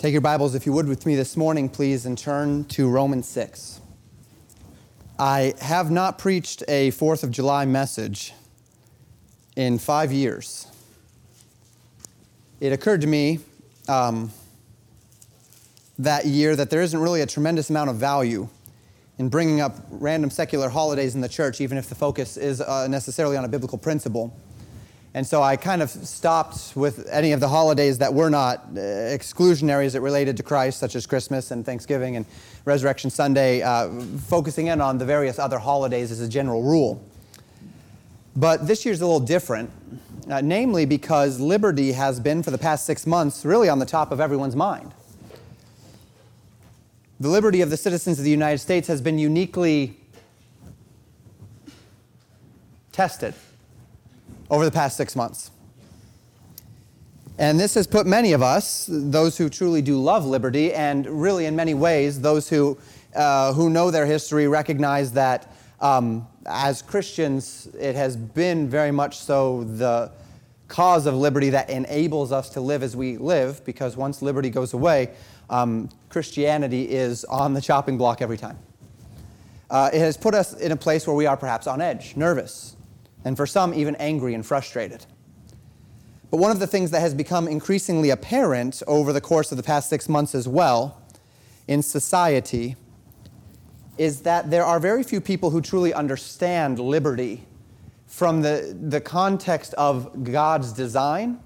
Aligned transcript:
Take 0.00 0.12
your 0.12 0.22
Bibles, 0.22 0.54
if 0.54 0.64
you 0.64 0.72
would, 0.72 0.88
with 0.88 1.04
me 1.04 1.14
this 1.14 1.36
morning, 1.36 1.68
please, 1.68 2.06
and 2.06 2.16
turn 2.16 2.64
to 2.68 2.88
Romans 2.88 3.28
6. 3.28 3.82
I 5.18 5.52
have 5.60 5.90
not 5.90 6.16
preached 6.16 6.62
a 6.68 6.90
4th 6.92 7.22
of 7.22 7.30
July 7.30 7.66
message 7.66 8.32
in 9.56 9.78
five 9.78 10.10
years. 10.10 10.66
It 12.60 12.72
occurred 12.72 13.02
to 13.02 13.06
me 13.06 13.40
um, 13.90 14.32
that 15.98 16.24
year 16.24 16.56
that 16.56 16.70
there 16.70 16.80
isn't 16.80 16.98
really 16.98 17.20
a 17.20 17.26
tremendous 17.26 17.68
amount 17.68 17.90
of 17.90 17.96
value 17.96 18.48
in 19.18 19.28
bringing 19.28 19.60
up 19.60 19.76
random 19.90 20.30
secular 20.30 20.70
holidays 20.70 21.14
in 21.14 21.20
the 21.20 21.28
church, 21.28 21.60
even 21.60 21.76
if 21.76 21.90
the 21.90 21.94
focus 21.94 22.38
is 22.38 22.62
uh, 22.62 22.88
necessarily 22.88 23.36
on 23.36 23.44
a 23.44 23.48
biblical 23.48 23.76
principle. 23.76 24.34
And 25.12 25.26
so 25.26 25.42
I 25.42 25.56
kind 25.56 25.82
of 25.82 25.90
stopped 25.90 26.76
with 26.76 27.08
any 27.10 27.32
of 27.32 27.40
the 27.40 27.48
holidays 27.48 27.98
that 27.98 28.14
were 28.14 28.30
not 28.30 28.58
uh, 28.58 28.78
exclusionary 28.78 29.84
as 29.84 29.96
it 29.96 30.02
related 30.02 30.36
to 30.36 30.44
Christ, 30.44 30.78
such 30.78 30.94
as 30.94 31.04
Christmas 31.04 31.50
and 31.50 31.66
Thanksgiving 31.66 32.14
and 32.14 32.24
Resurrection 32.64 33.10
Sunday, 33.10 33.60
uh, 33.60 33.90
focusing 34.28 34.68
in 34.68 34.80
on 34.80 34.98
the 34.98 35.04
various 35.04 35.40
other 35.40 35.58
holidays 35.58 36.12
as 36.12 36.20
a 36.20 36.28
general 36.28 36.62
rule. 36.62 37.04
But 38.36 38.68
this 38.68 38.84
year's 38.84 39.00
a 39.00 39.06
little 39.06 39.18
different, 39.18 39.70
uh, 40.30 40.42
namely 40.42 40.86
because 40.86 41.40
liberty 41.40 41.90
has 41.90 42.20
been, 42.20 42.44
for 42.44 42.52
the 42.52 42.58
past 42.58 42.86
six 42.86 43.04
months, 43.04 43.44
really 43.44 43.68
on 43.68 43.80
the 43.80 43.86
top 43.86 44.12
of 44.12 44.20
everyone's 44.20 44.54
mind. 44.54 44.94
The 47.18 47.28
liberty 47.28 47.62
of 47.62 47.70
the 47.70 47.76
citizens 47.76 48.20
of 48.20 48.24
the 48.24 48.30
United 48.30 48.58
States 48.58 48.86
has 48.86 49.00
been 49.00 49.18
uniquely 49.18 49.96
tested 52.92 53.34
over 54.50 54.64
the 54.64 54.70
past 54.70 54.96
six 54.96 55.14
months. 55.16 55.50
And 57.38 57.58
this 57.58 57.74
has 57.74 57.86
put 57.86 58.06
many 58.06 58.32
of 58.32 58.42
us, 58.42 58.86
those 58.90 59.38
who 59.38 59.48
truly 59.48 59.80
do 59.80 59.98
love 59.98 60.26
liberty, 60.26 60.74
and 60.74 61.06
really 61.06 61.46
in 61.46 61.56
many 61.56 61.72
ways, 61.72 62.20
those 62.20 62.50
who, 62.50 62.76
uh, 63.16 63.54
who 63.54 63.70
know 63.70 63.90
their 63.90 64.04
history 64.04 64.46
recognize 64.46 65.12
that 65.12 65.54
um, 65.80 66.28
as 66.44 66.82
Christians, 66.82 67.68
it 67.78 67.94
has 67.94 68.16
been 68.16 68.68
very 68.68 68.90
much 68.90 69.16
so 69.16 69.64
the 69.64 70.12
cause 70.68 71.06
of 71.06 71.14
liberty 71.14 71.50
that 71.50 71.70
enables 71.70 72.30
us 72.30 72.50
to 72.50 72.60
live 72.60 72.82
as 72.82 72.94
we 72.94 73.16
live, 73.16 73.64
because 73.64 73.96
once 73.96 74.20
liberty 74.20 74.50
goes 74.50 74.74
away, 74.74 75.10
um, 75.48 75.88
Christianity 76.10 76.90
is 76.90 77.24
on 77.24 77.54
the 77.54 77.60
chopping 77.60 77.96
block 77.96 78.20
every 78.20 78.36
time. 78.36 78.58
Uh, 79.70 79.88
it 79.92 80.00
has 80.00 80.16
put 80.16 80.34
us 80.34 80.52
in 80.54 80.72
a 80.72 80.76
place 80.76 81.06
where 81.06 81.16
we 81.16 81.26
are 81.26 81.36
perhaps 81.36 81.66
on 81.66 81.80
edge, 81.80 82.16
nervous, 82.16 82.76
and 83.24 83.36
for 83.36 83.46
some, 83.46 83.74
even 83.74 83.94
angry 83.96 84.34
and 84.34 84.44
frustrated. 84.44 85.04
But 86.30 86.38
one 86.38 86.50
of 86.52 86.60
the 86.60 86.66
things 86.66 86.92
that 86.92 87.00
has 87.00 87.14
become 87.14 87.48
increasingly 87.48 88.10
apparent 88.10 88.82
over 88.86 89.12
the 89.12 89.20
course 89.20 89.50
of 89.50 89.56
the 89.56 89.62
past 89.62 89.88
six 89.88 90.08
months 90.08 90.34
as 90.34 90.46
well 90.46 91.02
in 91.66 91.82
society 91.82 92.76
is 93.98 94.22
that 94.22 94.50
there 94.50 94.64
are 94.64 94.80
very 94.80 95.02
few 95.02 95.20
people 95.20 95.50
who 95.50 95.60
truly 95.60 95.92
understand 95.92 96.78
liberty 96.78 97.44
from 98.06 98.42
the, 98.42 98.76
the 98.80 99.00
context 99.00 99.74
of 99.74 100.24
God's 100.24 100.72
design 100.72 101.40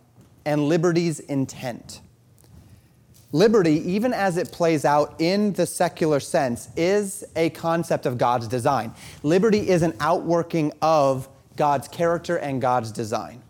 and 0.44 0.68
liberty's 0.68 1.20
intent. 1.20 2.00
Liberty, 3.32 3.80
even 3.90 4.12
as 4.12 4.36
it 4.36 4.52
plays 4.52 4.84
out 4.84 5.16
in 5.18 5.52
the 5.54 5.66
secular 5.66 6.20
sense, 6.20 6.68
is 6.76 7.24
a 7.34 7.50
concept 7.50 8.06
of 8.06 8.16
God's 8.16 8.46
design. 8.46 8.94
Liberty 9.24 9.68
is 9.68 9.82
an 9.82 9.94
outworking 9.98 10.72
of 10.80 11.28
God's 11.56 11.88
character 11.88 12.36
and 12.36 12.60
God's 12.60 12.92
design. 12.92 13.42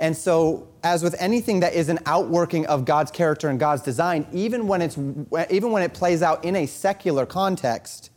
And 0.00 0.16
so, 0.16 0.68
as 0.84 1.02
with 1.02 1.16
anything 1.18 1.60
that 1.60 1.74
is 1.74 1.88
an 1.88 1.98
outworking 2.06 2.66
of 2.66 2.84
God's 2.84 3.10
character 3.10 3.48
and 3.48 3.58
God's 3.58 3.82
design, 3.82 4.26
even 4.32 4.68
when, 4.68 4.80
it's, 4.80 4.96
even 5.50 5.72
when 5.72 5.82
it 5.82 5.92
plays 5.92 6.22
out 6.22 6.44
in 6.44 6.54
a 6.54 6.66
secular 6.66 7.26
context, 7.26 8.10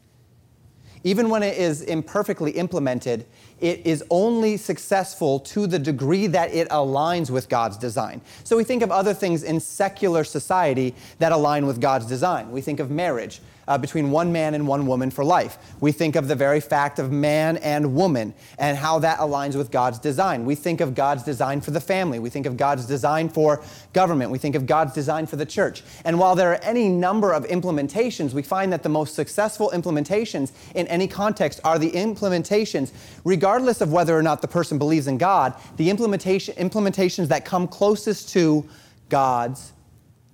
even 1.03 1.29
when 1.29 1.41
it 1.41 1.57
is 1.57 1.81
imperfectly 1.81 2.51
implemented, 2.51 3.25
it 3.59 3.85
is 3.85 4.03
only 4.11 4.57
successful 4.57 5.39
to 5.39 5.65
the 5.65 5.79
degree 5.79 6.27
that 6.27 6.53
it 6.53 6.69
aligns 6.69 7.31
with 7.31 7.49
God's 7.49 7.77
design. 7.77 8.21
So 8.43 8.55
we 8.55 8.63
think 8.63 8.83
of 8.83 8.91
other 8.91 9.13
things 9.13 9.41
in 9.41 9.59
secular 9.59 10.23
society 10.23 10.93
that 11.17 11.31
align 11.31 11.65
with 11.65 11.81
God's 11.81 12.05
design. 12.05 12.51
We 12.51 12.61
think 12.61 12.79
of 12.79 12.91
marriage 12.91 13.41
uh, 13.71 13.77
between 13.77 14.11
one 14.11 14.33
man 14.33 14.53
and 14.53 14.67
one 14.67 14.85
woman 14.85 15.09
for 15.09 15.23
life. 15.23 15.57
We 15.79 15.93
think 15.93 16.17
of 16.17 16.27
the 16.27 16.35
very 16.35 16.59
fact 16.59 16.99
of 16.99 17.09
man 17.09 17.55
and 17.57 17.95
woman 17.95 18.33
and 18.59 18.77
how 18.77 18.99
that 18.99 19.19
aligns 19.19 19.55
with 19.55 19.71
God's 19.71 19.97
design. 19.97 20.43
We 20.43 20.55
think 20.55 20.81
of 20.81 20.93
God's 20.93 21.23
design 21.23 21.61
for 21.61 21.71
the 21.71 21.79
family. 21.79 22.19
We 22.19 22.29
think 22.29 22.45
of 22.45 22.57
God's 22.57 22.85
design 22.85 23.29
for 23.29 23.63
government. 23.93 24.29
We 24.29 24.39
think 24.39 24.55
of 24.55 24.65
God's 24.65 24.93
design 24.93 25.25
for 25.25 25.37
the 25.37 25.45
church. 25.45 25.83
And 26.03 26.19
while 26.19 26.35
there 26.35 26.51
are 26.51 26.59
any 26.63 26.89
number 26.89 27.31
of 27.31 27.45
implementations, 27.45 28.33
we 28.33 28.41
find 28.41 28.73
that 28.73 28.83
the 28.83 28.89
most 28.89 29.15
successful 29.15 29.71
implementations 29.73 30.51
in 30.75 30.85
any 30.87 31.07
context 31.07 31.61
are 31.63 31.79
the 31.79 31.91
implementations, 31.91 32.91
regardless 33.23 33.79
of 33.79 33.93
whether 33.93 34.17
or 34.17 34.21
not 34.21 34.41
the 34.41 34.49
person 34.49 34.77
believes 34.77 35.07
in 35.07 35.17
God, 35.17 35.55
the 35.77 35.89
implementation, 35.89 36.55
implementations 36.55 37.29
that 37.29 37.45
come 37.45 37.69
closest 37.69 38.27
to 38.33 38.67
God's 39.07 39.71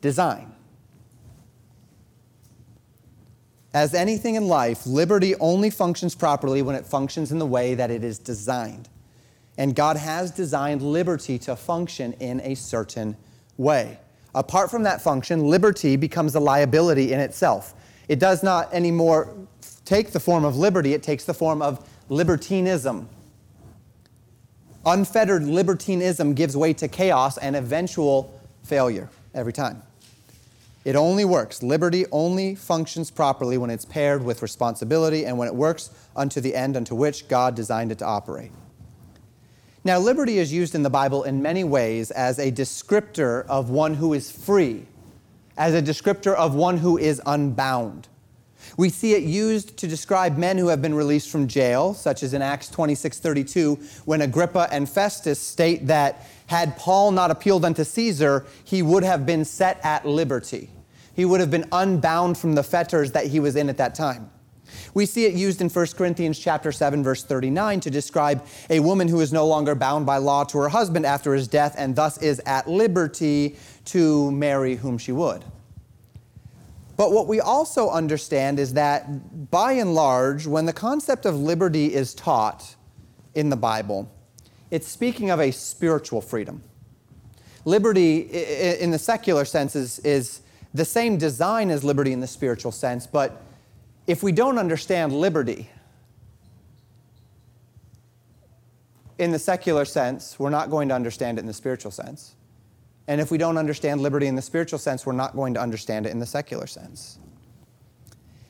design. 0.01 0.56
As 3.77 3.93
anything 3.93 4.33
in 4.33 4.47
life, 4.47 4.87
liberty 4.87 5.35
only 5.35 5.69
functions 5.69 6.15
properly 6.15 6.63
when 6.63 6.75
it 6.75 6.83
functions 6.83 7.31
in 7.31 7.37
the 7.37 7.45
way 7.45 7.75
that 7.75 7.91
it 7.91 8.03
is 8.03 8.17
designed. 8.17 8.89
And 9.55 9.75
God 9.75 9.97
has 9.97 10.31
designed 10.31 10.81
liberty 10.81 11.37
to 11.37 11.55
function 11.55 12.13
in 12.13 12.41
a 12.41 12.55
certain 12.55 13.15
way. 13.55 13.99
Apart 14.33 14.71
from 14.71 14.81
that 14.81 14.99
function, 14.99 15.41
liberty 15.41 15.95
becomes 15.95 16.33
a 16.33 16.39
liability 16.39 17.13
in 17.13 17.19
itself. 17.19 17.75
It 18.07 18.17
does 18.17 18.41
not 18.41 18.73
anymore 18.73 19.35
take 19.85 20.09
the 20.09 20.19
form 20.19 20.43
of 20.43 20.57
liberty, 20.57 20.95
it 20.95 21.03
takes 21.03 21.25
the 21.25 21.35
form 21.35 21.61
of 21.61 21.87
libertinism. 22.09 23.07
Unfettered 24.87 25.43
libertinism 25.43 26.33
gives 26.33 26.57
way 26.57 26.73
to 26.73 26.87
chaos 26.87 27.37
and 27.37 27.55
eventual 27.55 28.41
failure 28.63 29.07
every 29.35 29.53
time. 29.53 29.83
It 30.87 30.95
only 30.95 31.25
works. 31.25 31.61
Liberty 31.61 32.05
only 32.13 32.55
functions 32.55 33.11
properly 33.11 33.57
when 33.57 33.69
it's 33.69 33.83
paired 33.83 34.23
with 34.23 34.41
responsibility 34.41 35.25
and 35.25 35.37
when 35.37 35.49
it 35.49 35.53
works 35.53 35.89
unto 36.15 36.39
the 36.39 36.55
end 36.55 36.77
unto 36.77 36.95
which 36.95 37.27
God 37.27 37.55
designed 37.55 37.91
it 37.91 37.97
to 37.97 38.05
operate. 38.05 38.53
Now, 39.83 39.99
liberty 39.99 40.37
is 40.37 40.53
used 40.53 40.75
in 40.75 40.83
the 40.83 40.89
Bible 40.89 41.23
in 41.23 41.41
many 41.41 41.65
ways 41.65 42.09
as 42.11 42.39
a 42.39 42.53
descriptor 42.53 43.45
of 43.47 43.69
one 43.69 43.95
who 43.95 44.13
is 44.13 44.31
free, 44.31 44.85
as 45.57 45.73
a 45.73 45.81
descriptor 45.81 46.33
of 46.33 46.55
one 46.55 46.77
who 46.77 46.97
is 46.97 47.21
unbound. 47.25 48.07
We 48.77 48.87
see 48.87 49.13
it 49.13 49.23
used 49.23 49.75
to 49.79 49.87
describe 49.89 50.37
men 50.37 50.57
who 50.57 50.69
have 50.69 50.81
been 50.81 50.95
released 50.95 51.29
from 51.29 51.49
jail, 51.49 51.95
such 51.95 52.23
as 52.23 52.33
in 52.33 52.41
Acts 52.41 52.69
26:32, 52.69 53.77
when 54.05 54.21
Agrippa 54.21 54.69
and 54.71 54.87
Festus 54.87 55.37
state 55.37 55.87
that 55.87 56.25
had 56.45 56.77
Paul 56.77 57.11
not 57.11 57.29
appealed 57.29 57.65
unto 57.65 57.83
Caesar, 57.83 58.45
he 58.63 58.81
would 58.81 59.03
have 59.03 59.25
been 59.25 59.43
set 59.43 59.81
at 59.83 60.07
liberty 60.07 60.69
he 61.17 61.25
would 61.25 61.39
have 61.39 61.49
been 61.49 61.65
unbound 61.71 62.37
from 62.37 62.53
the 62.53 62.61
fetters 62.61 63.11
that 63.13 63.25
he 63.25 63.39
was 63.39 63.55
in 63.55 63.69
at 63.69 63.77
that 63.77 63.95
time. 63.95 64.29
We 64.93 65.07
see 65.07 65.25
it 65.25 65.33
used 65.33 65.61
in 65.61 65.69
1 65.69 65.87
Corinthians 65.97 66.37
chapter 66.37 66.71
7 66.71 67.03
verse 67.03 67.23
39 67.23 67.79
to 67.81 67.89
describe 67.89 68.45
a 68.69 68.79
woman 68.79 69.07
who 69.07 69.19
is 69.19 69.33
no 69.33 69.47
longer 69.47 69.73
bound 69.73 70.05
by 70.05 70.17
law 70.17 70.43
to 70.43 70.59
her 70.59 70.69
husband 70.69 71.07
after 71.07 71.33
his 71.33 71.47
death 71.47 71.73
and 71.75 71.95
thus 71.95 72.19
is 72.19 72.39
at 72.45 72.69
liberty 72.69 73.57
to 73.85 74.31
marry 74.31 74.75
whom 74.75 74.99
she 74.99 75.11
would. 75.11 75.43
But 76.97 77.11
what 77.11 77.27
we 77.27 77.39
also 77.39 77.89
understand 77.89 78.59
is 78.59 78.73
that 78.73 79.49
by 79.49 79.73
and 79.73 79.95
large 79.95 80.45
when 80.45 80.65
the 80.65 80.73
concept 80.73 81.25
of 81.25 81.35
liberty 81.35 81.93
is 81.95 82.13
taught 82.13 82.75
in 83.33 83.49
the 83.49 83.57
Bible, 83.57 84.11
it's 84.69 84.87
speaking 84.87 85.31
of 85.31 85.39
a 85.39 85.49
spiritual 85.49 86.21
freedom. 86.21 86.61
Liberty 87.65 88.19
in 88.19 88.91
the 88.91 88.99
secular 88.99 89.45
sense 89.45 89.75
is, 89.75 89.99
is 89.99 90.41
the 90.77 90.85
same 90.85 91.17
design 91.17 91.69
as 91.71 91.83
liberty 91.83 92.13
in 92.13 92.19
the 92.19 92.27
spiritual 92.27 92.71
sense, 92.71 93.07
but 93.07 93.41
if 94.05 94.21
we 94.21 94.31
don't 94.31 94.57
understand 94.57 95.11
liberty 95.11 95.69
in 99.17 99.31
the 99.31 99.39
secular 99.39 99.85
sense, 99.85 100.37
we're 100.37 100.51
not 100.51 100.69
going 100.69 100.87
to 100.89 100.95
understand 100.95 101.39
it 101.39 101.41
in 101.41 101.47
the 101.47 101.53
spiritual 101.53 101.91
sense. 101.91 102.35
And 103.07 103.19
if 103.19 103.31
we 103.31 103.37
don't 103.37 103.57
understand 103.57 104.01
liberty 104.01 104.27
in 104.27 104.35
the 104.35 104.41
spiritual 104.41 104.77
sense, 104.77 105.05
we're 105.05 105.13
not 105.13 105.35
going 105.35 105.55
to 105.55 105.59
understand 105.59 106.05
it 106.05 106.11
in 106.11 106.19
the 106.19 106.25
secular 106.25 106.67
sense. 106.67 107.17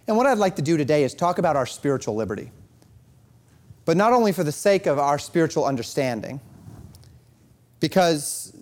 And 0.08 0.18
what 0.18 0.26
I'd 0.26 0.38
like 0.38 0.58
to 0.58 0.62
do 0.62 0.76
today 0.76 1.04
is 1.04 1.14
talk 1.14 1.38
about 1.38 1.56
our 1.56 1.66
spiritual 1.66 2.16
liberty. 2.16 2.52
But 3.86 3.96
not 3.96 4.12
only 4.12 4.34
for 4.34 4.44
the 4.44 4.52
sake 4.52 4.86
of 4.86 5.00
our 5.00 5.18
spiritual 5.18 5.64
understanding, 5.64 6.42
because 7.80 8.54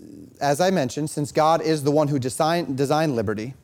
as 0.46 0.62
I 0.62 0.70
mentioned, 0.70 1.10
since 1.10 1.32
God 1.32 1.62
is 1.62 1.84
the 1.84 1.90
one 1.90 2.08
who 2.08 2.20
design, 2.20 2.76
designed 2.76 3.16
liberty, 3.16 3.56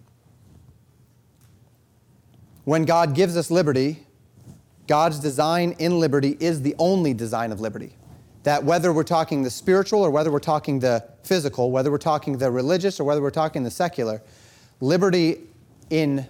when 2.65 2.85
God 2.85 3.13
gives 3.13 3.37
us 3.37 3.51
liberty, 3.51 4.07
God's 4.87 5.19
design 5.19 5.75
in 5.77 5.99
liberty 5.99 6.35
is 6.39 6.63
the 6.63 6.73
only 6.79 7.13
design 7.13 7.51
of 7.51 7.61
liberty. 7.61 7.95
That 8.43 8.63
whether 8.63 8.91
we're 8.91 9.03
talking 9.03 9.43
the 9.43 9.51
spiritual 9.51 10.01
or 10.01 10.09
whether 10.09 10.31
we're 10.31 10.39
talking 10.39 10.79
the 10.79 11.07
physical, 11.23 11.69
whether 11.69 11.91
we're 11.91 11.99
talking 11.99 12.39
the 12.39 12.49
religious 12.49 12.99
or 12.99 13.03
whether 13.03 13.21
we're 13.21 13.29
talking 13.29 13.61
the 13.63 13.69
secular, 13.69 14.23
liberty 14.79 15.41
in 15.91 16.25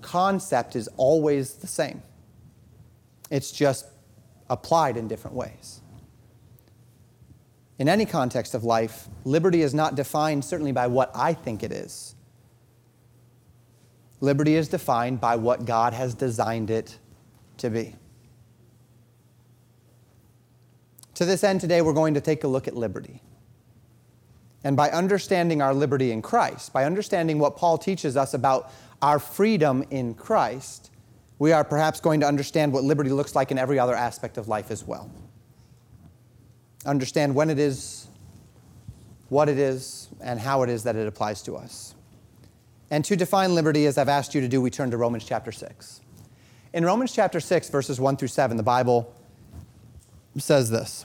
concept 0.00 0.76
is 0.76 0.88
always 0.96 1.54
the 1.54 1.66
same. 1.66 2.02
It's 3.30 3.50
just 3.50 3.86
applied 4.48 4.96
in 4.96 5.08
different 5.08 5.36
ways. 5.36 5.81
In 7.82 7.88
any 7.88 8.06
context 8.06 8.54
of 8.54 8.62
life, 8.62 9.08
liberty 9.24 9.60
is 9.60 9.74
not 9.74 9.96
defined 9.96 10.44
certainly 10.44 10.70
by 10.70 10.86
what 10.86 11.10
I 11.16 11.34
think 11.34 11.64
it 11.64 11.72
is. 11.72 12.14
Liberty 14.20 14.54
is 14.54 14.68
defined 14.68 15.20
by 15.20 15.34
what 15.34 15.64
God 15.64 15.92
has 15.92 16.14
designed 16.14 16.70
it 16.70 16.96
to 17.56 17.70
be. 17.70 17.96
To 21.14 21.24
this 21.24 21.42
end, 21.42 21.60
today 21.60 21.82
we're 21.82 21.92
going 21.92 22.14
to 22.14 22.20
take 22.20 22.44
a 22.44 22.46
look 22.46 22.68
at 22.68 22.76
liberty. 22.76 23.20
And 24.62 24.76
by 24.76 24.88
understanding 24.90 25.60
our 25.60 25.74
liberty 25.74 26.12
in 26.12 26.22
Christ, 26.22 26.72
by 26.72 26.84
understanding 26.84 27.40
what 27.40 27.56
Paul 27.56 27.78
teaches 27.78 28.16
us 28.16 28.32
about 28.32 28.70
our 29.02 29.18
freedom 29.18 29.84
in 29.90 30.14
Christ, 30.14 30.92
we 31.40 31.50
are 31.50 31.64
perhaps 31.64 31.98
going 31.98 32.20
to 32.20 32.28
understand 32.28 32.72
what 32.72 32.84
liberty 32.84 33.10
looks 33.10 33.34
like 33.34 33.50
in 33.50 33.58
every 33.58 33.80
other 33.80 33.96
aspect 33.96 34.38
of 34.38 34.46
life 34.46 34.70
as 34.70 34.84
well. 34.84 35.10
Understand 36.84 37.34
when 37.34 37.50
it 37.50 37.58
is, 37.58 38.06
what 39.28 39.48
it 39.48 39.58
is, 39.58 40.08
and 40.20 40.40
how 40.40 40.62
it 40.62 40.70
is 40.70 40.82
that 40.84 40.96
it 40.96 41.06
applies 41.06 41.42
to 41.42 41.56
us. 41.56 41.94
And 42.90 43.04
to 43.04 43.16
define 43.16 43.54
liberty, 43.54 43.86
as 43.86 43.96
I've 43.96 44.08
asked 44.08 44.34
you 44.34 44.40
to 44.40 44.48
do, 44.48 44.60
we 44.60 44.70
turn 44.70 44.90
to 44.90 44.96
Romans 44.96 45.24
chapter 45.24 45.52
6. 45.52 46.00
In 46.72 46.84
Romans 46.84 47.12
chapter 47.12 47.40
6, 47.40 47.70
verses 47.70 48.00
1 48.00 48.16
through 48.16 48.28
7, 48.28 48.56
the 48.56 48.62
Bible 48.62 49.14
says 50.38 50.70
this 50.70 51.04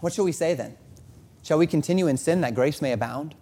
What 0.00 0.12
shall 0.12 0.24
we 0.24 0.32
say 0.32 0.54
then? 0.54 0.76
Shall 1.42 1.58
we 1.58 1.66
continue 1.66 2.06
in 2.06 2.16
sin 2.16 2.42
that 2.42 2.54
grace 2.54 2.82
may 2.82 2.92
abound? 2.92 3.34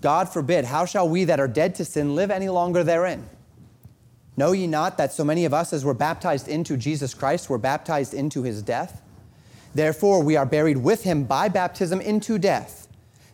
God 0.00 0.28
forbid, 0.28 0.64
how 0.64 0.84
shall 0.84 1.08
we 1.08 1.24
that 1.24 1.40
are 1.40 1.48
dead 1.48 1.74
to 1.76 1.84
sin 1.84 2.14
live 2.14 2.30
any 2.30 2.48
longer 2.48 2.84
therein? 2.84 3.28
Know 4.38 4.52
ye 4.52 4.68
not 4.68 4.98
that 4.98 5.12
so 5.12 5.24
many 5.24 5.44
of 5.46 5.52
us 5.52 5.72
as 5.72 5.84
were 5.84 5.94
baptized 5.94 6.46
into 6.46 6.76
Jesus 6.76 7.12
Christ 7.12 7.50
were 7.50 7.58
baptized 7.58 8.14
into 8.14 8.44
his 8.44 8.62
death? 8.62 9.02
Therefore 9.74 10.22
we 10.22 10.36
are 10.36 10.46
buried 10.46 10.76
with 10.76 11.02
him 11.02 11.24
by 11.24 11.48
baptism 11.48 12.00
into 12.00 12.38
death, 12.38 12.86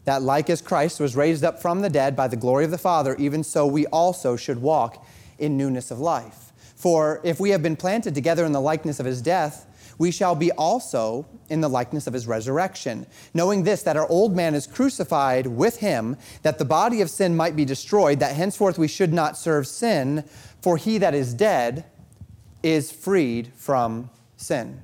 that 0.07 0.23
like 0.23 0.49
as 0.49 0.63
Christ 0.63 1.01
was 1.01 1.15
raised 1.15 1.45
up 1.45 1.61
from 1.61 1.83
the 1.83 1.91
dead 1.91 2.17
by 2.17 2.27
the 2.27 2.39
glory 2.39 2.65
of 2.65 2.71
the 2.71 2.79
Father, 2.79 3.15
even 3.17 3.45
so 3.45 3.67
we 3.67 3.85
also 3.89 4.35
should 4.35 4.63
walk 4.63 5.07
in 5.39 5.59
newness 5.59 5.91
of 5.91 6.01
life. 6.01 6.53
For 6.75 7.21
if 7.23 7.39
we 7.39 7.51
have 7.51 7.63
been 7.63 7.77
planted 7.77 8.15
together 8.15 8.47
in 8.47 8.53
the 8.53 8.61
likeness 8.63 8.99
of 8.99 9.05
his 9.05 9.21
death, 9.21 9.67
we 9.99 10.11
shall 10.11 10.35
be 10.35 10.51
also 10.53 11.27
in 11.49 11.61
the 11.61 11.69
likeness 11.69 12.07
of 12.07 12.13
his 12.13 12.27
resurrection, 12.27 13.07
knowing 13.33 13.65
this, 13.65 13.83
that 13.83 13.97
our 13.97 14.09
old 14.09 14.35
man 14.35 14.55
is 14.55 14.67
crucified 14.67 15.47
with 15.47 15.79
him, 15.79 16.17
that 16.43 16.59
the 16.59 16.65
body 16.65 17.01
of 17.01 17.11
sin 17.11 17.37
might 17.37 17.57
be 17.57 17.65
destroyed, 17.65 18.21
that 18.21 18.35
henceforth 18.35 18.79
we 18.79 18.89
should 18.89 19.13
not 19.13 19.37
serve 19.37 19.67
sin, 19.67 20.25
for 20.61 20.77
he 20.77 20.99
that 20.99 21.15
is 21.15 21.35
dead 21.35 21.85
is 22.63 22.91
freed 22.91 23.53
from 23.55 24.11
sin. 24.37 24.81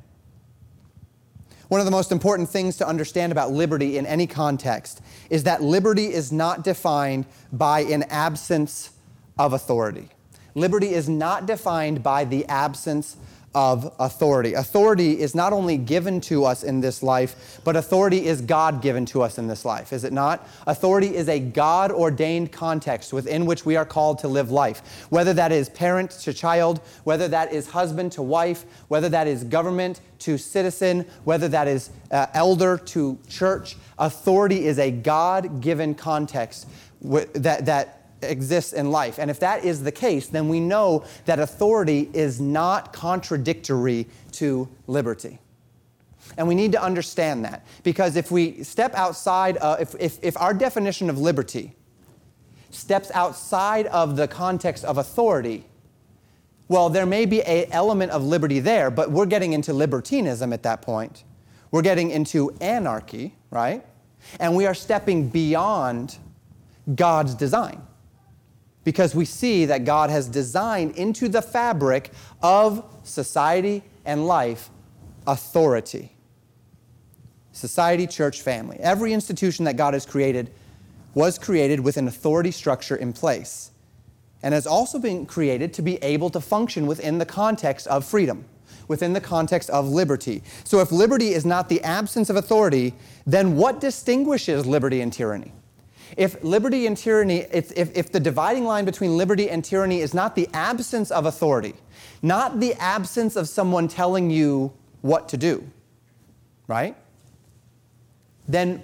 One 1.68 1.80
of 1.80 1.84
the 1.84 1.92
most 1.92 2.10
important 2.10 2.48
things 2.48 2.76
to 2.78 2.86
understand 2.86 3.30
about 3.30 3.52
liberty 3.52 3.96
in 3.96 4.04
any 4.04 4.26
context 4.26 5.00
is 5.30 5.44
that 5.44 5.62
liberty 5.62 6.12
is 6.12 6.32
not 6.32 6.64
defined 6.64 7.26
by 7.52 7.82
an 7.82 8.02
absence 8.04 8.90
of 9.38 9.52
authority. 9.52 10.08
Liberty 10.56 10.92
is 10.92 11.08
not 11.08 11.46
defined 11.46 12.02
by 12.02 12.24
the 12.24 12.44
absence 12.46 13.16
of 13.55 13.93
authority. 13.99 14.55
Authority 14.55 15.20
is 15.20 15.35
not 15.35 15.52
only 15.52 15.76
given 15.76 16.20
to 16.20 16.44
us 16.44 16.62
in 16.62 16.81
this 16.81 17.02
life, 17.02 17.61
but 17.64 17.75
authority 17.75 18.26
is 18.26 18.41
God 18.41 18.81
given 18.81 19.05
to 19.06 19.23
us 19.23 19.38
in 19.38 19.49
this 19.49 19.64
life, 19.64 19.93
is 19.93 20.05
it 20.05 20.12
not? 20.12 20.49
Authority 20.69 21.17
is 21.17 21.29
a 21.29 21.41
God 21.41 21.91
ordained 21.91 22.52
context 22.52 23.12
within 23.12 23.47
which 23.47 23.67
we 23.67 23.75
are 23.75 23.85
called 23.85 24.20
to 24.20 24.29
live 24.29 24.52
life. 24.52 25.06
Whether 25.11 25.35
that 25.35 25.50
is 25.50 25.69
parent 25.69 26.12
to 26.12 26.32
child, 26.32 26.81
whether 27.02 27.26
that 27.29 27.52
is 27.52 27.69
husband 27.69 28.12
to 28.12 28.23
wife, 28.23 28.64
whether 28.87 29.08
that 29.08 29.26
is 29.26 29.43
government 29.43 30.00
to 30.20 30.38
citizen, 30.38 31.05
whether 31.25 31.49
that 31.49 31.67
is 31.67 31.91
uh, 32.12 32.26
elder 32.35 32.79
to 32.79 33.19
church, 33.29 33.76
authority 33.99 34.67
is 34.67 34.79
a 34.79 34.93
God 34.93 35.61
given 35.61 35.94
context 35.94 36.69
that, 37.03 37.67
that 37.67 38.00
exists 38.22 38.72
in 38.72 38.90
life. 38.90 39.19
And 39.19 39.31
if 39.31 39.40
that 39.40 39.64
is 39.64 39.82
the 39.82 39.93
case, 39.93 40.26
then 40.26 40.49
we 40.49 40.61
know 40.61 41.05
that 41.25 41.38
authority 41.38 42.11
is 42.12 42.40
not 42.40 42.93
contradictory 42.93 44.06
to 44.32 44.69
liberty. 44.87 45.38
And 46.37 46.46
we 46.46 46.55
need 46.55 46.72
to 46.72 46.82
understand 46.82 47.44
that 47.44 47.67
because 47.82 48.17
if 48.17 48.31
we 48.31 48.62
step 48.62 48.94
outside, 48.94 49.58
uh, 49.58 49.76
if, 49.81 49.94
if, 49.99 50.19
if 50.22 50.37
our 50.37 50.55
definition 50.55 51.11
of 51.11 51.19
liberty 51.19 51.75
steps 52.70 53.11
outside 53.14 53.87
of 53.87 54.17
the 54.17 54.28
context 54.28 54.84
of 54.84 54.99
authority, 54.99 55.64
well, 56.69 56.88
there 56.88 57.06
may 57.06 57.26
be 57.26 57.43
an 57.43 57.67
element 57.72 58.12
of 58.12 58.22
liberty 58.22 58.61
there, 58.61 58.90
but 58.90 59.11
we're 59.11 59.26
getting 59.26 59.52
into 59.52 59.72
libertinism 59.72 60.52
at 60.52 60.62
that 60.62 60.82
point. 60.82 61.25
We're 61.72 61.82
getting 61.82 62.11
into 62.11 62.56
anarchy, 62.61 63.34
right? 63.50 63.84
And 64.38 64.55
we 64.55 64.67
are 64.67 64.75
stepping 64.75 65.28
beyond 65.28 66.17
God's 66.94 67.34
design 67.34 67.82
because 68.85 69.15
we 69.15 69.25
see 69.25 69.67
that 69.67 69.85
God 69.85 70.11
has 70.11 70.29
designed 70.29 70.97
into 70.97 71.29
the 71.29 71.43
fabric 71.43 72.11
of 72.43 72.85
society 73.03 73.82
and 74.05 74.27
life 74.27 74.71
authority. 75.27 76.12
Society, 77.53 78.06
church, 78.06 78.41
family. 78.41 78.79
Every 78.81 79.12
institution 79.12 79.65
that 79.67 79.77
God 79.77 79.94
has 79.94 80.06
created 80.06 80.50
was 81.15 81.38
created 81.38 81.81
with 81.81 81.97
an 81.97 82.09
authority 82.09 82.50
structure 82.50 82.97
in 82.97 83.12
place 83.12 83.71
and 84.43 84.55
has 84.55 84.67
also 84.67 84.99
been 84.99 85.27
created 85.27 85.75
to 85.75 85.82
be 85.82 85.97
able 85.97 86.31
to 86.31 86.41
function 86.41 86.87
within 86.87 87.19
the 87.19 87.27
context 87.27 87.87
of 87.88 88.05
freedom, 88.05 88.44
within 88.88 89.12
the 89.12 89.21
context 89.21 89.69
of 89.71 89.88
liberty. 89.88 90.43
So, 90.65 90.81
if 90.81 90.91
liberty 90.91 91.35
is 91.35 91.44
not 91.44 91.69
the 91.69 91.82
absence 91.82 92.31
of 92.31 92.37
authority, 92.37 92.94
then 93.27 93.56
what 93.56 93.81
distinguishes 93.81 94.65
liberty 94.67 95.00
and 95.00 95.12
tyranny? 95.12 95.53
If 96.16 96.42
liberty 96.42 96.86
and 96.86 96.96
tyranny, 96.96 97.46
if, 97.52 97.72
if, 97.76 97.96
if 97.96 98.12
the 98.12 98.20
dividing 98.20 98.64
line 98.64 98.84
between 98.84 99.16
liberty 99.16 99.48
and 99.50 99.64
tyranny 99.64 100.00
is 100.00 100.14
not 100.14 100.34
the 100.34 100.48
absence 100.52 101.10
of 101.10 101.26
authority, 101.26 101.74
not 102.22 102.60
the 102.60 102.74
absence 102.74 103.36
of 103.36 103.48
someone 103.48 103.88
telling 103.88 104.30
you 104.30 104.72
what 105.02 105.28
to 105.30 105.36
do, 105.36 105.64
right? 106.66 106.96
Then 108.48 108.82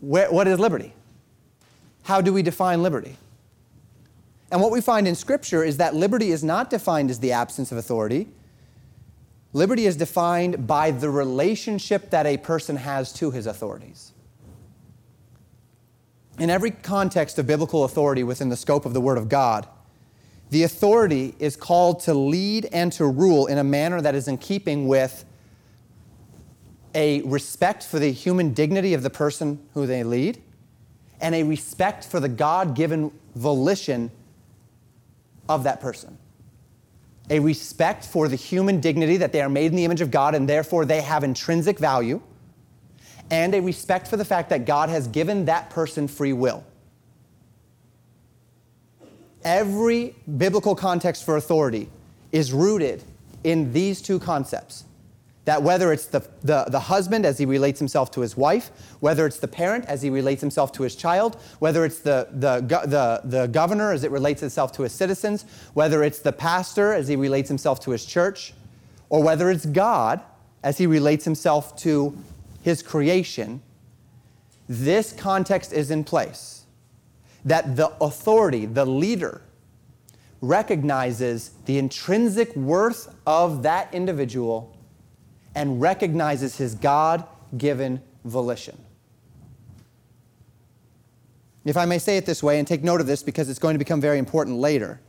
where, 0.00 0.30
what 0.30 0.46
is 0.46 0.58
liberty? 0.58 0.92
How 2.04 2.20
do 2.20 2.32
we 2.32 2.42
define 2.42 2.82
liberty? 2.82 3.16
And 4.50 4.62
what 4.62 4.70
we 4.70 4.80
find 4.80 5.06
in 5.06 5.14
Scripture 5.14 5.62
is 5.62 5.76
that 5.76 5.94
liberty 5.94 6.30
is 6.30 6.42
not 6.42 6.70
defined 6.70 7.10
as 7.10 7.20
the 7.20 7.32
absence 7.32 7.70
of 7.70 7.76
authority. 7.76 8.28
Liberty 9.52 9.84
is 9.84 9.96
defined 9.96 10.66
by 10.66 10.90
the 10.90 11.10
relationship 11.10 12.10
that 12.10 12.24
a 12.24 12.36
person 12.38 12.76
has 12.76 13.12
to 13.14 13.30
his 13.30 13.46
authorities 13.46 14.12
in 16.38 16.50
every 16.50 16.70
context 16.70 17.38
of 17.38 17.46
biblical 17.46 17.84
authority 17.84 18.22
within 18.22 18.48
the 18.48 18.56
scope 18.56 18.86
of 18.86 18.94
the 18.94 19.00
Word 19.00 19.18
of 19.18 19.28
God, 19.28 19.66
the 20.50 20.62
authority 20.62 21.34
is 21.38 21.56
called 21.56 22.00
to 22.00 22.14
lead 22.14 22.66
and 22.72 22.92
to 22.92 23.06
rule 23.06 23.46
in 23.46 23.58
a 23.58 23.64
manner 23.64 24.00
that 24.00 24.14
is 24.14 24.28
in 24.28 24.38
keeping 24.38 24.88
with 24.88 25.24
a 26.94 27.20
respect 27.22 27.82
for 27.82 27.98
the 27.98 28.10
human 28.10 28.54
dignity 28.54 28.94
of 28.94 29.02
the 29.02 29.10
person 29.10 29.58
who 29.74 29.86
they 29.86 30.02
lead 30.02 30.40
and 31.20 31.34
a 31.34 31.42
respect 31.42 32.04
for 32.04 32.20
the 32.20 32.28
God 32.28 32.74
given 32.74 33.10
volition 33.34 34.10
of 35.48 35.64
that 35.64 35.80
person. 35.80 36.16
A 37.30 37.40
respect 37.40 38.06
for 38.06 38.26
the 38.26 38.36
human 38.36 38.80
dignity 38.80 39.18
that 39.18 39.32
they 39.32 39.42
are 39.42 39.50
made 39.50 39.66
in 39.66 39.76
the 39.76 39.84
image 39.84 40.00
of 40.00 40.10
God 40.10 40.34
and 40.34 40.48
therefore 40.48 40.86
they 40.86 41.02
have 41.02 41.24
intrinsic 41.24 41.78
value 41.78 42.22
and 43.30 43.54
a 43.54 43.60
respect 43.60 44.08
for 44.08 44.16
the 44.16 44.24
fact 44.24 44.50
that 44.50 44.64
God 44.64 44.88
has 44.88 45.06
given 45.06 45.44
that 45.46 45.70
person 45.70 46.08
free 46.08 46.32
will. 46.32 46.64
Every 49.44 50.14
biblical 50.36 50.74
context 50.74 51.24
for 51.24 51.36
authority 51.36 51.88
is 52.32 52.52
rooted 52.52 53.02
in 53.44 53.72
these 53.72 54.02
two 54.02 54.18
concepts. 54.18 54.84
That 55.44 55.62
whether 55.62 55.92
it's 55.92 56.06
the, 56.06 56.20
the, 56.42 56.64
the, 56.64 56.80
husband 56.80 57.24
as 57.24 57.38
he 57.38 57.46
relates 57.46 57.78
himself 57.78 58.10
to 58.12 58.20
his 58.20 58.36
wife, 58.36 58.70
whether 59.00 59.26
it's 59.26 59.38
the 59.38 59.48
parent 59.48 59.86
as 59.86 60.02
he 60.02 60.10
relates 60.10 60.42
himself 60.42 60.72
to 60.72 60.82
his 60.82 60.94
child, 60.94 61.40
whether 61.58 61.86
it's 61.86 62.00
the, 62.00 62.28
the, 62.32 62.60
the, 62.60 63.20
the 63.24 63.46
governor 63.46 63.92
as 63.92 64.04
it 64.04 64.10
relates 64.10 64.42
itself 64.42 64.72
to 64.72 64.82
his 64.82 64.92
citizens, 64.92 65.46
whether 65.72 66.02
it's 66.02 66.18
the 66.18 66.32
pastor 66.32 66.92
as 66.92 67.08
he 67.08 67.16
relates 67.16 67.48
himself 67.48 67.80
to 67.80 67.92
his 67.92 68.04
church, 68.04 68.52
or 69.08 69.22
whether 69.22 69.50
it's 69.50 69.64
God 69.64 70.20
as 70.62 70.76
he 70.76 70.86
relates 70.86 71.24
himself 71.24 71.74
to 71.76 72.14
his 72.68 72.82
creation, 72.82 73.62
this 74.68 75.14
context 75.14 75.72
is 75.72 75.90
in 75.90 76.04
place 76.04 76.66
that 77.42 77.76
the 77.76 77.90
authority, 78.02 78.66
the 78.66 78.84
leader, 78.84 79.40
recognizes 80.42 81.52
the 81.64 81.78
intrinsic 81.78 82.54
worth 82.54 83.14
of 83.26 83.62
that 83.62 83.92
individual 83.94 84.76
and 85.54 85.80
recognizes 85.80 86.58
his 86.58 86.74
God 86.74 87.24
given 87.56 88.02
volition. 88.26 88.76
If 91.64 91.78
I 91.78 91.86
may 91.86 91.98
say 91.98 92.18
it 92.18 92.26
this 92.26 92.42
way, 92.42 92.58
and 92.58 92.68
take 92.68 92.84
note 92.84 93.00
of 93.00 93.06
this 93.06 93.22
because 93.22 93.48
it's 93.48 93.58
going 93.58 93.76
to 93.76 93.78
become 93.78 94.00
very 94.00 94.18
important 94.18 94.58
later. 94.58 95.00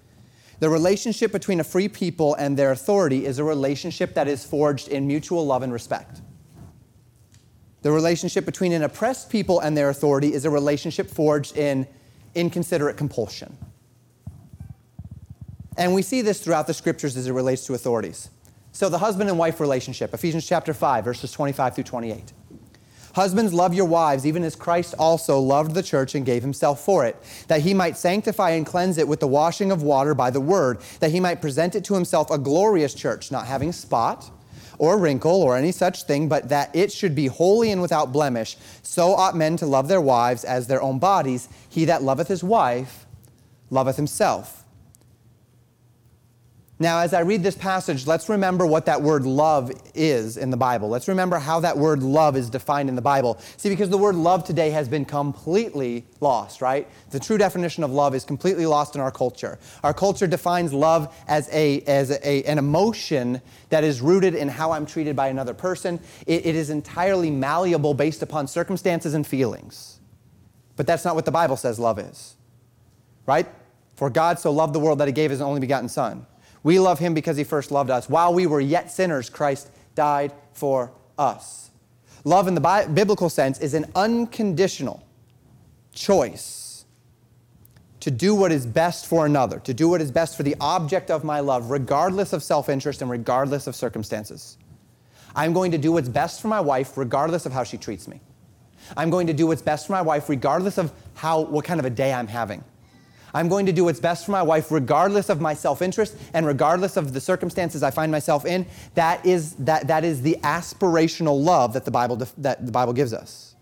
The 0.61 0.69
relationship 0.69 1.33
between 1.33 1.59
a 1.59 1.65
free 1.65 1.89
people 1.89 2.35
and 2.35 2.55
their 2.55 2.71
authority 2.71 3.25
is 3.25 3.37
a 3.37 3.43
relationship 3.43 4.13
that 4.13 4.29
is 4.29 4.45
forged 4.45 4.87
in 4.87 5.05
mutual 5.05 5.45
love 5.45 5.61
and 5.61 5.73
respect. 5.73 6.21
The 7.81 7.91
relationship 7.91 8.45
between 8.45 8.73
an 8.73 8.83
oppressed 8.83 9.29
people 9.29 9.59
and 9.59 9.75
their 9.77 9.89
authority 9.89 10.33
is 10.33 10.45
a 10.45 10.49
relationship 10.49 11.09
forged 11.09 11.55
in 11.57 11.87
inconsiderate 12.35 12.97
compulsion. 12.97 13.57
And 15.77 15.93
we 15.93 16.01
see 16.01 16.21
this 16.21 16.41
throughout 16.41 16.67
the 16.67 16.73
scriptures 16.73 17.15
as 17.15 17.27
it 17.27 17.31
relates 17.31 17.65
to 17.67 17.73
authorities. 17.73 18.29
So, 18.73 18.89
the 18.89 18.97
husband 18.97 19.29
and 19.29 19.39
wife 19.39 19.59
relationship, 19.59 20.13
Ephesians 20.13 20.45
chapter 20.45 20.73
5, 20.73 21.05
verses 21.05 21.31
25 21.31 21.75
through 21.75 21.83
28. 21.85 22.33
Husbands, 23.15 23.53
love 23.53 23.73
your 23.73 23.85
wives, 23.85 24.25
even 24.25 24.43
as 24.43 24.55
Christ 24.55 24.93
also 24.99 25.39
loved 25.39 25.73
the 25.73 25.81
church 25.81 26.13
and 26.13 26.25
gave 26.25 26.43
himself 26.43 26.83
for 26.83 27.05
it, 27.05 27.15
that 27.47 27.61
he 27.61 27.73
might 27.73 27.97
sanctify 27.97 28.51
and 28.51 28.65
cleanse 28.65 28.97
it 28.97 29.07
with 29.07 29.19
the 29.19 29.27
washing 29.27 29.71
of 29.71 29.81
water 29.81 30.13
by 30.13 30.29
the 30.29 30.39
word, 30.39 30.79
that 30.99 31.11
he 31.11 31.19
might 31.19 31.41
present 31.41 31.75
it 31.75 31.83
to 31.85 31.95
himself 31.95 32.29
a 32.29 32.37
glorious 32.37 32.93
church, 32.93 33.31
not 33.31 33.47
having 33.47 33.71
spot 33.71 34.29
or 34.79 34.97
wrinkle 34.97 35.43
or 35.43 35.55
any 35.55 35.71
such 35.71 36.03
thing, 36.03 36.27
but 36.27 36.49
that 36.49 36.75
it 36.75 36.91
should 36.91 37.13
be 37.13 37.27
holy 37.27 37.71
and 37.71 37.81
without 37.81 38.11
blemish. 38.11 38.57
So 38.81 39.13
ought 39.13 39.35
men 39.35 39.55
to 39.57 39.67
love 39.67 39.87
their 39.87 40.01
wives 40.01 40.43
as 40.43 40.65
their 40.65 40.81
own 40.81 40.97
bodies. 40.97 41.47
He 41.69 41.85
that 41.85 42.01
loveth 42.01 42.27
his 42.27 42.43
wife 42.43 43.05
loveth 43.69 43.97
himself. 43.97 44.58
Now, 46.81 46.99
as 46.99 47.13
I 47.13 47.19
read 47.19 47.43
this 47.43 47.55
passage, 47.55 48.07
let's 48.07 48.29
remember 48.29 48.65
what 48.65 48.85
that 48.85 49.01
word 49.01 49.25
love 49.25 49.69
is 49.93 50.37
in 50.37 50.49
the 50.49 50.55
Bible. 50.55 50.87
Let's 50.87 51.09
remember 51.09 51.37
how 51.37 51.59
that 51.59 51.77
word 51.77 52.01
love 52.01 52.37
is 52.37 52.49
defined 52.49 52.87
in 52.87 52.95
the 52.95 53.01
Bible. 53.01 53.37
See, 53.57 53.67
because 53.67 53.89
the 53.89 53.97
word 53.97 54.15
love 54.15 54.45
today 54.45 54.69
has 54.69 54.87
been 54.87 55.03
completely 55.03 56.05
lost, 56.21 56.61
right? 56.61 56.87
The 57.09 57.19
true 57.19 57.37
definition 57.37 57.83
of 57.83 57.91
love 57.91 58.15
is 58.15 58.23
completely 58.23 58.65
lost 58.65 58.95
in 58.95 59.01
our 59.01 59.11
culture. 59.11 59.59
Our 59.83 59.93
culture 59.93 60.25
defines 60.25 60.71
love 60.71 61.13
as, 61.27 61.49
a, 61.51 61.81
as 61.81 62.11
a, 62.11 62.43
an 62.45 62.57
emotion 62.57 63.41
that 63.67 63.83
is 63.83 63.99
rooted 63.99 64.33
in 64.33 64.47
how 64.47 64.71
I'm 64.71 64.85
treated 64.85 65.17
by 65.17 65.27
another 65.27 65.53
person. 65.53 65.99
It, 66.27 66.45
it 66.45 66.55
is 66.55 66.69
entirely 66.69 67.29
malleable 67.29 67.93
based 67.93 68.21
upon 68.21 68.47
circumstances 68.47 69.13
and 69.13 69.27
feelings. 69.27 69.99
But 70.77 70.87
that's 70.87 71.03
not 71.03 71.15
what 71.15 71.25
the 71.25 71.31
Bible 71.31 71.57
says 71.57 71.77
love 71.77 71.99
is, 71.99 72.37
right? 73.25 73.47
For 73.97 74.09
God 74.09 74.39
so 74.39 74.49
loved 74.53 74.73
the 74.73 74.79
world 74.79 74.99
that 74.99 75.09
he 75.09 75.11
gave 75.11 75.29
his 75.29 75.41
only 75.41 75.59
begotten 75.59 75.89
Son. 75.89 76.25
We 76.63 76.79
love 76.79 76.99
him 76.99 77.13
because 77.13 77.37
he 77.37 77.43
first 77.43 77.71
loved 77.71 77.89
us. 77.89 78.09
While 78.09 78.33
we 78.33 78.47
were 78.47 78.59
yet 78.59 78.91
sinners, 78.91 79.29
Christ 79.29 79.69
died 79.95 80.33
for 80.53 80.91
us. 81.17 81.71
Love 82.23 82.47
in 82.47 82.55
the 82.55 82.89
biblical 82.93 83.29
sense 83.29 83.59
is 83.59 83.73
an 83.73 83.85
unconditional 83.95 85.05
choice 85.93 86.85
to 88.01 88.11
do 88.11 88.33
what 88.33 88.51
is 88.51 88.65
best 88.65 89.07
for 89.07 89.25
another, 89.25 89.59
to 89.59 89.73
do 89.73 89.89
what 89.89 90.01
is 90.01 90.11
best 90.11 90.37
for 90.37 90.43
the 90.43 90.55
object 90.61 91.11
of 91.11 91.23
my 91.23 91.39
love, 91.39 91.69
regardless 91.69 92.33
of 92.33 92.43
self 92.43 92.69
interest 92.69 93.01
and 93.01 93.11
regardless 93.11 93.67
of 93.67 93.75
circumstances. 93.75 94.57
I'm 95.35 95.53
going 95.53 95.71
to 95.71 95.77
do 95.77 95.91
what's 95.91 96.09
best 96.09 96.41
for 96.41 96.47
my 96.47 96.59
wife, 96.59 96.97
regardless 96.97 97.45
of 97.45 97.51
how 97.51 97.63
she 97.63 97.77
treats 97.77 98.07
me. 98.07 98.21
I'm 98.97 99.09
going 99.09 99.27
to 99.27 99.33
do 99.33 99.47
what's 99.47 99.61
best 99.61 99.87
for 99.87 99.93
my 99.93 100.01
wife, 100.01 100.29
regardless 100.29 100.77
of 100.77 100.91
how, 101.13 101.41
what 101.41 101.65
kind 101.65 101.79
of 101.79 101.85
a 101.85 101.89
day 101.89 102.13
I'm 102.13 102.27
having. 102.27 102.63
I'm 103.33 103.47
going 103.47 103.65
to 103.65 103.71
do 103.71 103.85
what's 103.85 103.99
best 103.99 104.25
for 104.25 104.31
my 104.31 104.43
wife, 104.43 104.71
regardless 104.71 105.29
of 105.29 105.41
my 105.41 105.53
self 105.53 105.81
interest 105.81 106.15
and 106.33 106.45
regardless 106.45 106.97
of 106.97 107.13
the 107.13 107.21
circumstances 107.21 107.83
I 107.83 107.91
find 107.91 108.11
myself 108.11 108.45
in. 108.45 108.65
That 108.95 109.25
is, 109.25 109.53
that, 109.55 109.87
that 109.87 110.03
is 110.03 110.21
the 110.21 110.37
aspirational 110.41 111.43
love 111.43 111.73
that 111.73 111.85
the, 111.85 111.91
Bible, 111.91 112.17
that 112.37 112.65
the 112.65 112.71
Bible 112.71 112.93
gives 112.93 113.13
us. 113.13 113.55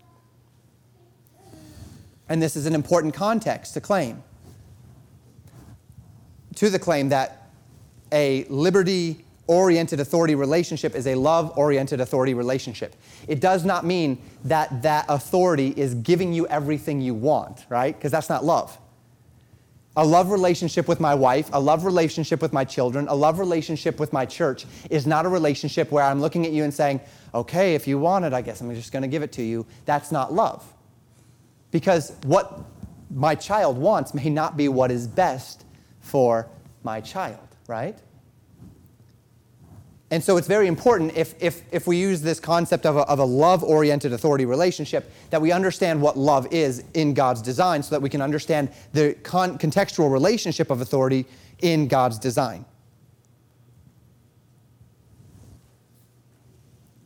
And 2.28 2.42
this 2.42 2.56
is 2.56 2.66
an 2.66 2.74
important 2.74 3.14
context 3.14 3.74
to 3.74 3.80
claim. 3.80 4.22
To 6.56 6.70
the 6.70 6.78
claim 6.78 7.10
that 7.10 7.50
a 8.12 8.44
liberty 8.44 9.24
oriented 9.46 9.98
authority 9.98 10.34
relationship 10.34 10.94
is 10.94 11.06
a 11.06 11.14
love 11.14 11.56
oriented 11.56 12.00
authority 12.00 12.34
relationship. 12.34 12.94
It 13.26 13.40
does 13.40 13.64
not 13.64 13.86
mean 13.86 14.18
that 14.44 14.82
that 14.82 15.06
authority 15.08 15.72
is 15.74 15.94
giving 15.94 16.34
you 16.34 16.46
everything 16.48 17.00
you 17.00 17.14
want, 17.14 17.64
right? 17.70 17.94
Because 17.96 18.12
that's 18.12 18.28
not 18.28 18.44
love 18.44 18.78
a 19.98 20.04
love 20.04 20.30
relationship 20.30 20.86
with 20.86 21.00
my 21.00 21.12
wife, 21.12 21.50
a 21.52 21.60
love 21.60 21.84
relationship 21.84 22.40
with 22.40 22.52
my 22.52 22.64
children, 22.64 23.08
a 23.08 23.14
love 23.14 23.40
relationship 23.40 23.98
with 23.98 24.12
my 24.12 24.24
church 24.24 24.64
is 24.90 25.08
not 25.08 25.26
a 25.26 25.28
relationship 25.28 25.90
where 25.90 26.04
I'm 26.04 26.20
looking 26.20 26.46
at 26.46 26.52
you 26.52 26.62
and 26.62 26.72
saying, 26.72 27.00
okay, 27.34 27.74
if 27.74 27.88
you 27.88 27.98
want 27.98 28.24
it, 28.24 28.32
I 28.32 28.40
guess 28.40 28.60
I'm 28.60 28.72
just 28.76 28.92
going 28.92 29.02
to 29.02 29.08
give 29.08 29.24
it 29.24 29.32
to 29.32 29.42
you. 29.42 29.66
That's 29.86 30.12
not 30.12 30.32
love. 30.32 30.64
Because 31.72 32.12
what 32.22 32.60
my 33.10 33.34
child 33.34 33.76
wants 33.76 34.14
may 34.14 34.30
not 34.30 34.56
be 34.56 34.68
what 34.68 34.92
is 34.92 35.08
best 35.08 35.64
for 35.98 36.48
my 36.84 37.00
child, 37.00 37.48
right? 37.66 37.98
And 40.10 40.24
so 40.24 40.38
it's 40.38 40.48
very 40.48 40.68
important 40.68 41.14
if, 41.16 41.34
if, 41.42 41.62
if 41.70 41.86
we 41.86 41.98
use 41.98 42.22
this 42.22 42.40
concept 42.40 42.86
of 42.86 42.96
a, 42.96 43.00
of 43.00 43.18
a 43.18 43.24
love 43.24 43.62
oriented 43.62 44.12
authority 44.14 44.46
relationship 44.46 45.12
that 45.28 45.42
we 45.42 45.52
understand 45.52 46.00
what 46.00 46.16
love 46.16 46.46
is 46.50 46.82
in 46.94 47.12
God's 47.12 47.42
design 47.42 47.82
so 47.82 47.90
that 47.90 48.00
we 48.00 48.08
can 48.08 48.22
understand 48.22 48.70
the 48.94 49.14
con- 49.22 49.58
contextual 49.58 50.10
relationship 50.10 50.70
of 50.70 50.80
authority 50.80 51.26
in 51.60 51.88
God's 51.88 52.18
design. 52.18 52.64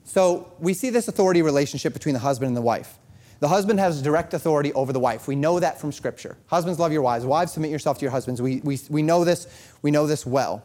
So 0.05 0.53
we 0.61 0.75
see 0.75 0.91
this 0.91 1.09
authority 1.09 1.43
relationship 1.43 1.95
between 1.95 2.13
the 2.13 2.21
husband 2.21 2.49
and 2.49 2.57
the 2.57 2.63
wife. 2.63 2.99
The 3.41 3.49
husband 3.49 3.81
has 3.81 4.01
direct 4.01 4.35
authority 4.35 4.73
over 4.75 4.93
the 4.93 5.01
wife. 5.01 5.27
We 5.27 5.35
know 5.35 5.59
that 5.59 5.81
from 5.81 5.91
Scripture. 5.91 6.37
Husbands, 6.47 6.79
love 6.79 6.93
your 6.93 7.03
wives. 7.03 7.25
Wives, 7.25 7.53
submit 7.53 7.73
yourself 7.73 7.99
to 7.99 8.03
your 8.03 8.13
husbands. 8.13 8.41
We, 8.41 8.61
we, 8.61 8.79
we 8.89 9.03
know 9.03 9.25
this. 9.25 9.49
We 9.83 9.91
know 9.91 10.07
this 10.07 10.25
well. 10.25 10.63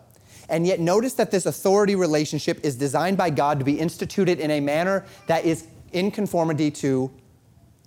And 0.49 0.65
yet, 0.65 0.79
notice 0.79 1.13
that 1.15 1.31
this 1.31 1.45
authority 1.45 1.95
relationship 1.95 2.63
is 2.63 2.75
designed 2.75 3.17
by 3.17 3.29
God 3.29 3.59
to 3.59 3.65
be 3.65 3.79
instituted 3.79 4.39
in 4.39 4.51
a 4.51 4.59
manner 4.59 5.05
that 5.27 5.45
is 5.45 5.67
in 5.91 6.09
conformity 6.09 6.71
to 6.71 7.11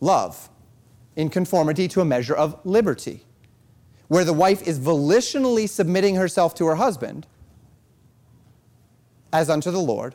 love, 0.01 0.49
in 1.17 1.31
conformity 1.31 1.89
to 1.89 2.01
a 2.01 2.05
measure 2.05 2.35
of 2.35 2.59
liberty, 2.65 3.25
where 4.09 4.25
the 4.25 4.33
wife 4.33 4.67
is 4.67 4.79
volitionally 4.79 5.69
submitting 5.69 6.17
herself 6.17 6.55
to 6.57 6.67
her 6.67 6.75
husband 6.75 7.27
as 9.33 9.49
unto 9.49 9.71
the 9.71 9.81
Lord. 9.81 10.15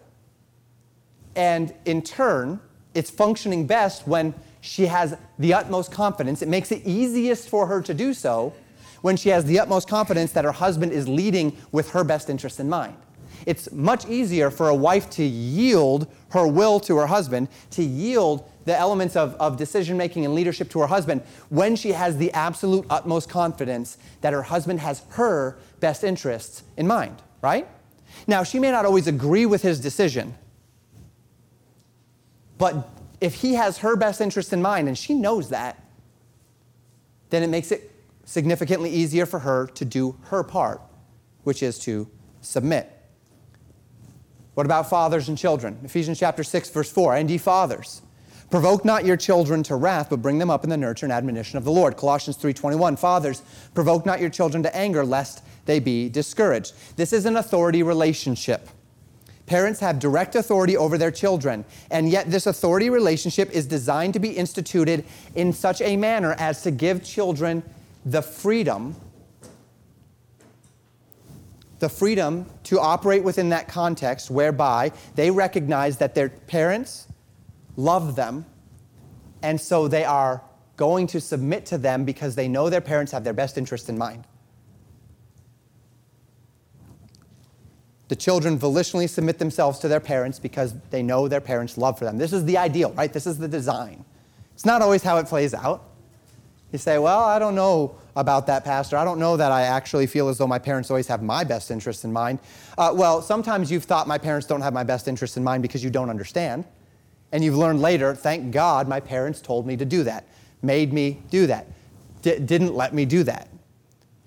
And 1.35 1.73
in 1.85 2.01
turn, 2.01 2.59
it's 2.93 3.09
functioning 3.09 3.65
best 3.65 4.07
when 4.07 4.33
she 4.61 4.87
has 4.87 5.17
the 5.37 5.53
utmost 5.53 5.91
confidence. 5.91 6.41
It 6.41 6.47
makes 6.47 6.71
it 6.71 6.81
easiest 6.85 7.49
for 7.49 7.67
her 7.67 7.81
to 7.81 7.93
do 7.93 8.13
so 8.13 8.53
when 9.05 9.15
she 9.15 9.29
has 9.29 9.45
the 9.45 9.59
utmost 9.59 9.88
confidence 9.88 10.31
that 10.31 10.43
her 10.43 10.51
husband 10.51 10.91
is 10.91 11.07
leading 11.07 11.55
with 11.71 11.91
her 11.91 12.03
best 12.03 12.27
interest 12.27 12.59
in 12.59 12.67
mind. 12.67 12.97
It's 13.45 13.71
much 13.71 14.07
easier 14.07 14.50
for 14.50 14.67
a 14.67 14.74
wife 14.74 15.12
to 15.12 15.24
yield 15.24 16.07
her 16.29 16.47
will 16.47 16.79
to 16.79 16.97
her 16.97 17.05
husband, 17.05 17.47
to 17.69 17.83
yield 17.83 18.50
the 18.65 18.75
elements 18.75 19.15
of, 19.15 19.35
of 19.35 19.57
decision 19.57 19.95
making 19.95 20.25
and 20.25 20.33
leadership 20.33 20.71
to 20.71 20.79
her 20.79 20.88
husband 20.88 21.21
when 21.50 21.75
she 21.75 21.91
has 21.91 22.17
the 22.17 22.31
absolute 22.31 22.83
utmost 22.89 23.29
confidence 23.29 24.00
that 24.21 24.33
her 24.33 24.41
husband 24.41 24.79
has 24.79 25.03
her 25.09 25.59
best 25.79 26.03
interests 26.03 26.63
in 26.75 26.88
mind, 26.88 27.21
right? 27.43 27.67
Now, 28.25 28.41
she 28.41 28.57
may 28.57 28.71
not 28.71 28.85
always 28.85 29.05
agree 29.05 29.45
with 29.45 29.62
his 29.62 29.79
decision, 29.79 30.33
but 32.57 32.89
if 33.21 33.35
he 33.35 33.53
has 33.53 33.77
her 33.77 33.95
best 33.95 34.19
interest 34.19 34.51
in 34.51 34.63
mind 34.63 34.88
and 34.88 34.97
she 34.97 35.13
knows 35.13 35.50
that, 35.50 35.79
then 37.29 37.43
it 37.43 37.50
makes 37.50 37.71
it 37.71 37.91
significantly 38.25 38.89
easier 38.89 39.25
for 39.25 39.39
her 39.39 39.67
to 39.67 39.86
do 39.86 40.17
her 40.24 40.44
part, 40.44 40.82
which 41.44 41.63
is 41.63 41.79
to 41.79 42.10
submit. 42.41 42.91
What 44.55 44.65
about 44.65 44.89
fathers 44.89 45.29
and 45.29 45.38
children? 45.38 45.79
Ephesians 45.84 46.20
chapter 46.20 46.44
6, 46.44 46.70
verse 46.70 46.91
4. 46.91 47.15
And 47.15 47.29
ye 47.29 47.38
fathers, 47.38 48.01
provoke 48.50 48.86
not 48.86 49.05
your 49.05 49.17
children 49.17 49.63
to 49.63 49.75
wrath, 49.75 50.10
but 50.10 50.22
bring 50.22 50.39
them 50.39 50.50
up 50.50 50.63
in 50.63 50.70
the 50.70 50.77
nurture 50.77 51.05
and 51.05 51.13
admonition 51.13 51.58
of 51.58 51.63
the 51.63 51.72
Lord. 51.72 51.98
Colossians 51.98 52.38
3:21. 52.38 52.96
Fathers, 52.96 53.41
provoke 53.74 54.05
not 54.05 54.22
your 54.22 54.29
children 54.29 54.63
to 54.63 54.75
anger, 54.75 55.05
lest 55.05 55.41
they 55.65 55.79
be 55.79 56.10
discouraged. 56.10 56.74
This 56.96 57.12
is 57.12 57.25
an 57.25 57.36
authority 57.36 57.84
relationship. 57.84 58.70
Parents 59.46 59.79
have 59.79 60.00
direct 60.00 60.36
authority 60.36 60.75
over 60.75 60.98
their 60.98 61.12
children, 61.12 61.65
and 61.91 62.10
yet 62.10 62.32
this 62.32 62.48
authority 62.48 62.89
relationship 62.89 63.51
is 63.51 63.67
designed 63.67 64.13
to 64.13 64.20
be 64.20 64.29
instituted 64.29 65.05
in 65.36 65.53
such 65.53 65.82
a 65.82 65.98
manner 65.98 66.36
as 66.39 66.62
to 66.63 66.72
give 66.72 67.03
children 67.03 67.62
the 68.05 68.21
freedom 68.21 68.95
the 71.79 71.89
freedom 71.89 72.45
to 72.63 72.79
operate 72.79 73.24
within 73.24 73.50
that 73.50 73.67
context 73.67 74.31
whereby 74.31 74.91
they 75.15 75.29
recognize 75.29 75.97
that 75.97 76.15
their 76.15 76.29
parents 76.29 77.07
love 77.75 78.15
them 78.15 78.45
and 79.41 79.59
so 79.59 79.88
they 79.88 80.05
are 80.05 80.41
going 80.77 81.07
to 81.07 81.21
submit 81.21 81.65
to 81.67 81.77
them 81.77 82.05
because 82.05 82.35
they 82.35 82.47
know 82.47 82.69
their 82.69 82.81
parents 82.81 83.12
have 83.12 83.24
their 83.24 83.33
best 83.33 83.57
interest 83.57 83.89
in 83.89 83.97
mind. 83.97 84.25
The 88.07 88.15
children 88.15 88.59
volitionally 88.59 89.09
submit 89.09 89.39
themselves 89.39 89.79
to 89.79 89.88
their 89.88 90.00
parents 90.00 90.39
because 90.39 90.75
they 90.91 91.01
know 91.01 91.27
their 91.27 91.41
parents' 91.41 91.77
love 91.77 91.97
for 91.97 92.05
them. 92.05 92.17
This 92.17 92.33
is 92.33 92.45
the 92.45 92.57
ideal, 92.57 92.91
right? 92.93 93.12
This 93.12 93.25
is 93.25 93.38
the 93.38 93.47
design. 93.47 94.05
It's 94.53 94.65
not 94.65 94.81
always 94.81 95.01
how 95.01 95.17
it 95.17 95.25
plays 95.27 95.53
out. 95.53 95.94
You 96.75 96.79
say, 96.79 96.98
Well, 96.98 97.24
I 97.24 97.39
don't 97.39 97.55
know 97.55 97.96
about 98.17 98.48
that, 98.48 98.65
Pastor. 98.65 98.98
I 98.98 99.05
don't 99.05 99.17
know 99.17 99.38
that 99.38 99.50
I 99.50 99.62
actually 99.62 100.08
feel 100.08 100.27
as 100.27 100.38
though 100.38 100.46
my 100.46 100.60
parents 100.60 100.91
always 100.91 101.08
have 101.08 101.24
my 101.24 101.46
best 101.46 101.72
interests 101.72 102.03
in 102.03 102.12
mind. 102.12 102.39
Uh, 102.77 102.91
well, 102.94 103.22
sometimes 103.22 103.72
you've 103.72 103.86
thought 103.86 104.10
my 104.10 104.17
parents 104.17 104.46
don't 104.46 104.60
have 104.60 104.74
my 104.74 104.84
best 104.84 105.08
interests 105.08 105.38
in 105.38 105.44
mind 105.46 105.62
because 105.62 105.86
you 105.86 105.89
don't 105.89 106.10
understand. 106.10 106.65
And 107.32 107.46
you've 107.46 107.55
learned 107.55 107.79
later, 107.79 108.13
thank 108.13 108.51
God 108.51 108.89
my 108.89 109.00
parents 109.00 109.39
told 109.39 109.65
me 109.65 109.77
to 109.77 109.86
do 109.86 110.03
that, 110.03 110.27
made 110.62 110.91
me 110.91 111.22
do 111.29 111.48
that, 111.48 111.65
D- 112.22 112.39
didn't 112.39 112.75
let 112.75 112.94
me 112.94 113.05
do 113.05 113.24
that. 113.24 113.48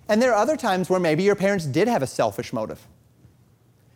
And 0.08 0.22
there 0.22 0.32
are 0.32 0.40
other 0.40 0.56
times 0.56 0.88
where 0.88 0.98
maybe 0.98 1.24
your 1.24 1.34
parents 1.34 1.66
did 1.66 1.86
have 1.86 2.02
a 2.02 2.06
selfish 2.06 2.50
motive. 2.50 2.80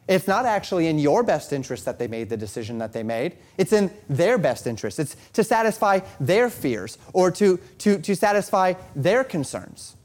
It's 0.08 0.26
not 0.26 0.46
actually 0.46 0.88
in 0.88 0.98
your 0.98 1.22
best 1.22 1.52
interest 1.52 1.84
that 1.84 1.98
they 1.98 2.08
made 2.08 2.28
the 2.28 2.36
decision 2.36 2.78
that 2.78 2.92
they 2.92 3.02
made. 3.02 3.36
It's 3.56 3.72
in 3.72 3.90
their 4.08 4.36
best 4.36 4.66
interest. 4.66 4.98
It's 4.98 5.16
to 5.34 5.44
satisfy 5.44 6.00
their 6.18 6.50
fears 6.50 6.98
or 7.12 7.30
to, 7.32 7.58
to, 7.78 7.98
to 7.98 8.16
satisfy 8.16 8.74
their 8.96 9.22
concerns, 9.22 9.96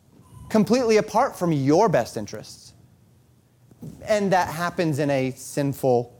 completely 0.49 0.97
apart 0.97 1.37
from 1.37 1.51
your 1.51 1.89
best 1.89 2.15
interests. 2.15 2.73
And 4.05 4.31
that 4.31 4.49
happens 4.49 4.99
in 4.99 5.09
a 5.09 5.31
sinful 5.31 6.13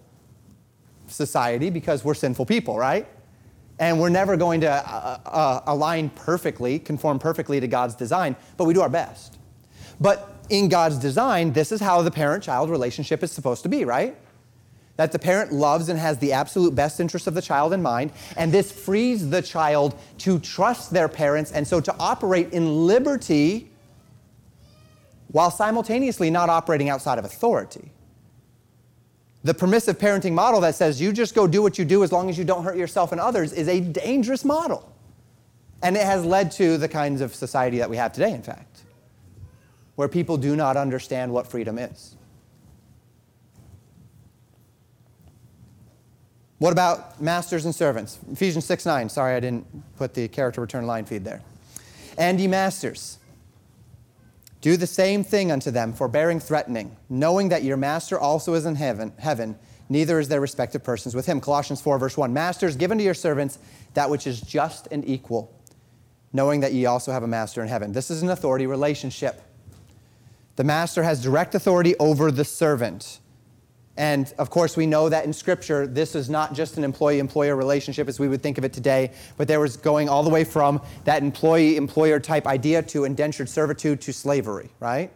society 1.07 1.69
because 1.69 2.03
we're 2.03 2.15
sinful 2.15 2.45
people, 2.45 2.77
right? 2.77 3.07
And 3.79 3.99
we're 3.99 4.09
never 4.09 4.37
going 4.37 4.61
to 4.61 4.71
uh, 4.71 5.19
uh, 5.25 5.61
align 5.67 6.09
perfectly, 6.09 6.79
conform 6.79 7.19
perfectly 7.19 7.59
to 7.59 7.67
God's 7.67 7.95
design, 7.95 8.35
but 8.57 8.65
we 8.65 8.73
do 8.73 8.81
our 8.81 8.89
best. 8.89 9.37
But 9.99 10.36
in 10.49 10.69
God's 10.69 10.97
design, 10.97 11.53
this 11.53 11.71
is 11.71 11.81
how 11.81 12.01
the 12.01 12.11
parent 12.11 12.43
child 12.43 12.69
relationship 12.69 13.23
is 13.23 13.31
supposed 13.31 13.63
to 13.63 13.69
be, 13.69 13.85
right? 13.85 14.15
That 14.95 15.11
the 15.11 15.19
parent 15.19 15.51
loves 15.51 15.89
and 15.89 15.99
has 15.99 16.17
the 16.17 16.33
absolute 16.33 16.73
best 16.73 16.99
interest 16.99 17.27
of 17.27 17.33
the 17.33 17.41
child 17.41 17.73
in 17.73 17.81
mind, 17.81 18.11
and 18.35 18.51
this 18.51 18.71
frees 18.71 19.29
the 19.29 19.41
child 19.41 19.97
to 20.19 20.39
trust 20.39 20.91
their 20.91 21.07
parents 21.07 21.51
and 21.51 21.67
so 21.67 21.79
to 21.79 21.95
operate 21.99 22.53
in 22.53 22.87
liberty 22.87 23.69
while 25.31 25.51
simultaneously 25.51 26.29
not 26.29 26.49
operating 26.49 26.89
outside 26.89 27.19
of 27.19 27.25
authority. 27.25 27.91
The 29.43 29.53
permissive 29.53 29.97
parenting 29.97 30.33
model 30.33 30.61
that 30.61 30.75
says 30.75 30.99
you 30.99 31.13
just 31.13 31.35
go 31.35 31.47
do 31.47 31.61
what 31.61 31.77
you 31.77 31.85
do 31.85 32.03
as 32.03 32.11
long 32.11 32.29
as 32.29 32.37
you 32.37 32.43
don't 32.43 32.63
hurt 32.63 32.77
yourself 32.77 33.11
and 33.11 33.21
others 33.21 33.53
is 33.53 33.67
a 33.67 33.79
dangerous 33.79 34.43
model. 34.43 34.91
And 35.83 35.95
it 35.95 36.03
has 36.03 36.25
led 36.25 36.51
to 36.53 36.77
the 36.77 36.87
kinds 36.87 37.21
of 37.21 37.35
society 37.35 37.77
that 37.77 37.89
we 37.89 37.97
have 37.97 38.11
today, 38.13 38.33
in 38.33 38.41
fact 38.41 38.76
where 39.97 40.07
people 40.07 40.37
do 40.37 40.55
not 40.55 40.77
understand 40.77 41.33
what 41.33 41.47
freedom 41.47 41.79
is. 41.79 42.15
What 46.59 46.71
about 46.71 47.19
masters 47.19 47.65
and 47.65 47.73
servants? 47.73 48.19
Ephesians 48.31 48.63
6 48.65 48.85
9. 48.85 49.09
Sorry, 49.09 49.35
I 49.35 49.39
didn't 49.39 49.65
put 49.97 50.13
the 50.13 50.27
character 50.27 50.61
return 50.61 50.85
line 50.85 51.05
feed 51.05 51.23
there. 51.23 51.41
And 52.15 52.39
ye 52.39 52.47
masters, 52.47 53.17
do 54.61 54.77
the 54.77 54.87
same 54.87 55.23
thing 55.23 55.51
unto 55.51 55.71
them, 55.71 55.93
forbearing 55.93 56.39
threatening, 56.39 56.95
knowing 57.09 57.49
that 57.49 57.63
your 57.63 57.77
master 57.77 58.19
also 58.19 58.53
is 58.53 58.67
in 58.67 58.75
heaven, 58.75 59.13
heaven, 59.17 59.57
neither 59.89 60.19
is 60.19 60.29
there 60.29 60.41
respective 60.41 60.83
persons 60.83 61.15
with 61.15 61.25
him. 61.25 61.41
Colossians 61.41 61.81
4, 61.81 61.97
verse 61.97 62.17
1. 62.17 62.31
Masters, 62.33 62.75
give 62.75 62.91
unto 62.91 63.03
your 63.03 63.13
servants 63.15 63.57
that 63.95 64.11
which 64.11 64.27
is 64.27 64.41
just 64.41 64.87
and 64.91 65.07
equal, 65.09 65.59
knowing 66.33 66.59
that 66.59 66.73
ye 66.73 66.85
also 66.85 67.11
have 67.11 67.23
a 67.23 67.27
master 67.27 67.63
in 67.63 67.67
heaven. 67.67 67.93
This 67.93 68.11
is 68.11 68.21
an 68.21 68.29
authority 68.29 68.67
relationship. 68.67 69.41
The 70.57 70.63
master 70.63 71.03
has 71.03 71.21
direct 71.21 71.55
authority 71.55 71.95
over 71.99 72.31
the 72.31 72.43
servant. 72.43 73.19
And 73.95 74.31
of 74.37 74.49
course, 74.49 74.75
we 74.75 74.85
know 74.85 75.07
that 75.07 75.23
in 75.23 75.31
Scripture, 75.31 75.87
this 75.87 76.15
is 76.15 76.29
not 76.29 76.53
just 76.53 76.77
an 76.77 76.83
employee 76.83 77.19
employer 77.19 77.55
relationship 77.55 78.07
as 78.07 78.19
we 78.19 78.27
would 78.27 78.41
think 78.41 78.57
of 78.57 78.65
it 78.65 78.73
today, 78.73 79.11
but 79.37 79.47
there 79.47 79.59
was 79.59 79.77
going 79.77 80.09
all 80.09 80.23
the 80.23 80.29
way 80.29 80.43
from 80.43 80.81
that 81.05 81.21
employee 81.21 81.77
employer 81.77 82.19
type 82.19 82.45
idea 82.45 82.81
to 82.83 83.05
indentured 83.05 83.49
servitude 83.49 84.01
to 84.01 84.11
slavery, 84.11 84.69
right? 84.79 85.11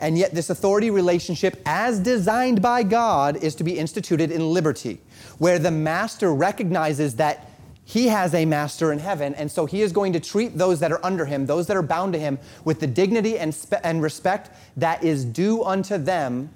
And 0.00 0.16
yet, 0.16 0.34
this 0.34 0.48
authority 0.48 0.90
relationship, 0.90 1.60
as 1.66 1.98
designed 1.98 2.62
by 2.62 2.82
God, 2.82 3.36
is 3.36 3.54
to 3.56 3.64
be 3.64 3.78
instituted 3.78 4.30
in 4.30 4.54
liberty, 4.54 5.02
where 5.36 5.58
the 5.58 5.70
master 5.70 6.32
recognizes 6.32 7.16
that 7.16 7.49
he 7.90 8.06
has 8.06 8.34
a 8.34 8.44
master 8.44 8.92
in 8.92 9.00
heaven, 9.00 9.34
and 9.34 9.50
so 9.50 9.66
he 9.66 9.82
is 9.82 9.90
going 9.90 10.12
to 10.12 10.20
treat 10.20 10.56
those 10.56 10.78
that 10.78 10.92
are 10.92 11.04
under 11.04 11.24
him, 11.24 11.46
those 11.46 11.66
that 11.66 11.76
are 11.76 11.82
bound 11.82 12.12
to 12.12 12.20
him, 12.20 12.38
with 12.64 12.78
the 12.78 12.86
dignity 12.86 13.36
and, 13.36 13.52
spe- 13.52 13.82
and 13.82 14.00
respect 14.00 14.50
that 14.76 15.02
is 15.02 15.24
due 15.24 15.64
unto 15.64 15.98
them. 15.98 16.50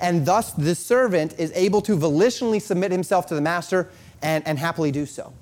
And 0.00 0.26
thus, 0.26 0.52
the 0.52 0.74
servant 0.74 1.34
is 1.38 1.50
able 1.54 1.80
to 1.80 1.96
volitionally 1.96 2.60
submit 2.60 2.92
himself 2.92 3.24
to 3.28 3.34
the 3.34 3.40
master 3.40 3.88
and, 4.20 4.46
and 4.46 4.58
happily 4.58 4.92
do 4.92 5.06
so 5.06 5.32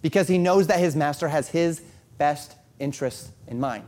because 0.00 0.28
he 0.28 0.38
knows 0.38 0.68
that 0.68 0.78
his 0.78 0.94
master 0.94 1.26
has 1.26 1.48
his 1.48 1.82
best 2.16 2.54
interests 2.78 3.32
in 3.48 3.58
mind. 3.58 3.82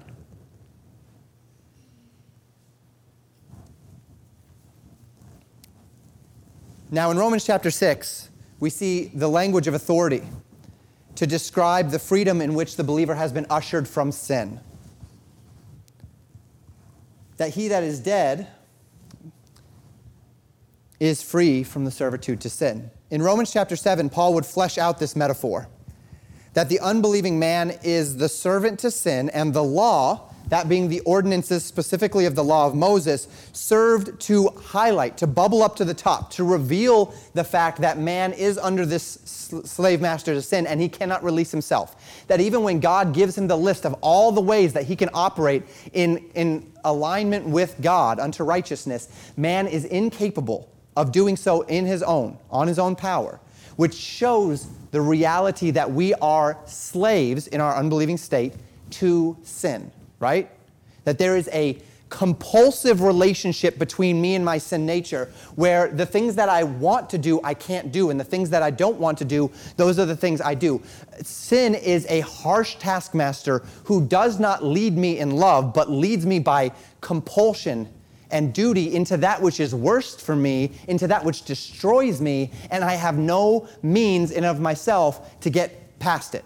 Now, 6.90 7.12
in 7.12 7.16
Romans 7.16 7.44
chapter 7.44 7.70
6, 7.70 8.28
we 8.58 8.70
see 8.70 9.12
the 9.14 9.28
language 9.28 9.68
of 9.68 9.74
authority 9.74 10.24
to 11.18 11.26
describe 11.26 11.90
the 11.90 11.98
freedom 11.98 12.40
in 12.40 12.54
which 12.54 12.76
the 12.76 12.84
believer 12.84 13.16
has 13.16 13.32
been 13.32 13.44
ushered 13.50 13.88
from 13.88 14.12
sin. 14.12 14.60
That 17.38 17.50
he 17.50 17.66
that 17.66 17.82
is 17.82 17.98
dead 17.98 18.46
is 21.00 21.20
free 21.20 21.64
from 21.64 21.84
the 21.84 21.90
servitude 21.90 22.40
to 22.42 22.48
sin. 22.48 22.92
In 23.10 23.20
Romans 23.20 23.52
chapter 23.52 23.74
7, 23.74 24.08
Paul 24.10 24.32
would 24.34 24.46
flesh 24.46 24.78
out 24.78 25.00
this 25.00 25.16
metaphor 25.16 25.66
that 26.52 26.68
the 26.68 26.78
unbelieving 26.78 27.36
man 27.36 27.76
is 27.82 28.18
the 28.18 28.28
servant 28.28 28.78
to 28.78 28.90
sin, 28.92 29.28
and 29.30 29.52
the 29.52 29.64
law 29.64 30.27
that 30.48 30.68
being 30.68 30.88
the 30.88 31.00
ordinances 31.00 31.64
specifically 31.64 32.26
of 32.26 32.34
the 32.34 32.44
law 32.44 32.66
of 32.66 32.74
Moses, 32.74 33.28
served 33.52 34.20
to 34.22 34.48
highlight, 34.48 35.16
to 35.18 35.26
bubble 35.26 35.62
up 35.62 35.76
to 35.76 35.84
the 35.84 35.94
top, 35.94 36.30
to 36.32 36.44
reveal 36.44 37.14
the 37.34 37.44
fact 37.44 37.80
that 37.80 37.98
man 37.98 38.32
is 38.32 38.58
under 38.58 38.84
this 38.84 39.04
slave 39.24 40.00
master 40.00 40.18
master's 40.18 40.48
sin 40.48 40.66
and 40.66 40.80
he 40.80 40.88
cannot 40.88 41.22
release 41.22 41.50
himself. 41.50 42.24
That 42.26 42.40
even 42.40 42.62
when 42.62 42.80
God 42.80 43.14
gives 43.14 43.38
him 43.38 43.46
the 43.46 43.56
list 43.56 43.86
of 43.86 43.94
all 44.00 44.32
the 44.32 44.40
ways 44.40 44.72
that 44.72 44.84
he 44.84 44.96
can 44.96 45.10
operate 45.14 45.62
in, 45.92 46.18
in 46.34 46.72
alignment 46.84 47.46
with 47.46 47.76
God 47.80 48.18
unto 48.18 48.42
righteousness, 48.42 49.08
man 49.36 49.66
is 49.66 49.84
incapable 49.84 50.70
of 50.96 51.12
doing 51.12 51.36
so 51.36 51.62
in 51.62 51.86
his 51.86 52.02
own, 52.02 52.36
on 52.50 52.66
his 52.66 52.78
own 52.78 52.96
power, 52.96 53.40
which 53.76 53.94
shows 53.94 54.66
the 54.90 55.00
reality 55.00 55.70
that 55.70 55.90
we 55.90 56.14
are 56.14 56.58
slaves 56.66 57.46
in 57.46 57.60
our 57.60 57.76
unbelieving 57.76 58.16
state 58.16 58.54
to 58.90 59.36
sin 59.42 59.90
right? 60.20 60.50
That 61.04 61.18
there 61.18 61.36
is 61.36 61.48
a 61.52 61.78
compulsive 62.08 63.02
relationship 63.02 63.78
between 63.78 64.20
me 64.20 64.34
and 64.34 64.44
my 64.44 64.58
sin 64.58 64.86
nature 64.86 65.30
where 65.56 65.88
the 65.88 66.06
things 66.06 66.34
that 66.36 66.48
I 66.48 66.62
want 66.62 67.10
to 67.10 67.18
do, 67.18 67.40
I 67.44 67.54
can't 67.54 67.92
do, 67.92 68.10
and 68.10 68.18
the 68.18 68.24
things 68.24 68.50
that 68.50 68.62
I 68.62 68.70
don't 68.70 68.98
want 68.98 69.18
to 69.18 69.24
do, 69.24 69.50
those 69.76 69.98
are 69.98 70.06
the 70.06 70.16
things 70.16 70.40
I 70.40 70.54
do. 70.54 70.82
Sin 71.22 71.74
is 71.74 72.06
a 72.08 72.20
harsh 72.20 72.76
taskmaster 72.76 73.62
who 73.84 74.06
does 74.06 74.40
not 74.40 74.64
lead 74.64 74.96
me 74.96 75.18
in 75.18 75.32
love, 75.36 75.74
but 75.74 75.90
leads 75.90 76.24
me 76.24 76.38
by 76.38 76.72
compulsion 77.00 77.88
and 78.30 78.52
duty 78.52 78.94
into 78.94 79.16
that 79.16 79.40
which 79.40 79.58
is 79.58 79.74
worst 79.74 80.20
for 80.20 80.36
me, 80.36 80.72
into 80.86 81.06
that 81.06 81.24
which 81.24 81.44
destroys 81.44 82.20
me, 82.20 82.50
and 82.70 82.84
I 82.84 82.94
have 82.94 83.16
no 83.16 83.68
means 83.82 84.30
in 84.30 84.44
of 84.44 84.60
myself 84.60 85.40
to 85.40 85.50
get 85.50 85.98
past 85.98 86.34
it. 86.34 86.44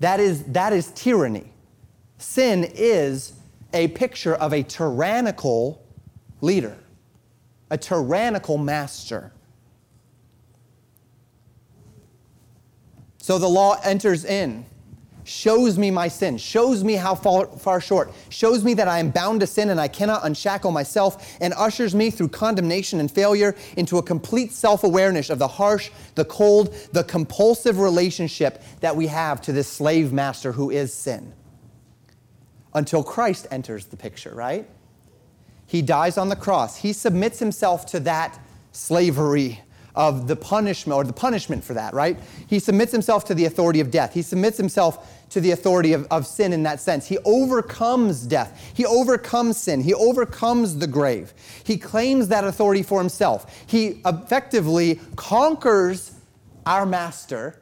That 0.00 0.20
is, 0.20 0.44
that 0.44 0.72
is 0.72 0.90
tyranny. 0.94 1.53
Sin 2.18 2.64
is 2.74 3.32
a 3.72 3.88
picture 3.88 4.34
of 4.34 4.52
a 4.52 4.62
tyrannical 4.62 5.84
leader, 6.40 6.76
a 7.70 7.76
tyrannical 7.76 8.56
master. 8.56 9.32
So 13.18 13.38
the 13.38 13.48
law 13.48 13.78
enters 13.82 14.24
in, 14.24 14.66
shows 15.24 15.78
me 15.78 15.90
my 15.90 16.08
sin, 16.08 16.36
shows 16.36 16.84
me 16.84 16.92
how 16.92 17.14
far, 17.14 17.46
far, 17.46 17.80
short, 17.80 18.12
shows 18.28 18.62
me 18.62 18.74
that 18.74 18.86
I 18.86 18.98
am 18.98 19.10
bound 19.10 19.40
to 19.40 19.46
sin 19.46 19.70
and 19.70 19.80
I 19.80 19.88
cannot 19.88 20.24
unshackle 20.24 20.70
myself, 20.70 21.36
and 21.40 21.52
ushers 21.54 21.94
me 21.94 22.10
through 22.10 22.28
condemnation 22.28 23.00
and 23.00 23.10
failure 23.10 23.56
into 23.76 23.98
a 23.98 24.02
complete 24.02 24.52
self 24.52 24.84
awareness 24.84 25.30
of 25.30 25.38
the 25.38 25.48
harsh, 25.48 25.90
the 26.14 26.26
cold, 26.26 26.74
the 26.92 27.02
compulsive 27.04 27.80
relationship 27.80 28.62
that 28.80 28.94
we 28.94 29.06
have 29.06 29.40
to 29.42 29.52
this 29.52 29.68
slave 29.68 30.12
master 30.12 30.52
who 30.52 30.70
is 30.70 30.92
sin 30.92 31.32
until 32.74 33.02
Christ 33.02 33.46
enters 33.50 33.86
the 33.86 33.96
picture, 33.96 34.34
right? 34.34 34.68
He 35.66 35.82
dies 35.82 36.18
on 36.18 36.28
the 36.28 36.36
cross. 36.36 36.76
He 36.76 36.92
submits 36.92 37.38
himself 37.38 37.86
to 37.86 38.00
that 38.00 38.38
slavery 38.72 39.60
of 39.94 40.26
the 40.26 40.34
punishment 40.34 40.96
or 40.96 41.04
the 41.04 41.12
punishment 41.12 41.62
for 41.62 41.74
that, 41.74 41.94
right? 41.94 42.18
He 42.48 42.58
submits 42.58 42.90
himself 42.90 43.24
to 43.26 43.34
the 43.34 43.44
authority 43.44 43.80
of 43.80 43.90
death. 43.90 44.12
He 44.12 44.22
submits 44.22 44.56
himself 44.56 45.28
to 45.30 45.40
the 45.40 45.52
authority 45.52 45.92
of, 45.92 46.06
of 46.10 46.26
sin 46.26 46.52
in 46.52 46.64
that 46.64 46.80
sense. 46.80 47.06
He 47.06 47.18
overcomes 47.24 48.22
death. 48.22 48.72
He 48.74 48.84
overcomes 48.84 49.56
sin. 49.56 49.80
He 49.82 49.94
overcomes 49.94 50.78
the 50.78 50.86
grave. 50.88 51.32
He 51.62 51.76
claims 51.76 52.28
that 52.28 52.44
authority 52.44 52.82
for 52.82 52.98
himself. 52.98 53.64
He 53.66 54.00
effectively 54.04 55.00
conquers 55.16 56.12
our 56.66 56.86
master 56.86 57.60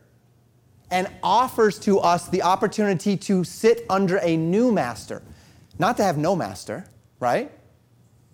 and 0.92 1.08
offers 1.22 1.78
to 1.80 1.98
us 1.98 2.28
the 2.28 2.42
opportunity 2.42 3.16
to 3.16 3.42
sit 3.42 3.84
under 3.88 4.18
a 4.18 4.36
new 4.36 4.70
master, 4.70 5.22
not 5.78 5.96
to 5.96 6.04
have 6.04 6.18
no 6.18 6.36
master, 6.36 6.84
right? 7.18 7.50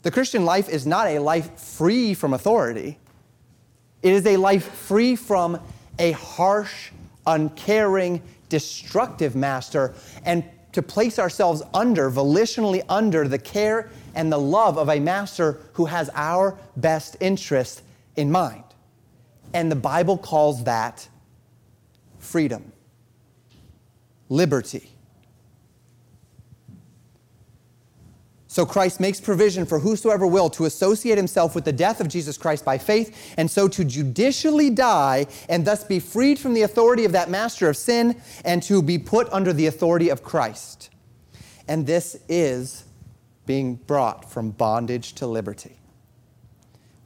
The 0.03 0.11
Christian 0.11 0.45
life 0.45 0.69
is 0.69 0.85
not 0.85 1.07
a 1.07 1.21
life 1.21 1.59
free 1.59 2.15
from 2.15 2.35
authority. 2.35 2.99
It 4.03 4.13
is 4.13 4.27
a 4.27 4.37
life 4.37 4.65
free 4.75 5.15
from 5.15 5.61
a 6.01 6.13
harsh, 6.13 6.91
uncaring, 7.27 8.21
destructive 8.49 9.37
master, 9.37 9.95
and 10.25 10.43
to 10.73 10.83
place 10.83 11.21
ourselves 11.21 11.63
under, 11.73 12.11
volitionally 12.11 12.85
under, 12.89 13.29
the 13.29 13.39
care 13.39 13.89
and 14.17 14.33
the 14.33 14.39
love 14.39 14.79
of 14.79 14.89
a 14.89 14.99
master 14.99 15.61
who 15.75 15.85
has 15.85 16.11
our 16.15 16.59
best 16.77 17.17
interest 17.21 17.83
in 18.17 18.33
mind. 18.33 18.65
And 19.55 19.71
the 19.71 19.77
Bible 19.77 20.19
calls 20.19 20.65
that 20.65 21.09
freedom, 22.29 22.73
liberty. 24.29 24.91
So 28.51 28.67
Christ 28.67 28.99
makes 28.99 29.21
provision 29.21 29.67
for 29.67 29.79
whosoever 29.79 30.27
will 30.27 30.51
to 30.51 30.65
associate 30.65 31.17
himself 31.17 31.55
with 31.55 31.65
the 31.65 31.73
death 31.73 32.01
of 32.01 32.09
Jesus 32.09 32.37
Christ 32.37 32.65
by 32.65 32.77
faith, 32.79 33.35
and 33.37 33.51
so 33.51 33.69
to 33.69 33.85
judicially 33.85 34.71
die 34.71 35.27
and 35.49 35.65
thus 35.65 35.85
be 35.85 36.01
freed 36.01 36.39
from 36.39 36.55
the 36.55 36.63
authority 36.63 37.05
of 37.05 37.13
that 37.13 37.31
master 37.31 37.69
of 37.69 37.77
sin 37.77 38.21
and 38.45 38.63
to 38.65 38.83
be 38.83 38.99
put 38.99 39.31
under 39.33 39.53
the 39.53 39.67
authority 39.67 40.09
of 40.09 40.23
Christ. 40.23 40.91
And 41.69 41.87
this 41.87 42.19
is 42.29 42.85
being 43.47 43.77
brought 43.77 44.31
from 44.31 44.51
bondage 44.51 45.15
to 45.15 45.27
liberty. 45.27 45.77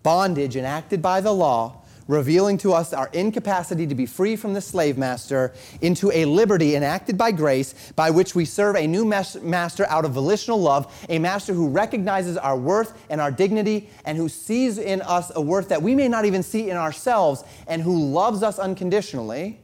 Bondage 0.03 0.57
enacted 0.57 1.03
by 1.03 1.21
the 1.21 1.33
law 1.33 1.82
revealing 2.09 2.59
to 2.59 2.73
us 2.73 2.93
our 2.93 3.09
incapacity 3.13 3.87
to 3.87 3.95
be 3.95 4.07
free 4.07 4.37
from 4.37 4.55
the 4.55 4.61
slave 4.61 4.99
master, 4.99 5.53
into 5.81 6.11
a 6.13 6.25
liberty 6.25 6.75
enacted 6.77 7.17
by 7.17 7.31
grace 7.33 7.93
by 7.97 8.11
which 8.11 8.35
we 8.35 8.45
serve 8.45 8.77
a 8.77 8.87
new 8.87 9.05
master 9.05 9.87
out 9.89 10.05
of 10.05 10.13
volitional 10.13 10.61
love, 10.61 11.07
a 11.09 11.19
master 11.19 11.53
who 11.53 11.69
recognizes 11.69 12.37
our 12.37 12.57
worth 12.57 12.93
and 13.11 13.21
our 13.21 13.31
dignity 13.31 13.89
and 14.05 14.19
who 14.19 14.29
sees 14.29 14.79
in 14.79 15.01
us 15.03 15.31
a 15.35 15.41
worth 15.41 15.69
that 15.69 15.83
we 15.83 15.95
may 15.95 16.09
not 16.09 16.25
even 16.25 16.43
see 16.43 16.71
in 16.71 16.77
ourselves 16.77 17.45
and 17.67 17.83
who 17.83 18.11
loves 18.11 18.43
us 18.43 18.59
unconditionally 18.59 19.59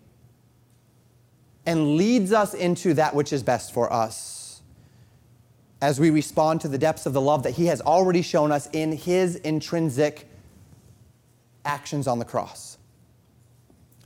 and 1.67 1.97
leads 1.97 2.33
us 2.33 2.55
into 2.55 2.95
that 2.95 3.15
which 3.15 3.33
is 3.33 3.43
best 3.43 3.75
for 3.75 3.93
us. 3.93 4.63
As 5.81 6.01
we 6.01 6.11
respond 6.11 6.61
to 6.63 6.69
the 6.69 6.79
depths 6.79 7.07
of 7.07 7.13
the 7.13 7.21
love 7.21 7.43
that 7.43 7.53
he 7.53 7.67
has 7.67 7.81
already 7.81 8.23
shown 8.23 8.51
us 8.51 8.69
in 8.73 8.93
his 8.93 9.37
intrinsic 9.37 10.28
actions 11.69 12.09
on 12.09 12.19
the 12.19 12.25
cross. 12.25 12.79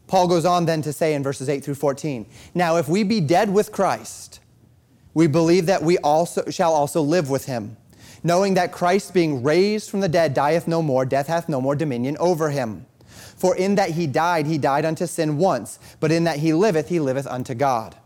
Paul 0.09 0.29
goes 0.29 0.45
on 0.45 0.67
then 0.67 0.83
to 0.83 0.93
say 0.93 1.15
in 1.15 1.23
verses 1.23 1.49
8 1.49 1.65
through 1.65 1.77
14 1.77 2.27
Now, 2.55 2.77
if 2.77 2.89
we 2.89 3.03
be 3.05 3.21
dead 3.21 3.49
with 3.51 3.73
Christ, 3.73 4.41
we 5.15 5.27
believe 5.27 5.67
that 5.67 5.83
we 5.83 5.97
also 5.99 6.51
shall 6.51 6.75
also 6.75 7.01
live 7.01 7.31
with 7.31 7.47
him, 7.47 7.77
knowing 8.23 8.55
that 8.55 8.73
Christ, 8.73 9.15
being 9.15 9.43
raised 9.43 9.91
from 9.91 10.01
the 10.01 10.09
dead, 10.09 10.35
dieth 10.35 10.67
no 10.69 10.83
more, 10.83 11.07
death 11.07 11.29
hath 11.29 11.49
no 11.49 11.61
more 11.61 11.77
dominion 11.77 12.17
over 12.19 12.51
him. 12.51 12.85
For 13.07 13.57
in 13.57 13.77
that 13.77 13.91
he 13.91 14.07
died, 14.07 14.47
he 14.47 14.59
died 14.59 14.85
unto 14.85 15.07
sin 15.07 15.39
once, 15.39 15.79
but 16.01 16.13
in 16.13 16.25
that 16.25 16.39
he 16.39 16.53
liveth, 16.53 16.89
he 16.89 17.01
liveth 17.01 17.27
unto 17.27 17.55
God. 17.55 17.97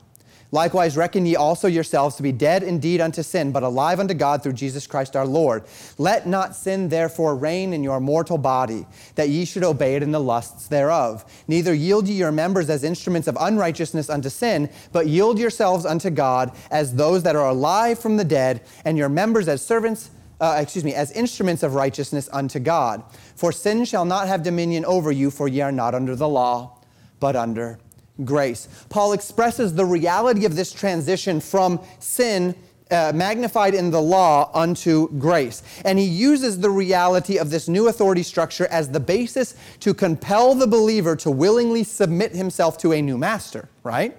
Likewise, 0.52 0.96
reckon 0.96 1.26
ye 1.26 1.35
also 1.35 1.66
yourselves 1.66 2.16
to 2.16 2.22
be 2.22 2.32
dead 2.32 2.62
indeed 2.62 3.00
unto 3.00 3.22
sin, 3.22 3.50
but 3.50 3.62
alive 3.62 3.98
unto 3.98 4.14
God 4.14 4.42
through 4.42 4.52
Jesus 4.52 4.87
Christ 4.87 5.16
our 5.16 5.26
Lord. 5.26 5.64
Let 5.98 6.26
not 6.26 6.54
sin 6.54 6.88
therefore 6.88 7.35
reign 7.35 7.72
in 7.72 7.82
your 7.82 8.00
mortal 8.00 8.38
body, 8.38 8.87
that 9.16 9.28
ye 9.28 9.44
should 9.44 9.64
obey 9.64 9.96
it 9.96 10.02
in 10.02 10.12
the 10.12 10.20
lusts 10.20 10.68
thereof. 10.68 11.24
Neither 11.48 11.74
yield 11.74 12.06
ye 12.06 12.14
your 12.14 12.32
members 12.32 12.70
as 12.70 12.85
instruments 12.85 13.28
of 13.28 13.37
unrighteousness 13.40 14.09
unto 14.09 14.28
sin, 14.28 14.70
but 14.92 15.09
yield 15.09 15.38
yourselves 15.38 15.85
unto 15.85 16.11
God 16.11 16.56
as 16.70 16.94
those 16.94 17.24
that 17.24 17.37
are 17.37 17.48
alive 17.48 17.98
from 17.98 18.16
the 18.16 18.24
dead, 18.24 18.62
and 18.85 18.96
your 18.96 19.09
members 19.09 19.48
as 19.48 19.64
servants. 19.64 20.11
Uh, 20.38 20.59
excuse 20.61 20.85
me, 20.85 20.92
as 20.92 21.11
instruments 21.12 21.62
of 21.62 21.74
righteousness 21.74 22.28
unto 22.30 22.59
God. 22.59 23.02
For 23.37 23.52
sin 23.52 23.87
shall 23.87 24.04
not 24.04 24.28
have 24.28 24.42
dominion 24.42 24.85
over 24.85 25.11
you, 25.11 25.30
for 25.30 25.48
ye 25.48 25.62
are 25.62 25.72
not 25.72 25.94
under 25.94 26.14
the 26.14 26.28
law, 26.28 26.78
but 27.20 27.37
under 27.37 27.78
grace. 28.24 28.68
Paul 28.88 29.12
expresses 29.12 29.74
the 29.74 29.85
reality 29.85 30.44
of 30.44 30.57
this 30.57 30.72
transition 30.72 31.40
from 31.40 31.81
sin 31.98 32.55
uh, 32.90 33.12
magnified 33.14 33.74
in 33.74 33.90
the 33.90 34.00
law 34.00 34.50
unto 34.55 35.09
grace. 35.18 35.62
And 35.85 35.98
he 35.98 36.05
uses 36.05 36.61
the 36.61 36.70
reality 36.70 37.38
of 37.38 37.50
this 37.50 37.68
new 37.68 37.88
authority 37.88 38.22
structure 38.22 38.66
as 38.68 38.90
the 38.90 39.00
basis 39.00 39.57
to 39.81 39.92
compel 39.92 40.55
the 40.55 40.66
believer 40.66 41.16
to 41.16 41.31
willingly 41.31 41.83
submit 41.83 42.33
himself 42.33 42.79
to 42.79 42.92
a 42.92 43.02
new 43.02 43.18
master, 43.18 43.68
right? 43.83 44.16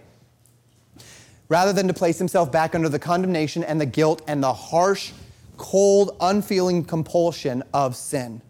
Rather 1.49 1.71
than 1.71 1.87
to 1.87 1.93
place 1.93 2.17
himself 2.17 2.51
back 2.51 2.75
under 2.75 2.89
the 2.89 2.99
condemnation 2.99 3.63
and 3.63 3.79
the 3.79 3.85
guilt 3.85 4.21
and 4.27 4.43
the 4.43 4.53
harsh, 4.53 5.13
cold, 5.55 6.17
unfeeling 6.19 6.83
compulsion 6.83 7.63
of 7.73 7.95
sin. 7.95 8.41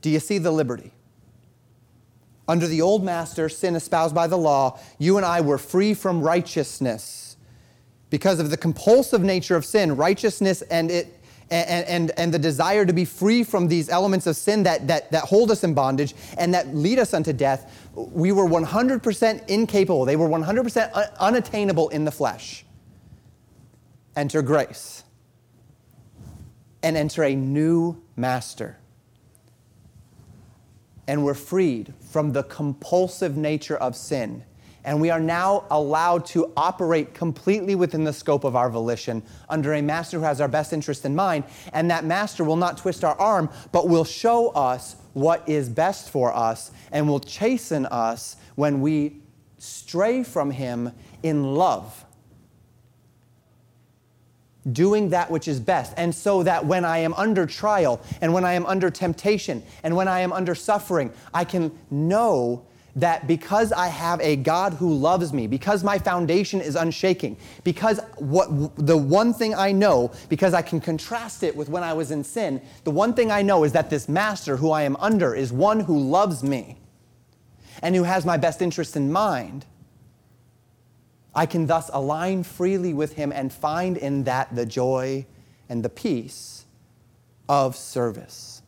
Do 0.00 0.08
you 0.08 0.20
see 0.20 0.38
the 0.38 0.50
liberty? 0.50 0.92
Under 2.48 2.66
the 2.66 2.80
old 2.80 3.02
master, 3.02 3.48
sin 3.48 3.74
espoused 3.74 4.14
by 4.14 4.26
the 4.26 4.38
law, 4.38 4.78
you 4.98 5.16
and 5.16 5.26
I 5.26 5.40
were 5.40 5.58
free 5.58 5.94
from 5.94 6.22
righteousness. 6.22 7.36
Because 8.08 8.38
of 8.38 8.50
the 8.50 8.56
compulsive 8.56 9.22
nature 9.22 9.56
of 9.56 9.64
sin, 9.64 9.96
righteousness 9.96 10.62
and 10.62 10.90
it 10.90 11.12
and, 11.50 11.86
and, 11.86 12.10
and 12.18 12.34
the 12.34 12.38
desire 12.38 12.84
to 12.84 12.92
be 12.92 13.04
free 13.04 13.44
from 13.44 13.68
these 13.68 13.88
elements 13.88 14.26
of 14.26 14.36
sin 14.36 14.64
that, 14.64 14.88
that, 14.88 15.10
that 15.12 15.24
hold 15.24 15.50
us 15.52 15.62
in 15.62 15.74
bondage 15.74 16.14
and 16.38 16.52
that 16.54 16.74
lead 16.74 16.98
us 16.98 17.14
unto 17.14 17.32
death, 17.32 17.88
we 17.94 18.32
were 18.32 18.46
100% 18.46 19.48
incapable. 19.48 20.04
They 20.04 20.16
were 20.16 20.28
100% 20.28 21.16
unattainable 21.18 21.88
in 21.90 22.04
the 22.04 22.10
flesh. 22.10 22.64
Enter 24.16 24.42
grace 24.42 25.04
and 26.82 26.96
enter 26.96 27.22
a 27.22 27.34
new 27.34 28.02
master 28.16 28.76
and 31.08 31.24
we're 31.24 31.34
freed 31.34 31.94
from 32.10 32.32
the 32.32 32.42
compulsive 32.44 33.36
nature 33.36 33.76
of 33.76 33.94
sin. 33.94 34.44
And 34.84 35.00
we 35.00 35.10
are 35.10 35.20
now 35.20 35.64
allowed 35.70 36.26
to 36.26 36.52
operate 36.56 37.12
completely 37.12 37.74
within 37.74 38.04
the 38.04 38.12
scope 38.12 38.44
of 38.44 38.54
our 38.54 38.70
volition 38.70 39.22
under 39.48 39.74
a 39.74 39.82
master 39.82 40.18
who 40.18 40.24
has 40.24 40.40
our 40.40 40.46
best 40.46 40.72
interest 40.72 41.04
in 41.04 41.14
mind. 41.14 41.42
And 41.72 41.90
that 41.90 42.04
master 42.04 42.44
will 42.44 42.56
not 42.56 42.78
twist 42.78 43.02
our 43.02 43.18
arm, 43.18 43.50
but 43.72 43.88
will 43.88 44.04
show 44.04 44.50
us 44.50 44.94
what 45.12 45.48
is 45.48 45.68
best 45.68 46.10
for 46.10 46.32
us 46.32 46.70
and 46.92 47.08
will 47.08 47.18
chasten 47.18 47.84
us 47.86 48.36
when 48.54 48.80
we 48.80 49.22
stray 49.58 50.22
from 50.22 50.52
him 50.52 50.92
in 51.24 51.42
love 51.54 52.05
doing 54.72 55.10
that 55.10 55.30
which 55.30 55.48
is 55.48 55.60
best. 55.60 55.92
And 55.96 56.14
so 56.14 56.42
that 56.42 56.64
when 56.64 56.84
I 56.84 56.98
am 56.98 57.14
under 57.14 57.46
trial 57.46 58.00
and 58.20 58.32
when 58.32 58.44
I 58.44 58.54
am 58.54 58.66
under 58.66 58.90
temptation 58.90 59.62
and 59.82 59.96
when 59.96 60.08
I 60.08 60.20
am 60.20 60.32
under 60.32 60.54
suffering, 60.54 61.12
I 61.32 61.44
can 61.44 61.76
know 61.90 62.64
that 62.96 63.26
because 63.26 63.72
I 63.72 63.88
have 63.88 64.20
a 64.22 64.36
God 64.36 64.72
who 64.72 64.92
loves 64.92 65.32
me, 65.32 65.46
because 65.46 65.84
my 65.84 65.98
foundation 65.98 66.62
is 66.62 66.76
unshaking, 66.76 67.36
because 67.62 68.00
what 68.16 68.48
the 68.76 68.96
one 68.96 69.34
thing 69.34 69.54
I 69.54 69.70
know, 69.70 70.12
because 70.30 70.54
I 70.54 70.62
can 70.62 70.80
contrast 70.80 71.42
it 71.42 71.54
with 71.54 71.68
when 71.68 71.82
I 71.82 71.92
was 71.92 72.10
in 72.10 72.24
sin, 72.24 72.62
the 72.84 72.90
one 72.90 73.12
thing 73.12 73.30
I 73.30 73.42
know 73.42 73.64
is 73.64 73.72
that 73.72 73.90
this 73.90 74.08
master 74.08 74.56
who 74.56 74.70
I 74.70 74.82
am 74.82 74.96
under 74.96 75.34
is 75.34 75.52
one 75.52 75.80
who 75.80 75.98
loves 75.98 76.42
me 76.42 76.78
and 77.82 77.94
who 77.94 78.04
has 78.04 78.24
my 78.24 78.38
best 78.38 78.62
interest 78.62 78.96
in 78.96 79.12
mind. 79.12 79.66
I 81.36 81.44
can 81.44 81.66
thus 81.66 81.90
align 81.92 82.44
freely 82.44 82.94
with 82.94 83.12
Him 83.12 83.30
and 83.30 83.52
find 83.52 83.98
in 83.98 84.24
that 84.24 84.56
the 84.56 84.64
joy 84.64 85.26
and 85.68 85.84
the 85.84 85.90
peace 85.90 86.64
of 87.46 87.76
service. 87.76 88.62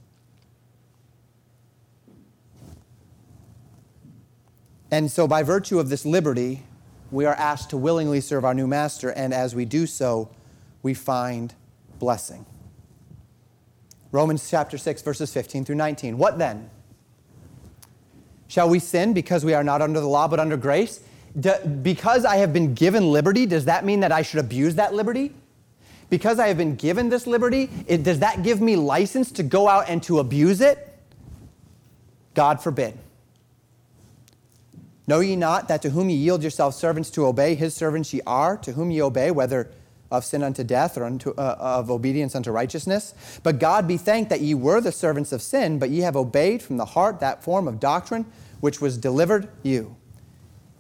And 4.91 5.11
so, 5.11 5.27
by 5.27 5.43
virtue 5.43 5.79
of 5.79 5.89
this 5.89 6.05
liberty, 6.05 6.65
we 7.11 7.25
are 7.25 7.35
asked 7.35 7.71
to 7.71 7.79
willingly 7.79 8.21
serve 8.21 8.45
our 8.45 8.55
new 8.55 8.67
master, 8.67 9.11
and 9.11 9.33
as 9.33 9.55
we 9.55 9.65
do 9.65 9.87
so, 9.87 10.29
we 10.83 10.93
find 10.93 11.55
blessing. 11.99 12.45
Romans 14.13 14.49
chapter 14.49 14.77
6, 14.77 15.03
verses 15.03 15.33
15 15.33 15.65
through 15.65 15.75
19. 15.75 16.19
What 16.19 16.39
then? 16.39 16.69
Shall 18.47 18.69
we 18.69 18.79
sin 18.79 19.13
because 19.13 19.45
we 19.45 19.53
are 19.55 19.65
not 19.65 19.83
under 19.83 20.01
the 20.01 20.09
law 20.09 20.29
but 20.29 20.41
under 20.41 20.57
grace? 20.57 21.01
Do, 21.39 21.55
because 21.83 22.25
I 22.25 22.37
have 22.37 22.53
been 22.53 22.75
given 22.75 23.11
liberty, 23.11 23.47
does 23.47 23.65
that 23.67 23.85
mean 23.85 24.01
that 24.01 24.13
I 24.13 24.23
should 24.23 24.41
abuse 24.41 24.77
that 24.77 24.95
liberty? 24.95 25.33
Because 26.11 26.39
I 26.39 26.49
have 26.49 26.57
been 26.57 26.77
given 26.77 27.09
this 27.09 27.27
liberty, 27.27 27.69
it, 27.87 28.03
does 28.03 28.21
that 28.21 28.43
give 28.43 28.61
me 28.61 28.77
license 28.77 29.31
to 29.33 29.43
go 29.43 29.69
out 29.69 29.89
and 29.89 30.03
to 30.05 30.21
abuse 30.21 30.61
it? 30.61 30.85
God 32.35 32.63
forbid. 32.63 32.97
Know 35.07 35.21
ye 35.21 35.37
not 35.37 35.69
that 35.69 35.83
to 35.83 35.91
whom 35.91 36.11
ye 36.11 36.17
yield 36.17 36.43
yourselves 36.43 36.77
servants 36.77 37.11
to 37.11 37.27
obey, 37.27 37.55
his 37.55 37.75
servants 37.75 38.13
ye 38.13 38.21
are, 38.27 38.57
to 38.59 38.73
whom 38.73 38.91
ye 38.91 39.03
obey, 39.03 39.31
whether 39.31 39.71
of 40.11 40.25
sin 40.25 40.43
unto 40.43 40.65
death 40.65 40.97
or 40.97 41.05
unto, 41.05 41.31
uh, 41.33 41.57
of 41.59 41.91
obedience 41.91 42.35
unto 42.35 42.51
righteousness? 42.51 43.15
But 43.43 43.59
God 43.59 43.87
be 43.87 43.97
thanked 43.97 44.31
that 44.31 44.41
ye 44.41 44.55
were 44.55 44.81
the 44.81 44.93
servants 44.93 45.33
of 45.33 45.43
sin, 45.43 45.79
but 45.79 45.91
ye 45.91 46.01
have 46.01 46.17
obeyed 46.17 46.63
from 46.63 46.79
the 46.79 46.85
heart 46.85 47.21
that 47.21 47.43
form 47.43 47.69
of 47.69 47.81
doctrine 47.81 48.25
which 48.61 48.81
was 48.81 48.97
delivered 48.97 49.49
you. 49.63 49.97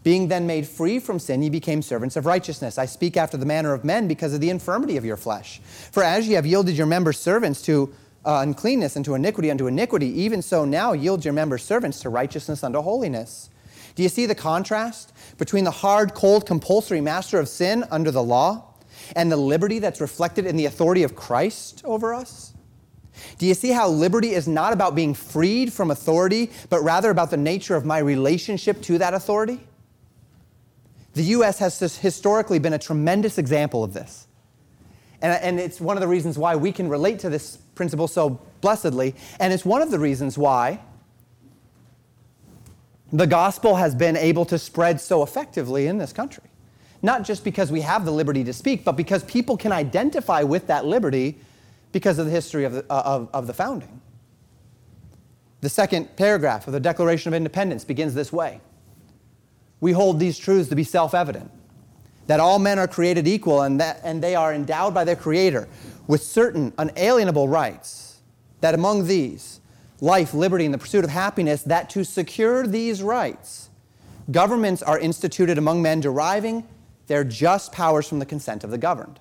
Being 0.02 0.28
then 0.28 0.46
made 0.46 0.66
free 0.66 0.98
from 0.98 1.18
sin, 1.18 1.42
ye 1.42 1.50
became 1.50 1.82
servants 1.82 2.16
of 2.16 2.24
righteousness. 2.24 2.78
I 2.78 2.86
speak 2.86 3.16
after 3.16 3.36
the 3.36 3.46
manner 3.46 3.74
of 3.74 3.84
men 3.84 4.08
because 4.08 4.32
of 4.32 4.40
the 4.40 4.50
infirmity 4.50 4.96
of 4.96 5.04
your 5.04 5.16
flesh. 5.16 5.60
For 5.90 6.02
as 6.02 6.28
ye 6.28 6.34
have 6.34 6.46
yielded 6.46 6.76
your 6.76 6.86
members 6.86 7.18
servants 7.18 7.62
to 7.62 7.92
uh, 8.24 8.40
uncleanness 8.42 8.96
and 8.96 9.04
to 9.04 9.14
iniquity 9.14 9.50
unto 9.50 9.66
iniquity, 9.66 10.08
even 10.20 10.42
so 10.42 10.64
now 10.64 10.92
yield 10.92 11.24
your 11.24 11.34
members 11.34 11.62
servants 11.62 12.00
to 12.00 12.08
righteousness 12.08 12.62
unto 12.62 12.80
holiness. 12.80 13.50
Do 13.94 14.02
you 14.02 14.08
see 14.08 14.26
the 14.26 14.34
contrast 14.34 15.12
between 15.38 15.64
the 15.64 15.70
hard, 15.70 16.14
cold, 16.14 16.46
compulsory 16.46 17.00
master 17.00 17.40
of 17.40 17.48
sin 17.48 17.84
under 17.90 18.10
the 18.10 18.22
law 18.22 18.64
and 19.16 19.32
the 19.32 19.36
liberty 19.36 19.78
that's 19.78 20.00
reflected 20.00 20.46
in 20.46 20.56
the 20.56 20.66
authority 20.66 21.02
of 21.02 21.16
Christ 21.16 21.82
over 21.84 22.14
us? 22.14 22.52
Do 23.38 23.46
you 23.46 23.54
see 23.54 23.70
how 23.70 23.88
liberty 23.88 24.30
is 24.30 24.46
not 24.46 24.72
about 24.72 24.94
being 24.94 25.14
freed 25.14 25.72
from 25.72 25.90
authority, 25.90 26.50
but 26.70 26.82
rather 26.82 27.10
about 27.10 27.30
the 27.30 27.36
nature 27.36 27.74
of 27.74 27.84
my 27.84 27.98
relationship 27.98 28.80
to 28.82 28.98
that 28.98 29.14
authority? 29.14 29.60
The 31.14 31.22
U.S. 31.24 31.58
has 31.58 31.98
historically 31.98 32.58
been 32.58 32.72
a 32.72 32.78
tremendous 32.78 33.38
example 33.38 33.82
of 33.82 33.92
this. 33.92 34.26
And, 35.20 35.42
and 35.42 35.60
it's 35.60 35.80
one 35.80 35.96
of 35.96 36.00
the 36.00 36.08
reasons 36.08 36.38
why 36.38 36.56
we 36.56 36.70
can 36.70 36.88
relate 36.88 37.18
to 37.20 37.30
this 37.30 37.56
principle 37.74 38.08
so 38.08 38.40
blessedly. 38.60 39.14
And 39.40 39.52
it's 39.52 39.64
one 39.64 39.82
of 39.82 39.90
the 39.90 39.98
reasons 39.98 40.38
why 40.38 40.80
the 43.12 43.26
gospel 43.26 43.76
has 43.76 43.94
been 43.94 44.16
able 44.16 44.44
to 44.46 44.58
spread 44.58 45.00
so 45.00 45.22
effectively 45.22 45.86
in 45.86 45.98
this 45.98 46.12
country. 46.12 46.44
Not 47.00 47.22
just 47.22 47.44
because 47.44 47.70
we 47.70 47.80
have 47.82 48.04
the 48.04 48.10
liberty 48.10 48.44
to 48.44 48.52
speak, 48.52 48.84
but 48.84 48.92
because 48.92 49.24
people 49.24 49.56
can 49.56 49.72
identify 49.72 50.42
with 50.42 50.66
that 50.66 50.84
liberty 50.84 51.38
because 51.92 52.18
of 52.18 52.26
the 52.26 52.32
history 52.32 52.64
of 52.64 52.72
the, 52.72 52.84
uh, 52.90 53.02
of, 53.04 53.28
of 53.32 53.46
the 53.46 53.54
founding. 53.54 54.00
The 55.60 55.68
second 55.68 56.16
paragraph 56.16 56.66
of 56.66 56.72
the 56.72 56.80
Declaration 56.80 57.28
of 57.28 57.34
Independence 57.34 57.84
begins 57.84 58.14
this 58.14 58.32
way 58.32 58.60
We 59.80 59.92
hold 59.92 60.18
these 60.18 60.38
truths 60.38 60.68
to 60.70 60.76
be 60.76 60.84
self 60.84 61.14
evident 61.14 61.50
that 62.28 62.40
all 62.40 62.58
men 62.58 62.78
are 62.78 62.86
created 62.86 63.26
equal 63.26 63.62
and, 63.62 63.80
that, 63.80 64.00
and 64.04 64.22
they 64.22 64.34
are 64.34 64.52
endowed 64.52 64.92
by 64.92 65.02
their 65.02 65.16
Creator 65.16 65.66
with 66.06 66.22
certain 66.22 66.72
unalienable 66.78 67.48
rights, 67.48 68.20
that 68.60 68.74
among 68.74 69.06
these, 69.06 69.60
life, 70.00 70.34
liberty, 70.34 70.66
and 70.66 70.74
the 70.74 70.78
pursuit 70.78 71.04
of 71.04 71.10
happiness, 71.10 71.62
that 71.62 71.88
to 71.90 72.04
secure 72.04 72.66
these 72.66 73.02
rights, 73.02 73.70
governments 74.30 74.82
are 74.82 74.98
instituted 74.98 75.56
among 75.56 75.80
men 75.80 76.00
deriving 76.00 76.68
their 77.06 77.24
just 77.24 77.72
powers 77.72 78.06
from 78.06 78.18
the 78.18 78.26
consent 78.26 78.62
of 78.62 78.70
the 78.70 78.78
governed. 78.78 79.18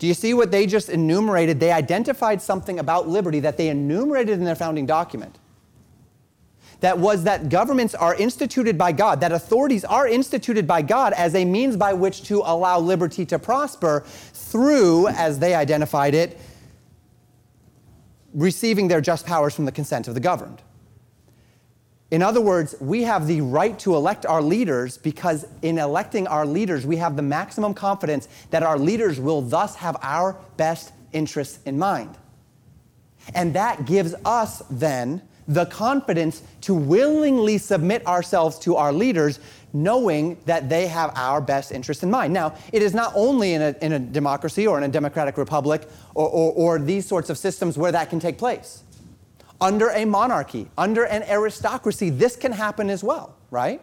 Do 0.00 0.08
you 0.08 0.14
see 0.14 0.34
what 0.34 0.50
they 0.50 0.66
just 0.66 0.88
enumerated? 0.88 1.60
They 1.60 1.70
identified 1.70 2.42
something 2.42 2.80
about 2.80 3.08
liberty 3.08 3.38
that 3.40 3.56
they 3.56 3.68
enumerated 3.68 4.36
in 4.38 4.44
their 4.44 4.56
founding 4.56 4.84
document. 4.84 5.38
That 6.80 6.98
was 6.98 7.24
that 7.24 7.48
governments 7.48 7.94
are 7.94 8.14
instituted 8.14 8.76
by 8.76 8.92
God, 8.92 9.20
that 9.20 9.32
authorities 9.32 9.84
are 9.84 10.06
instituted 10.06 10.66
by 10.66 10.82
God 10.82 11.12
as 11.14 11.34
a 11.34 11.44
means 11.44 11.76
by 11.76 11.92
which 11.92 12.24
to 12.24 12.42
allow 12.44 12.78
liberty 12.78 13.24
to 13.26 13.38
prosper 13.38 14.04
through, 14.06 15.08
as 15.08 15.38
they 15.38 15.54
identified 15.54 16.14
it, 16.14 16.38
receiving 18.34 18.88
their 18.88 19.00
just 19.00 19.24
powers 19.26 19.54
from 19.54 19.64
the 19.64 19.72
consent 19.72 20.08
of 20.08 20.14
the 20.14 20.20
governed. 20.20 20.60
In 22.10 22.22
other 22.22 22.40
words, 22.40 22.74
we 22.80 23.02
have 23.02 23.26
the 23.26 23.40
right 23.40 23.76
to 23.80 23.96
elect 23.96 24.26
our 24.26 24.42
leaders 24.42 24.98
because 24.98 25.46
in 25.62 25.78
electing 25.78 26.26
our 26.26 26.46
leaders, 26.46 26.86
we 26.86 26.96
have 26.98 27.16
the 27.16 27.22
maximum 27.22 27.74
confidence 27.74 28.28
that 28.50 28.62
our 28.62 28.78
leaders 28.78 29.18
will 29.18 29.42
thus 29.42 29.76
have 29.76 29.96
our 30.02 30.36
best 30.56 30.92
interests 31.12 31.58
in 31.64 31.78
mind. 31.78 32.16
And 33.34 33.54
that 33.54 33.86
gives 33.86 34.14
us 34.24 34.62
then 34.70 35.22
the 35.46 35.66
confidence 35.66 36.42
to 36.62 36.74
willingly 36.74 37.58
submit 37.58 38.06
ourselves 38.06 38.58
to 38.60 38.76
our 38.76 38.92
leaders, 38.92 39.38
knowing 39.72 40.38
that 40.46 40.68
they 40.68 40.86
have 40.86 41.12
our 41.16 41.40
best 41.40 41.72
interest 41.72 42.02
in 42.02 42.10
mind. 42.10 42.32
Now, 42.32 42.54
it 42.72 42.82
is 42.82 42.94
not 42.94 43.12
only 43.14 43.54
in 43.54 43.62
a, 43.62 43.74
in 43.82 43.92
a 43.92 43.98
democracy 43.98 44.66
or 44.66 44.78
in 44.78 44.84
a 44.84 44.88
democratic 44.88 45.36
republic 45.36 45.88
or, 46.14 46.28
or, 46.28 46.52
or 46.52 46.78
these 46.78 47.06
sorts 47.06 47.28
of 47.30 47.38
systems 47.38 47.76
where 47.76 47.92
that 47.92 48.10
can 48.10 48.20
take 48.20 48.38
place. 48.38 48.82
Under 49.60 49.90
a 49.90 50.04
monarchy, 50.04 50.68
under 50.76 51.04
an 51.04 51.22
aristocracy, 51.24 52.10
this 52.10 52.36
can 52.36 52.52
happen 52.52 52.90
as 52.90 53.04
well, 53.04 53.36
right? 53.50 53.80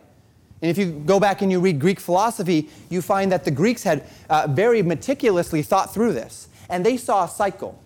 And 0.61 0.69
if 0.69 0.77
you 0.77 0.91
go 0.91 1.19
back 1.19 1.41
and 1.41 1.51
you 1.51 1.59
read 1.59 1.79
Greek 1.79 1.99
philosophy, 1.99 2.69
you 2.89 3.01
find 3.01 3.31
that 3.31 3.45
the 3.45 3.51
Greeks 3.51 3.83
had 3.83 4.03
uh, 4.29 4.47
very 4.49 4.83
meticulously 4.83 5.63
thought 5.63 5.93
through 5.93 6.13
this. 6.13 6.49
And 6.69 6.85
they 6.85 6.97
saw 6.97 7.25
a 7.25 7.27
cycle. 7.27 7.81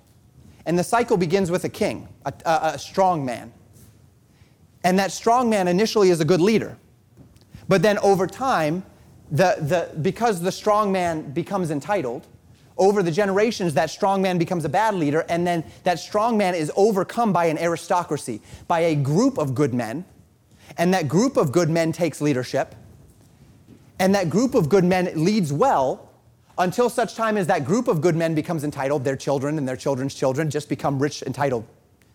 And 0.66 0.78
the 0.78 0.84
cycle 0.84 1.16
begins 1.16 1.50
with 1.52 1.64
a 1.64 1.70
king, 1.70 2.08
a, 2.26 2.34
a, 2.46 2.60
a 2.74 2.80
strong 2.80 3.24
man. 3.24 3.54
And 4.86 5.00
that 5.00 5.12
strong 5.12 5.50
man 5.50 5.68
initially 5.68 6.12
is 6.12 6.20
a 6.22 6.26
good 6.26 6.40
leader. 6.40 6.78
But 7.68 7.82
then 7.82 7.98
over 7.98 8.28
time, 8.28 8.86
the, 9.32 9.56
the, 9.60 10.00
because 10.00 10.42
the 10.42 10.52
strong 10.52 10.92
man 10.92 11.32
becomes 11.32 11.72
entitled, 11.72 12.28
over 12.78 13.02
the 13.02 13.12
generations, 13.12 13.74
that 13.74 13.90
strong 13.90 14.22
man 14.22 14.38
becomes 14.38 14.64
a 14.64 14.70
bad 14.70 14.94
leader, 14.94 15.26
and 15.28 15.48
then 15.48 15.64
that 15.86 15.98
strong 15.98 16.38
man 16.38 16.54
is 16.54 16.72
overcome 16.76 17.34
by 17.34 17.46
an 17.46 17.58
aristocracy, 17.58 18.42
by 18.68 18.82
a 18.82 18.96
group 18.96 19.40
of 19.40 19.56
good 19.56 19.74
men, 19.74 20.06
and 20.78 20.94
that 20.94 21.08
group 21.08 21.36
of 21.36 21.52
good 21.52 21.70
men 21.70 21.92
takes 21.92 22.22
leadership, 22.22 22.76
and 23.98 24.14
that 24.14 24.30
group 24.30 24.54
of 24.54 24.70
good 24.70 24.84
men 24.84 25.10
leads 25.16 25.52
well 25.52 26.12
until 26.60 26.92
such 26.92 27.16
time 27.16 27.38
as 27.38 27.48
that 27.48 27.66
group 27.66 27.88
of 27.88 28.02
good 28.02 28.16
men 28.16 28.36
becomes 28.36 28.64
entitled, 28.64 29.04
their 29.04 29.16
children 29.16 29.58
and 29.58 29.68
their 29.68 29.78
children's 29.78 30.14
children 30.14 30.52
just 30.52 30.70
become 30.70 31.02
rich, 31.02 31.24
entitled 31.24 31.66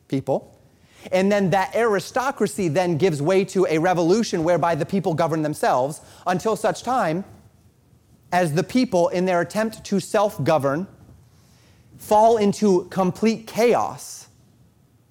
people. 0.07 0.55
And 1.13 1.31
then 1.31 1.51
that 1.51 1.75
aristocracy 1.75 2.69
then 2.69 2.99
gives 2.99 3.23
way 3.23 3.45
to 3.47 3.67
a 3.69 3.79
revolution 3.79 4.45
whereby 4.45 4.75
the 4.75 4.87
people 4.87 5.15
govern 5.15 5.43
themselves 5.43 6.01
until 6.27 6.57
such 6.57 6.83
time 6.83 7.25
as 8.33 8.55
the 8.55 8.63
people, 8.63 9.09
in 9.09 9.25
their 9.25 9.41
attempt 9.41 9.85
to 9.85 9.99
self 9.99 10.43
govern, 10.45 10.87
fall 11.97 12.37
into 12.37 12.85
complete 12.91 13.47
chaos 13.47 14.29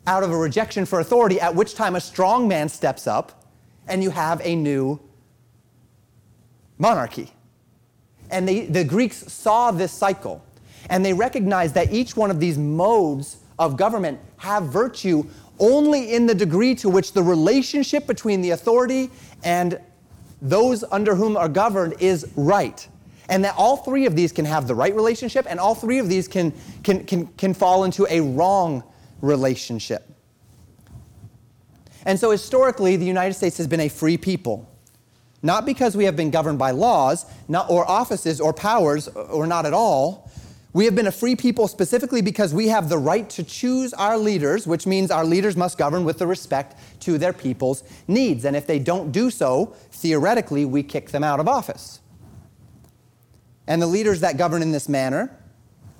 out 0.08 0.24
of 0.24 0.32
a 0.32 0.38
rejection 0.38 0.86
for 0.86 1.00
authority, 1.00 1.40
at 1.40 1.54
which 1.54 1.76
time 1.76 1.96
a 1.96 2.02
strong 2.02 2.48
man 2.48 2.70
steps 2.70 3.08
up 3.08 3.44
and 3.88 4.02
you 4.02 4.10
have 4.10 4.42
a 4.44 4.56
new 4.56 5.00
monarchy. 6.78 7.32
And 8.32 8.48
they, 8.48 8.66
the 8.66 8.84
Greeks 8.84 9.32
saw 9.32 9.72
this 9.72 9.92
cycle 9.92 10.44
and 10.90 11.06
they 11.06 11.14
recognized 11.14 11.76
that 11.76 11.92
each 11.92 12.16
one 12.16 12.32
of 12.32 12.40
these 12.40 12.58
modes 12.58 13.38
of 13.58 13.76
government 13.76 14.20
have 14.38 14.64
virtue 14.64 15.26
only 15.60 16.14
in 16.14 16.26
the 16.26 16.36
degree 16.36 16.76
to 16.76 16.90
which 16.90 17.14
the 17.14 17.24
relationship 17.24 18.08
between 18.08 18.42
the 18.42 18.52
authority 18.52 19.10
and 19.44 19.80
those 20.42 20.84
under 20.92 21.16
whom 21.16 21.36
are 21.36 21.50
governed 21.50 21.96
is 22.00 22.32
right 22.36 22.88
and 23.30 23.44
that 23.46 23.56
all 23.56 23.78
three 23.78 24.06
of 24.06 24.16
these 24.16 24.32
can 24.32 24.44
have 24.46 24.68
the 24.68 24.76
right 24.76 24.94
relationship, 24.94 25.46
and 25.48 25.60
all 25.60 25.76
three 25.76 26.00
of 26.00 26.10
these 26.10 26.28
can, 26.28 26.52
can, 26.84 27.06
can, 27.06 27.28
can 27.28 27.54
fall 27.54 27.84
into 27.84 28.08
a 28.10 28.20
wrong 28.20 28.84
relationship. 29.22 30.10
And 32.06 32.20
so, 32.20 32.32
historically, 32.32 32.96
the 32.96 33.06
United 33.06 33.36
States 33.36 33.58
has 33.58 33.68
been 33.68 33.82
a 33.82 33.90
free 33.90 34.18
people. 34.18 34.68
Not 35.42 35.66
because 35.66 35.96
we 35.96 36.06
have 36.06 36.16
been 36.16 36.32
governed 36.32 36.60
by 36.60 36.72
laws 36.72 37.26
not, 37.48 37.70
or 37.70 37.90
offices 37.90 38.42
or 38.42 38.52
powers, 38.52 39.08
or 39.08 39.48
not 39.48 39.66
at 39.66 39.74
all. 39.74 40.30
We 40.72 40.86
have 40.86 40.94
been 40.94 41.08
a 41.08 41.12
free 41.12 41.36
people 41.36 41.68
specifically 41.68 42.22
because 42.22 42.54
we 42.54 42.68
have 42.68 42.90
the 42.90 42.98
right 42.98 43.28
to 43.32 43.44
choose 43.44 43.92
our 43.94 44.18
leaders, 44.18 44.68
which 44.68 44.86
means 44.86 45.10
our 45.10 45.26
leaders 45.26 45.58
must 45.58 45.80
govern 45.80 46.06
with 46.06 46.20
the 46.20 46.28
respect 46.28 46.80
to 47.02 47.18
their 47.18 47.34
people's 47.34 47.84
needs. 48.08 48.46
And 48.46 48.56
if 48.56 48.68
they 48.68 48.78
don't 48.78 49.12
do 49.12 49.32
so, 49.32 49.74
theoretically, 49.92 50.66
we 50.66 50.84
kick 50.84 51.10
them 51.10 51.24
out 51.24 51.40
of 51.40 51.48
office. 51.48 52.02
And 53.66 53.82
the 53.82 53.88
leaders 53.88 54.20
that 54.20 54.38
govern 54.38 54.62
in 54.62 54.72
this 54.72 54.88
manner, 54.88 55.36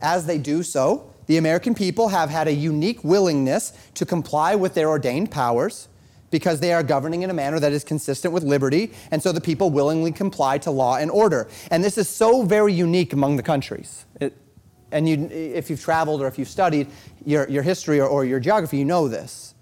as 0.02 0.28
they 0.28 0.38
do 0.38 0.62
so, 0.62 1.14
the 1.26 1.38
American 1.38 1.74
people 1.74 2.10
have 2.10 2.30
had 2.30 2.48
a 2.48 2.54
unique 2.54 3.04
willingness 3.04 3.74
to 3.96 4.06
comply 4.06 4.54
with 4.54 4.76
their 4.76 4.90
ordained 4.90 5.32
powers 5.32 5.88
because 6.32 6.60
they 6.60 6.74
are 6.74 6.84
governing 6.84 7.24
in 7.24 7.32
a 7.32 7.34
manner 7.34 7.60
that 7.60 7.72
is 7.72 7.84
consistent 7.84 8.34
with 8.34 8.44
liberty, 8.44 8.92
and 9.10 9.22
so 9.22 9.32
the 9.32 9.42
people 9.42 9.72
willingly 9.72 10.12
comply 10.12 10.60
to 10.60 10.70
law 10.70 10.98
and 10.98 11.10
order. 11.10 11.48
And 11.72 11.84
this 11.84 11.98
is 11.98 12.08
so 12.08 12.44
very 12.44 12.72
unique 12.72 13.14
among 13.14 13.38
the 13.38 13.44
countries. 13.44 14.06
It, 14.20 14.36
and 14.92 15.08
you, 15.08 15.28
if 15.32 15.70
you've 15.70 15.82
traveled 15.82 16.22
or 16.22 16.28
if 16.28 16.38
you've 16.38 16.50
studied 16.50 16.88
your, 17.26 17.48
your 17.50 17.64
history 17.64 18.00
or, 18.00 18.08
or 18.08 18.26
your 18.26 18.40
geography, 18.40 18.78
you 18.78 18.86
know 18.86 19.08
this. 19.08 19.54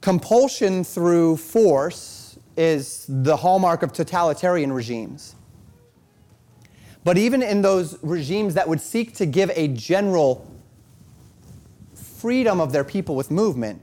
Compulsion 0.00 0.84
through 0.84 1.36
force 1.36 2.38
is 2.56 3.06
the 3.08 3.36
hallmark 3.36 3.82
of 3.82 3.92
totalitarian 3.92 4.72
regimes. 4.72 5.36
But 7.04 7.18
even 7.18 7.42
in 7.42 7.62
those 7.62 7.98
regimes 8.02 8.54
that 8.54 8.68
would 8.68 8.80
seek 8.80 9.14
to 9.14 9.26
give 9.26 9.50
a 9.54 9.68
general 9.68 10.48
freedom 11.94 12.60
of 12.60 12.72
their 12.72 12.84
people 12.84 13.16
with 13.16 13.30
movement, 13.30 13.82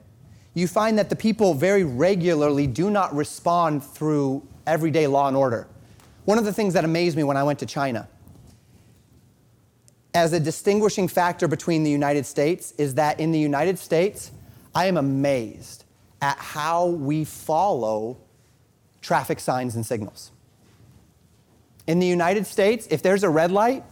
you 0.53 0.67
find 0.67 0.97
that 0.97 1.09
the 1.09 1.15
people 1.15 1.53
very 1.53 1.83
regularly 1.83 2.67
do 2.67 2.89
not 2.89 3.13
respond 3.15 3.83
through 3.83 4.47
everyday 4.65 5.07
law 5.07 5.27
and 5.27 5.35
order. 5.35 5.67
One 6.25 6.37
of 6.37 6.45
the 6.45 6.53
things 6.53 6.73
that 6.73 6.85
amazed 6.85 7.17
me 7.17 7.23
when 7.23 7.37
I 7.37 7.43
went 7.43 7.59
to 7.59 7.65
China, 7.65 8.07
as 10.13 10.33
a 10.33 10.39
distinguishing 10.39 11.07
factor 11.07 11.47
between 11.47 11.83
the 11.83 11.91
United 11.91 12.25
States, 12.25 12.73
is 12.77 12.95
that 12.95 13.19
in 13.19 13.31
the 13.31 13.39
United 13.39 13.77
States, 13.77 14.31
I 14.73 14.85
am 14.85 14.97
amazed 14.97 15.85
at 16.21 16.37
how 16.37 16.87
we 16.87 17.23
follow 17.23 18.17
traffic 19.01 19.39
signs 19.39 19.75
and 19.75 19.85
signals. 19.85 20.31
In 21.87 21.99
the 21.99 22.07
United 22.07 22.45
States, 22.45 22.87
if 22.91 23.01
there's 23.01 23.23
a 23.23 23.29
red 23.29 23.51
light, 23.51 23.83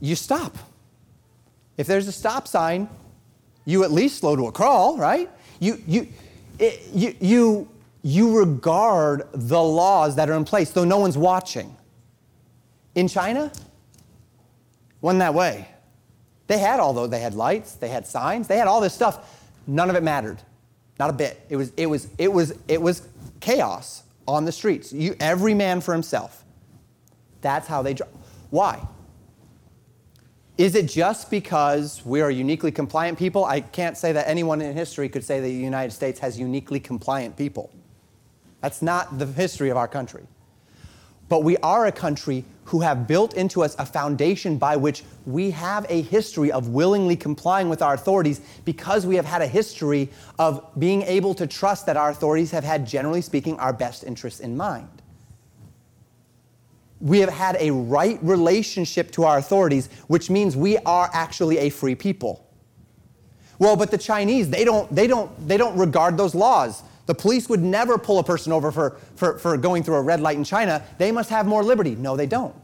you 0.00 0.16
stop. 0.16 0.56
If 1.76 1.86
there's 1.86 2.08
a 2.08 2.12
stop 2.12 2.48
sign, 2.48 2.88
you 3.64 3.84
at 3.84 3.90
least 3.90 4.18
slow 4.18 4.36
to 4.36 4.46
a 4.46 4.52
crawl, 4.52 4.96
right? 4.96 5.30
You, 5.60 5.82
you, 5.86 6.08
it, 6.58 6.82
you, 6.92 7.14
you, 7.20 7.68
you 8.02 8.38
regard 8.38 9.22
the 9.32 9.62
laws 9.62 10.16
that 10.16 10.28
are 10.28 10.36
in 10.36 10.44
place, 10.44 10.70
though 10.70 10.84
no 10.84 10.98
one's 10.98 11.16
watching. 11.16 11.76
In 12.94 13.08
China, 13.08 13.50
wasn't 15.04 15.20
that 15.20 15.34
way. 15.34 15.68
They 16.46 16.56
had 16.56 16.80
all 16.80 16.94
those, 16.94 17.10
they 17.10 17.20
had 17.20 17.34
lights, 17.34 17.74
they 17.74 17.88
had 17.88 18.06
signs, 18.06 18.48
they 18.48 18.56
had 18.56 18.66
all 18.66 18.80
this 18.80 18.94
stuff. 18.94 19.38
None 19.66 19.90
of 19.90 19.96
it 19.96 20.02
mattered. 20.02 20.38
Not 20.98 21.10
a 21.10 21.12
bit. 21.12 21.44
It 21.50 21.56
was, 21.56 21.72
it 21.76 21.84
was, 21.84 22.08
it 22.16 22.32
was, 22.32 22.54
it 22.68 22.80
was 22.80 23.06
chaos 23.40 24.02
on 24.26 24.46
the 24.46 24.52
streets. 24.52 24.94
You, 24.94 25.14
every 25.20 25.52
man 25.52 25.82
for 25.82 25.92
himself. 25.92 26.42
That's 27.42 27.68
how 27.68 27.82
they 27.82 27.92
drive. 27.92 28.08
Why? 28.48 28.80
Is 30.56 30.74
it 30.74 30.86
just 30.86 31.30
because 31.30 32.00
we 32.06 32.22
are 32.22 32.30
uniquely 32.30 32.72
compliant 32.72 33.18
people? 33.18 33.44
I 33.44 33.60
can't 33.60 33.98
say 33.98 34.12
that 34.12 34.26
anyone 34.26 34.62
in 34.62 34.74
history 34.74 35.10
could 35.10 35.22
say 35.24 35.38
that 35.38 35.46
the 35.46 35.52
United 35.52 35.90
States 35.90 36.18
has 36.20 36.38
uniquely 36.38 36.80
compliant 36.80 37.36
people. 37.36 37.70
That's 38.62 38.80
not 38.80 39.18
the 39.18 39.26
history 39.26 39.68
of 39.68 39.76
our 39.76 39.88
country. 39.88 40.22
But 41.28 41.42
we 41.42 41.58
are 41.58 41.84
a 41.84 41.92
country 41.92 42.46
who 42.64 42.80
have 42.80 43.06
built 43.06 43.34
into 43.34 43.62
us 43.62 43.76
a 43.78 43.86
foundation 43.86 44.56
by 44.56 44.76
which 44.76 45.02
we 45.26 45.50
have 45.50 45.86
a 45.88 46.02
history 46.02 46.50
of 46.50 46.68
willingly 46.68 47.16
complying 47.16 47.68
with 47.68 47.82
our 47.82 47.94
authorities 47.94 48.40
because 48.64 49.06
we 49.06 49.16
have 49.16 49.24
had 49.24 49.42
a 49.42 49.46
history 49.46 50.08
of 50.38 50.66
being 50.78 51.02
able 51.02 51.34
to 51.34 51.46
trust 51.46 51.86
that 51.86 51.96
our 51.96 52.10
authorities 52.10 52.50
have 52.50 52.64
had, 52.64 52.86
generally 52.86 53.20
speaking, 53.20 53.58
our 53.58 53.72
best 53.72 54.04
interests 54.04 54.40
in 54.40 54.56
mind. 54.56 54.88
We 57.00 57.18
have 57.20 57.30
had 57.30 57.56
a 57.60 57.70
right 57.70 58.18
relationship 58.22 59.10
to 59.12 59.24
our 59.24 59.36
authorities, 59.36 59.90
which 60.06 60.30
means 60.30 60.56
we 60.56 60.78
are 60.78 61.10
actually 61.12 61.58
a 61.58 61.68
free 61.68 61.94
people. 61.94 62.46
Well, 63.58 63.76
but 63.76 63.90
the 63.90 63.98
Chinese, 63.98 64.48
they 64.50 64.64
don't, 64.64 64.92
they 64.94 65.06
don't, 65.06 65.30
they 65.46 65.56
don't 65.56 65.76
regard 65.76 66.16
those 66.16 66.34
laws. 66.34 66.82
The 67.06 67.14
police 67.14 67.48
would 67.48 67.62
never 67.62 67.98
pull 67.98 68.18
a 68.18 68.24
person 68.24 68.52
over 68.52 68.72
for, 68.72 68.96
for, 69.16 69.38
for 69.38 69.56
going 69.56 69.82
through 69.82 69.96
a 69.96 70.02
red 70.02 70.20
light 70.20 70.38
in 70.38 70.44
China. 70.44 70.82
They 70.98 71.12
must 71.12 71.30
have 71.30 71.46
more 71.46 71.62
liberty. 71.62 71.94
No, 71.94 72.16
they 72.16 72.26
don't. 72.26 72.54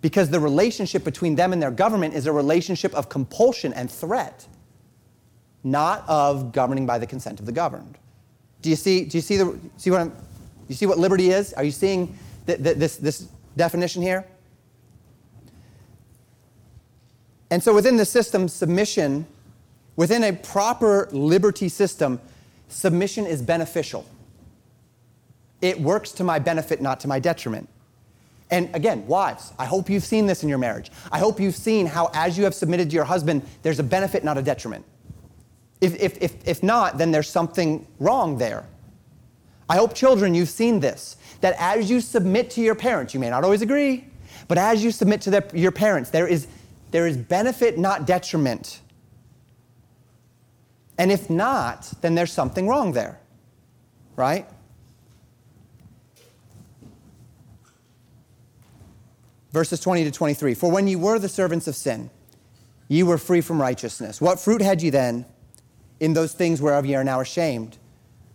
Because 0.00 0.30
the 0.30 0.38
relationship 0.38 1.02
between 1.02 1.34
them 1.34 1.52
and 1.52 1.60
their 1.60 1.72
government 1.72 2.14
is 2.14 2.26
a 2.26 2.32
relationship 2.32 2.94
of 2.94 3.08
compulsion 3.08 3.72
and 3.72 3.90
threat, 3.90 4.46
not 5.64 6.04
of 6.08 6.52
governing 6.52 6.86
by 6.86 6.98
the 6.98 7.06
consent 7.06 7.40
of 7.40 7.46
the 7.46 7.52
governed. 7.52 7.98
Do 8.62 8.70
you 8.70 8.76
see, 8.76 9.04
do 9.04 9.18
you 9.18 9.22
see, 9.22 9.36
the, 9.36 9.58
see, 9.76 9.90
what, 9.90 10.00
I'm, 10.00 10.12
you 10.68 10.76
see 10.76 10.86
what 10.86 10.98
liberty 10.98 11.30
is? 11.30 11.52
Are 11.54 11.64
you 11.64 11.72
seeing 11.72 12.16
th- 12.46 12.62
th- 12.62 12.76
this, 12.76 12.96
this 12.96 13.28
definition 13.56 14.02
here? 14.02 14.24
And 17.50 17.62
so 17.62 17.74
within 17.74 17.96
the 17.96 18.04
system, 18.04 18.46
submission, 18.46 19.26
within 19.96 20.22
a 20.22 20.32
proper 20.32 21.08
liberty 21.10 21.68
system, 21.68 22.20
submission 22.68 23.26
is 23.26 23.42
beneficial. 23.42 24.06
It 25.60 25.80
works 25.80 26.12
to 26.12 26.24
my 26.24 26.38
benefit, 26.38 26.80
not 26.80 27.00
to 27.00 27.08
my 27.08 27.18
detriment. 27.18 27.68
And 28.50 28.74
again, 28.74 29.06
wives, 29.06 29.52
I 29.58 29.66
hope 29.66 29.90
you've 29.90 30.04
seen 30.04 30.26
this 30.26 30.42
in 30.42 30.48
your 30.48 30.58
marriage. 30.58 30.90
I 31.12 31.18
hope 31.18 31.38
you've 31.38 31.56
seen 31.56 31.86
how, 31.86 32.10
as 32.14 32.38
you 32.38 32.44
have 32.44 32.54
submitted 32.54 32.90
to 32.90 32.94
your 32.94 33.04
husband, 33.04 33.42
there's 33.62 33.78
a 33.78 33.82
benefit, 33.82 34.24
not 34.24 34.38
a 34.38 34.42
detriment. 34.42 34.84
If, 35.80 36.00
if, 36.00 36.18
if, 36.22 36.48
if 36.48 36.62
not, 36.62 36.98
then 36.98 37.10
there's 37.10 37.28
something 37.28 37.86
wrong 37.98 38.38
there. 38.38 38.64
I 39.68 39.76
hope, 39.76 39.94
children, 39.94 40.34
you've 40.34 40.48
seen 40.48 40.80
this 40.80 41.16
that 41.40 41.54
as 41.58 41.88
you 41.90 42.00
submit 42.00 42.50
to 42.50 42.60
your 42.60 42.74
parents, 42.74 43.14
you 43.14 43.20
may 43.20 43.30
not 43.30 43.44
always 43.44 43.62
agree, 43.62 44.06
but 44.48 44.58
as 44.58 44.82
you 44.82 44.90
submit 44.90 45.20
to 45.22 45.30
the, 45.30 45.50
your 45.54 45.70
parents, 45.70 46.10
there 46.10 46.26
is, 46.26 46.48
there 46.90 47.06
is 47.06 47.16
benefit, 47.16 47.78
not 47.78 48.06
detriment. 48.06 48.80
And 50.98 51.12
if 51.12 51.30
not, 51.30 51.92
then 52.00 52.16
there's 52.16 52.32
something 52.32 52.66
wrong 52.66 52.92
there, 52.92 53.20
right? 54.16 54.46
Verses 59.52 59.80
20 59.80 60.04
to 60.04 60.10
23 60.10 60.54
For 60.54 60.70
when 60.70 60.88
you 60.88 60.98
were 60.98 61.20
the 61.20 61.28
servants 61.28 61.68
of 61.68 61.76
sin, 61.76 62.10
ye 62.88 63.04
were 63.04 63.16
free 63.16 63.40
from 63.40 63.60
righteousness. 63.60 64.20
What 64.20 64.40
fruit 64.40 64.60
had 64.60 64.82
ye 64.82 64.90
then 64.90 65.24
in 66.00 66.14
those 66.14 66.32
things 66.32 66.60
whereof 66.60 66.84
ye 66.84 66.96
are 66.96 67.04
now 67.04 67.20
ashamed? 67.20 67.78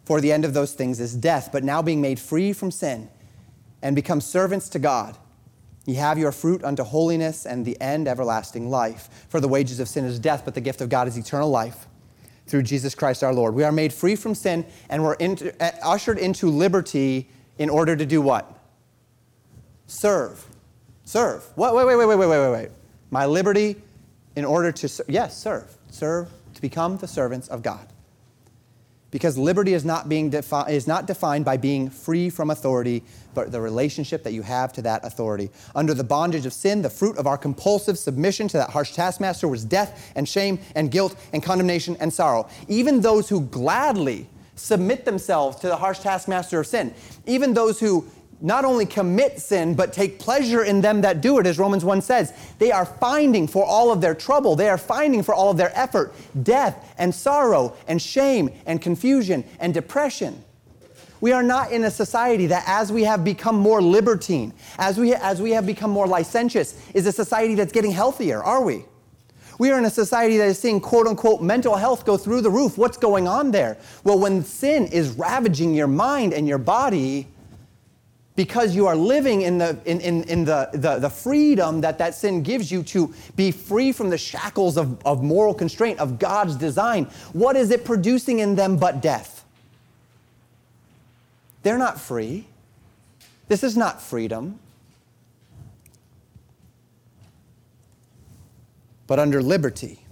For 0.05 0.19
the 0.19 0.31
end 0.31 0.43
of 0.43 0.53
those 0.53 0.73
things 0.73 0.99
is 0.99 1.15
death. 1.15 1.49
But 1.51 1.63
now 1.63 1.81
being 1.81 2.01
made 2.01 2.19
free 2.19 2.53
from 2.53 2.71
sin 2.71 3.09
and 3.81 3.95
become 3.95 4.21
servants 4.21 4.69
to 4.69 4.79
God, 4.79 5.17
ye 5.85 5.95
have 5.95 6.17
your 6.17 6.31
fruit 6.31 6.63
unto 6.63 6.83
holiness 6.83 7.45
and 7.45 7.65
the 7.65 7.79
end 7.79 8.07
everlasting 8.07 8.69
life. 8.69 9.09
For 9.29 9.39
the 9.39 9.47
wages 9.47 9.79
of 9.79 9.87
sin 9.87 10.05
is 10.05 10.17
death, 10.17 10.43
but 10.45 10.55
the 10.55 10.61
gift 10.61 10.81
of 10.81 10.89
God 10.89 11.07
is 11.07 11.17
eternal 11.17 11.49
life 11.49 11.87
through 12.47 12.63
Jesus 12.63 12.95
Christ 12.95 13.23
our 13.23 13.33
Lord. 13.33 13.55
We 13.55 13.63
are 13.63 13.71
made 13.71 13.93
free 13.93 14.15
from 14.15 14.35
sin 14.35 14.65
and 14.89 15.03
we're 15.03 15.13
into, 15.15 15.53
uh, 15.63 15.71
ushered 15.83 16.17
into 16.17 16.49
liberty 16.49 17.29
in 17.57 17.69
order 17.69 17.95
to 17.95 18.05
do 18.05 18.21
what? 18.21 18.51
Serve. 19.87 20.45
Serve. 21.05 21.43
What? 21.55 21.75
Wait, 21.75 21.85
wait, 21.85 21.95
wait, 21.95 22.05
wait, 22.05 22.15
wait, 22.15 22.27
wait, 22.27 22.39
wait, 22.39 22.51
wait. 22.51 22.69
My 23.11 23.25
liberty 23.25 23.75
in 24.35 24.45
order 24.45 24.71
to, 24.71 25.05
yes, 25.07 25.37
serve. 25.37 25.75
Serve 25.91 26.29
to 26.55 26.61
become 26.61 26.97
the 26.97 27.07
servants 27.07 27.47
of 27.47 27.61
God 27.61 27.87
because 29.13 29.37
liberty 29.37 29.75
is 29.75 29.85
not, 29.85 30.09
being 30.09 30.31
defi- 30.31 30.73
is 30.73 30.87
not 30.87 31.05
defined 31.05 31.45
by 31.45 31.55
being 31.55 31.87
free 31.87 32.31
from 32.31 32.49
authority, 32.49 33.03
but 33.35 33.51
the 33.51 33.61
relationship 33.61 34.23
that 34.23 34.33
you 34.33 34.41
have 34.41 34.73
to 34.73 34.81
that 34.81 35.05
authority. 35.05 35.51
Under 35.75 35.93
the 35.93 36.03
bondage 36.03 36.47
of 36.47 36.51
sin, 36.51 36.81
the 36.81 36.89
fruit 36.89 37.15
of 37.19 37.27
our 37.27 37.37
compulsive 37.37 37.99
submission 37.99 38.47
to 38.47 38.57
that 38.57 38.71
harsh 38.71 38.93
taskmaster 38.93 39.47
was 39.47 39.63
death 39.63 40.11
and 40.15 40.27
shame 40.27 40.57
and 40.73 40.89
guilt 40.89 41.15
and 41.31 41.43
condemnation 41.43 41.95
and 41.99 42.11
sorrow. 42.11 42.49
Even 42.67 43.01
those 43.01 43.29
who 43.29 43.41
gladly 43.41 44.27
submit 44.55 45.05
themselves 45.05 45.57
to 45.57 45.67
the 45.67 45.77
harsh 45.77 45.99
taskmaster 45.99 46.59
of 46.59 46.65
sin, 46.65 46.91
even 47.27 47.53
those 47.53 47.79
who 47.79 48.07
not 48.43 48.65
only 48.65 48.85
commit 48.85 49.39
sin, 49.39 49.73
but 49.73 49.93
take 49.93 50.19
pleasure 50.19 50.63
in 50.65 50.81
them 50.81 51.01
that 51.01 51.21
do 51.21 51.39
it, 51.39 51.47
as 51.47 51.57
Romans 51.57 51.85
1 51.85 52.01
says. 52.01 52.33
They 52.59 52.71
are 52.71 52.85
finding 52.85 53.47
for 53.47 53.65
all 53.65 53.91
of 53.91 54.01
their 54.01 54.13
trouble, 54.13 54.55
they 54.55 54.69
are 54.69 54.77
finding 54.77 55.23
for 55.23 55.33
all 55.33 55.49
of 55.49 55.57
their 55.57 55.71
effort 55.73 56.13
death 56.43 56.93
and 56.97 57.15
sorrow 57.15 57.75
and 57.87 58.01
shame 58.01 58.51
and 58.65 58.81
confusion 58.81 59.45
and 59.59 59.73
depression. 59.73 60.43
We 61.21 61.31
are 61.31 61.41
not 61.41 61.71
in 61.71 61.85
a 61.85 61.91
society 61.91 62.47
that, 62.47 62.65
as 62.67 62.91
we 62.91 63.05
have 63.05 63.23
become 63.23 63.55
more 63.55 63.81
libertine, 63.81 64.51
as 64.77 64.97
we, 64.97 65.13
as 65.13 65.41
we 65.41 65.51
have 65.51 65.65
become 65.65 65.89
more 65.89 66.05
licentious, 66.05 66.77
is 66.93 67.07
a 67.07 67.13
society 67.13 67.55
that's 67.55 67.71
getting 67.71 67.91
healthier, 67.91 68.43
are 68.43 68.61
we? 68.61 68.83
We 69.57 69.71
are 69.71 69.77
in 69.77 69.85
a 69.85 69.89
society 69.89 70.35
that 70.37 70.47
is 70.47 70.59
seeing 70.59 70.81
quote 70.81 71.07
unquote 71.07 71.41
mental 71.41 71.77
health 71.77 72.05
go 72.05 72.17
through 72.17 72.41
the 72.41 72.49
roof. 72.49 72.77
What's 72.77 72.97
going 72.97 73.29
on 73.29 73.51
there? 73.51 73.77
Well, 74.03 74.19
when 74.19 74.43
sin 74.43 74.87
is 74.87 75.11
ravaging 75.11 75.73
your 75.73 75.87
mind 75.87 76.33
and 76.33 76.45
your 76.45 76.57
body, 76.57 77.27
because 78.35 78.75
you 78.75 78.87
are 78.87 78.95
living 78.95 79.41
in 79.41 79.57
the, 79.59 79.77
in, 79.85 80.01
in, 80.01 80.23
in 80.23 80.45
the, 80.45 80.69
the, 80.73 80.97
the, 80.97 81.09
freedom 81.09 81.81
that 81.81 81.99
that 81.99 82.15
sin 82.15 82.41
gives 82.41 82.71
you 82.71 82.81
to 82.81 83.13
be 83.35 83.51
free 83.51 83.91
from 83.91 84.09
the 84.09 84.17
shackles 84.17 84.75
of, 84.77 84.99
of 85.05 85.21
moral 85.21 85.53
constraint 85.53 85.99
of 85.99 86.17
God's 86.17 86.55
design, 86.55 87.05
what 87.33 87.55
is 87.55 87.69
it 87.69 87.85
producing 87.85 88.39
in 88.39 88.55
them 88.55 88.77
but 88.77 89.01
death? 89.01 89.45
They're 91.61 91.77
not 91.77 91.99
free. 91.99 92.47
This 93.47 93.63
is 93.63 93.77
not 93.77 94.01
freedom. 94.01 94.59
But 99.05 99.19
under 99.19 99.41
liberty, 99.41 100.02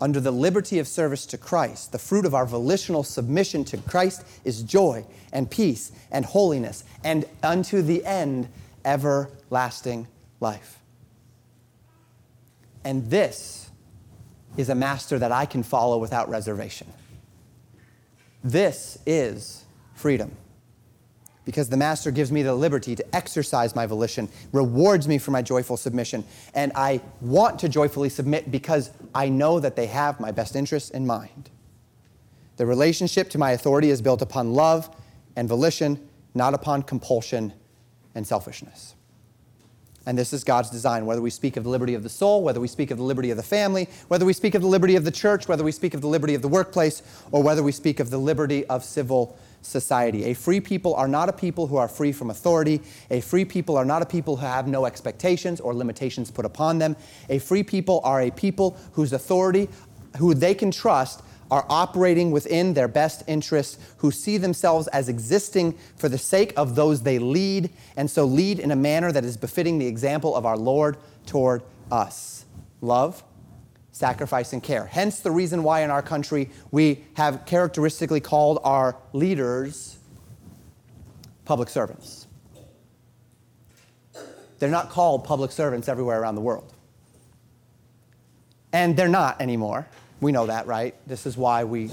under 0.00 0.20
the 0.20 0.30
liberty 0.30 0.78
of 0.78 0.86
service 0.86 1.26
to 1.26 1.38
Christ, 1.38 1.92
the 1.92 1.98
fruit 1.98 2.24
of 2.26 2.34
our 2.34 2.46
volitional 2.46 3.02
submission 3.02 3.64
to 3.66 3.78
Christ 3.78 4.24
is 4.44 4.62
joy 4.62 5.04
and 5.32 5.50
peace 5.50 5.92
and 6.10 6.24
holiness, 6.24 6.84
and 7.04 7.24
unto 7.42 7.82
the 7.82 8.04
end, 8.04 8.48
everlasting 8.84 10.06
life. 10.40 10.78
And 12.84 13.10
this 13.10 13.70
is 14.56 14.68
a 14.68 14.74
master 14.74 15.18
that 15.18 15.32
I 15.32 15.46
can 15.46 15.62
follow 15.62 15.98
without 15.98 16.28
reservation. 16.28 16.86
This 18.44 18.98
is 19.06 19.64
freedom 19.94 20.36
because 21.46 21.70
the 21.70 21.76
master 21.76 22.10
gives 22.10 22.30
me 22.30 22.42
the 22.42 22.54
liberty 22.54 22.94
to 22.94 23.16
exercise 23.16 23.74
my 23.74 23.86
volition, 23.86 24.28
rewards 24.52 25.08
me 25.08 25.16
for 25.16 25.30
my 25.30 25.40
joyful 25.40 25.78
submission, 25.78 26.24
and 26.54 26.72
I 26.74 27.00
want 27.22 27.58
to 27.60 27.68
joyfully 27.70 28.10
submit 28.10 28.50
because 28.50 28.90
I 29.14 29.30
know 29.30 29.60
that 29.60 29.76
they 29.76 29.86
have 29.86 30.20
my 30.20 30.32
best 30.32 30.56
interests 30.56 30.90
in 30.90 31.06
mind. 31.06 31.48
The 32.58 32.66
relationship 32.66 33.30
to 33.30 33.38
my 33.38 33.52
authority 33.52 33.90
is 33.90 34.02
built 34.02 34.20
upon 34.20 34.52
love 34.52 34.94
and 35.36 35.48
volition, 35.48 36.06
not 36.34 36.52
upon 36.52 36.82
compulsion 36.82 37.52
and 38.14 38.26
selfishness. 38.26 38.94
And 40.06 40.16
this 40.16 40.32
is 40.32 40.44
God's 40.44 40.70
design, 40.70 41.04
whether 41.04 41.20
we 41.20 41.30
speak 41.30 41.56
of 41.56 41.64
the 41.64 41.70
liberty 41.70 41.94
of 41.94 42.02
the 42.02 42.08
soul, 42.08 42.42
whether 42.42 42.60
we 42.60 42.68
speak 42.68 42.92
of 42.92 42.98
the 42.98 43.04
liberty 43.04 43.30
of 43.30 43.36
the 43.36 43.42
family, 43.42 43.88
whether 44.08 44.24
we 44.24 44.32
speak 44.32 44.54
of 44.54 44.62
the 44.62 44.68
liberty 44.68 44.94
of 44.96 45.04
the 45.04 45.10
church, 45.10 45.48
whether 45.48 45.64
we 45.64 45.72
speak 45.72 45.94
of 45.94 46.00
the 46.00 46.06
liberty 46.06 46.34
of 46.34 46.42
the 46.42 46.48
workplace, 46.48 47.02
or 47.32 47.42
whether 47.42 47.62
we 47.62 47.72
speak 47.72 47.98
of 47.98 48.10
the 48.10 48.18
liberty 48.18 48.64
of 48.66 48.84
civil 48.84 49.36
society. 49.66 50.24
A 50.24 50.34
free 50.34 50.60
people 50.60 50.94
are 50.94 51.08
not 51.08 51.28
a 51.28 51.32
people 51.32 51.66
who 51.66 51.76
are 51.76 51.88
free 51.88 52.12
from 52.12 52.30
authority. 52.30 52.80
A 53.10 53.20
free 53.20 53.44
people 53.44 53.76
are 53.76 53.84
not 53.84 54.02
a 54.02 54.06
people 54.06 54.36
who 54.36 54.46
have 54.46 54.66
no 54.66 54.86
expectations 54.86 55.60
or 55.60 55.74
limitations 55.74 56.30
put 56.30 56.44
upon 56.44 56.78
them. 56.78 56.96
A 57.28 57.38
free 57.38 57.62
people 57.62 58.00
are 58.04 58.22
a 58.22 58.30
people 58.30 58.76
whose 58.92 59.12
authority, 59.12 59.68
who 60.18 60.34
they 60.34 60.54
can 60.54 60.70
trust, 60.70 61.22
are 61.50 61.66
operating 61.68 62.30
within 62.30 62.74
their 62.74 62.88
best 62.88 63.22
interests, 63.26 63.78
who 63.98 64.10
see 64.10 64.36
themselves 64.36 64.88
as 64.88 65.08
existing 65.08 65.78
for 65.96 66.08
the 66.08 66.18
sake 66.18 66.52
of 66.56 66.74
those 66.74 67.02
they 67.02 67.18
lead, 67.18 67.70
and 67.96 68.10
so 68.10 68.24
lead 68.24 68.58
in 68.58 68.70
a 68.70 68.76
manner 68.76 69.12
that 69.12 69.24
is 69.24 69.36
befitting 69.36 69.78
the 69.78 69.86
example 69.86 70.34
of 70.34 70.44
our 70.44 70.56
Lord 70.56 70.96
toward 71.24 71.62
us. 71.90 72.44
Love, 72.80 73.22
sacrifice, 73.96 74.52
and 74.52 74.62
care. 74.62 74.84
Hence 74.84 75.20
the 75.20 75.30
reason 75.30 75.62
why 75.62 75.80
in 75.80 75.90
our 75.90 76.02
country 76.02 76.50
we 76.70 77.02
have 77.14 77.46
characteristically 77.46 78.20
called 78.20 78.58
our 78.62 78.94
leaders 79.14 79.96
public 81.46 81.70
servants. 81.70 82.26
They're 84.58 84.68
not 84.68 84.90
called 84.90 85.24
public 85.24 85.50
servants 85.50 85.88
everywhere 85.88 86.20
around 86.20 86.34
the 86.34 86.42
world. 86.42 86.74
And 88.70 88.94
they're 88.98 89.08
not 89.08 89.40
anymore. 89.40 89.88
We 90.20 90.30
know 90.30 90.44
that, 90.44 90.66
right? 90.66 90.94
This 91.06 91.24
is 91.24 91.38
why 91.38 91.64
we, 91.64 91.90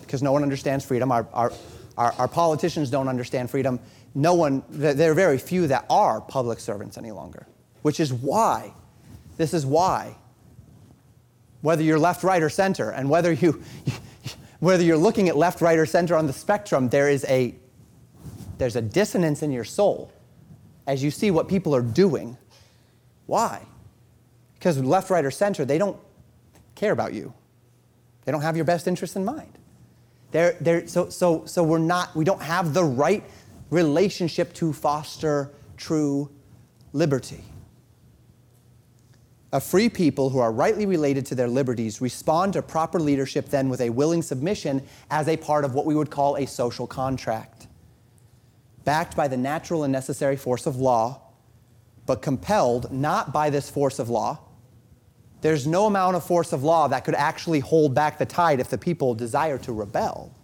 because 0.00 0.24
no 0.24 0.32
one 0.32 0.42
understands 0.42 0.84
freedom. 0.84 1.12
Our, 1.12 1.28
our, 1.32 1.52
our, 1.96 2.12
our, 2.14 2.28
politicians 2.28 2.90
don't 2.90 3.06
understand 3.06 3.48
freedom. 3.48 3.78
No 4.16 4.34
one, 4.34 4.64
there 4.70 5.12
are 5.12 5.14
very 5.14 5.38
few 5.38 5.68
that 5.68 5.86
are 5.88 6.20
public 6.20 6.58
servants 6.58 6.98
any 6.98 7.12
longer, 7.12 7.46
which 7.82 8.00
is 8.00 8.12
why, 8.12 8.74
this 9.36 9.54
is 9.54 9.64
why, 9.64 10.16
whether 11.64 11.82
you're 11.82 11.98
left, 11.98 12.22
right, 12.22 12.42
or 12.42 12.50
center, 12.50 12.90
and 12.90 13.08
whether, 13.08 13.32
you, 13.32 13.62
whether 14.60 14.84
you're 14.84 14.98
looking 14.98 15.30
at 15.30 15.36
left, 15.36 15.62
right, 15.62 15.78
or 15.78 15.86
center 15.86 16.14
on 16.14 16.26
the 16.26 16.32
spectrum, 16.32 16.90
there 16.90 17.08
is 17.08 17.24
a, 17.24 17.54
there's 18.58 18.76
a 18.76 18.82
dissonance 18.82 19.42
in 19.42 19.50
your 19.50 19.64
soul 19.64 20.12
as 20.86 21.02
you 21.02 21.10
see 21.10 21.30
what 21.30 21.48
people 21.48 21.74
are 21.74 21.80
doing. 21.80 22.36
Why? 23.24 23.62
Because 24.52 24.78
left, 24.78 25.08
right, 25.08 25.24
or 25.24 25.30
center, 25.30 25.64
they 25.64 25.78
don't 25.78 25.98
care 26.74 26.92
about 26.92 27.14
you. 27.14 27.32
They 28.26 28.32
don't 28.32 28.42
have 28.42 28.56
your 28.56 28.66
best 28.66 28.86
interest 28.86 29.16
in 29.16 29.24
mind. 29.24 29.56
They're, 30.32 30.58
they're, 30.60 30.86
so, 30.86 31.08
so, 31.08 31.46
so 31.46 31.62
we're 31.62 31.78
not, 31.78 32.14
we 32.14 32.26
don't 32.26 32.42
have 32.42 32.74
the 32.74 32.84
right 32.84 33.24
relationship 33.70 34.52
to 34.54 34.74
foster 34.74 35.50
true 35.78 36.28
liberty. 36.92 37.42
A 39.54 39.60
free 39.60 39.88
people 39.88 40.30
who 40.30 40.40
are 40.40 40.50
rightly 40.50 40.84
related 40.84 41.24
to 41.26 41.36
their 41.36 41.46
liberties 41.46 42.00
respond 42.00 42.54
to 42.54 42.60
proper 42.60 42.98
leadership 42.98 43.50
then 43.50 43.68
with 43.68 43.80
a 43.80 43.88
willing 43.88 44.20
submission 44.20 44.82
as 45.12 45.28
a 45.28 45.36
part 45.36 45.64
of 45.64 45.74
what 45.74 45.86
we 45.86 45.94
would 45.94 46.10
call 46.10 46.34
a 46.36 46.44
social 46.44 46.88
contract. 46.88 47.68
Backed 48.82 49.16
by 49.16 49.28
the 49.28 49.36
natural 49.36 49.84
and 49.84 49.92
necessary 49.92 50.34
force 50.34 50.66
of 50.66 50.74
law, 50.74 51.20
but 52.04 52.20
compelled 52.20 52.90
not 52.90 53.32
by 53.32 53.48
this 53.48 53.70
force 53.70 54.00
of 54.00 54.10
law, 54.10 54.40
there's 55.40 55.68
no 55.68 55.86
amount 55.86 56.16
of 56.16 56.26
force 56.26 56.52
of 56.52 56.64
law 56.64 56.88
that 56.88 57.04
could 57.04 57.14
actually 57.14 57.60
hold 57.60 57.94
back 57.94 58.18
the 58.18 58.26
tide 58.26 58.58
if 58.58 58.70
the 58.70 58.76
people 58.76 59.14
desire 59.14 59.58
to 59.58 59.72
rebel, 59.72 60.34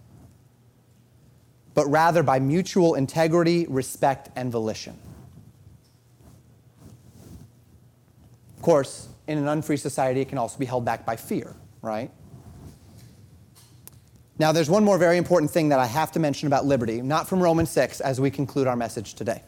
but 1.73 1.85
rather 1.87 2.23
by 2.23 2.39
mutual 2.39 2.95
integrity, 2.95 3.65
respect, 3.67 4.29
and 4.37 4.53
volition. 4.53 4.97
Of 8.61 8.65
course, 8.65 9.07
in 9.25 9.39
an 9.39 9.47
unfree 9.47 9.77
society, 9.77 10.21
it 10.21 10.29
can 10.29 10.37
also 10.37 10.59
be 10.59 10.65
held 10.65 10.85
back 10.85 11.03
by 11.03 11.15
fear, 11.15 11.55
right? 11.81 12.11
Now, 14.37 14.51
there's 14.51 14.69
one 14.69 14.83
more 14.83 14.99
very 14.99 15.17
important 15.17 15.49
thing 15.49 15.69
that 15.69 15.79
I 15.79 15.87
have 15.87 16.11
to 16.11 16.19
mention 16.19 16.45
about 16.45 16.67
liberty, 16.67 17.01
not 17.01 17.27
from 17.27 17.41
Romans 17.41 17.71
6, 17.71 18.01
as 18.01 18.21
we 18.21 18.29
conclude 18.29 18.67
our 18.67 18.75
message 18.75 19.15
today. 19.15 19.41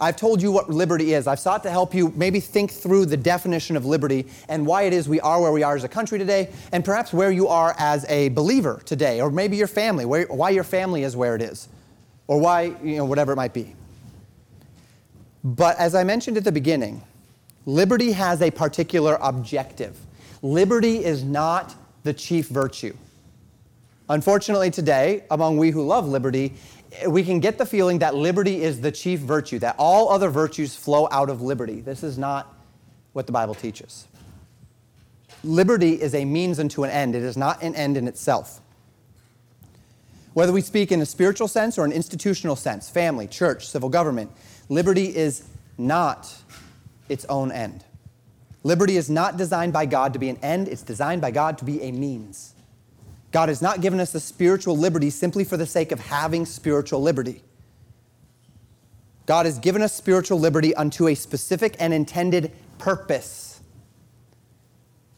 I've 0.00 0.16
told 0.16 0.40
you 0.40 0.50
what 0.50 0.70
liberty 0.70 1.12
is. 1.12 1.26
I've 1.26 1.40
sought 1.40 1.62
to 1.64 1.70
help 1.70 1.94
you 1.94 2.10
maybe 2.16 2.40
think 2.40 2.70
through 2.70 3.04
the 3.04 3.18
definition 3.18 3.76
of 3.76 3.84
liberty 3.84 4.26
and 4.48 4.64
why 4.64 4.84
it 4.84 4.94
is 4.94 5.10
we 5.10 5.20
are 5.20 5.38
where 5.38 5.52
we 5.52 5.62
are 5.62 5.76
as 5.76 5.84
a 5.84 5.88
country 5.88 6.18
today, 6.18 6.50
and 6.72 6.82
perhaps 6.82 7.12
where 7.12 7.30
you 7.30 7.48
are 7.48 7.74
as 7.78 8.06
a 8.08 8.30
believer 8.30 8.80
today, 8.86 9.20
or 9.20 9.30
maybe 9.30 9.58
your 9.58 9.66
family, 9.66 10.06
where, 10.06 10.24
why 10.28 10.48
your 10.48 10.64
family 10.64 11.02
is 11.02 11.14
where 11.14 11.36
it 11.36 11.42
is, 11.42 11.68
or 12.28 12.40
why, 12.40 12.74
you 12.82 12.96
know, 12.96 13.04
whatever 13.04 13.32
it 13.32 13.36
might 13.36 13.52
be. 13.52 13.76
But 15.44 15.76
as 15.76 15.94
I 15.94 16.04
mentioned 16.04 16.38
at 16.38 16.44
the 16.44 16.52
beginning, 16.52 17.02
liberty 17.66 18.12
has 18.12 18.42
a 18.42 18.50
particular 18.50 19.18
objective. 19.20 19.98
Liberty 20.42 21.04
is 21.04 21.22
not 21.22 21.74
the 22.02 22.12
chief 22.12 22.48
virtue. 22.48 22.94
Unfortunately, 24.08 24.70
today, 24.70 25.24
among 25.30 25.56
we 25.56 25.70
who 25.70 25.86
love 25.86 26.06
liberty, 26.06 26.54
we 27.06 27.22
can 27.22 27.40
get 27.40 27.58
the 27.58 27.64
feeling 27.66 28.00
that 28.00 28.14
liberty 28.14 28.62
is 28.62 28.80
the 28.80 28.92
chief 28.92 29.20
virtue, 29.20 29.58
that 29.60 29.76
all 29.78 30.10
other 30.10 30.28
virtues 30.28 30.76
flow 30.76 31.08
out 31.10 31.30
of 31.30 31.40
liberty. 31.40 31.80
This 31.80 32.02
is 32.02 32.18
not 32.18 32.54
what 33.12 33.26
the 33.26 33.32
Bible 33.32 33.54
teaches. 33.54 34.06
Liberty 35.44 36.00
is 36.00 36.14
a 36.14 36.24
means 36.24 36.60
unto 36.60 36.84
an 36.84 36.90
end, 36.90 37.14
it 37.14 37.22
is 37.22 37.36
not 37.36 37.62
an 37.62 37.74
end 37.74 37.96
in 37.96 38.06
itself. 38.06 38.60
Whether 40.34 40.52
we 40.52 40.60
speak 40.60 40.92
in 40.92 41.00
a 41.00 41.06
spiritual 41.06 41.48
sense 41.48 41.78
or 41.78 41.84
an 41.84 41.92
institutional 41.92 42.56
sense, 42.56 42.88
family, 42.88 43.26
church, 43.26 43.66
civil 43.66 43.88
government, 43.88 44.30
liberty 44.68 45.14
is 45.14 45.48
not 45.76 46.34
its 47.12 47.24
own 47.26 47.52
end. 47.52 47.84
Liberty 48.64 48.96
is 48.96 49.10
not 49.10 49.36
designed 49.36 49.72
by 49.72 49.86
God 49.86 50.12
to 50.12 50.18
be 50.18 50.28
an 50.28 50.38
end, 50.42 50.68
it's 50.68 50.82
designed 50.82 51.20
by 51.20 51.30
God 51.30 51.58
to 51.58 51.64
be 51.64 51.82
a 51.82 51.92
means. 51.92 52.54
God 53.32 53.48
has 53.48 53.62
not 53.62 53.80
given 53.80 53.98
us 53.98 54.12
the 54.12 54.20
spiritual 54.20 54.76
liberty 54.76 55.10
simply 55.10 55.44
for 55.44 55.56
the 55.56 55.66
sake 55.66 55.90
of 55.90 56.00
having 56.00 56.44
spiritual 56.46 57.00
liberty. 57.02 57.42
God 59.26 59.46
has 59.46 59.58
given 59.58 59.82
us 59.82 59.94
spiritual 59.94 60.38
liberty 60.38 60.74
unto 60.74 61.08
a 61.08 61.14
specific 61.14 61.76
and 61.78 61.94
intended 61.94 62.52
purpose. 62.78 63.60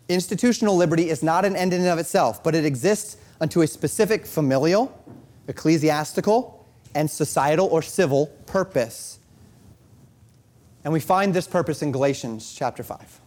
Institutional 0.09 0.77
liberty 0.77 1.09
is 1.09 1.23
not 1.23 1.45
an 1.45 1.57
end 1.57 1.73
in 1.73 1.81
and 1.81 1.89
of 1.89 1.99
itself, 1.99 2.43
but 2.45 2.55
it 2.55 2.65
exists 2.65 3.17
unto 3.41 3.63
a 3.63 3.67
specific 3.67 4.27
familial, 4.27 4.97
ecclesiastical, 5.49 6.67
and 6.95 7.11
societal 7.11 7.67
or 7.67 7.83
civil 7.83 8.27
purpose. 8.47 9.19
And 10.85 10.93
we 10.93 11.01
find 11.01 11.33
this 11.33 11.49
purpose 11.49 11.81
in 11.81 11.93
Galatians 11.93 12.55
chapter 12.55 12.83
5, 12.83 13.21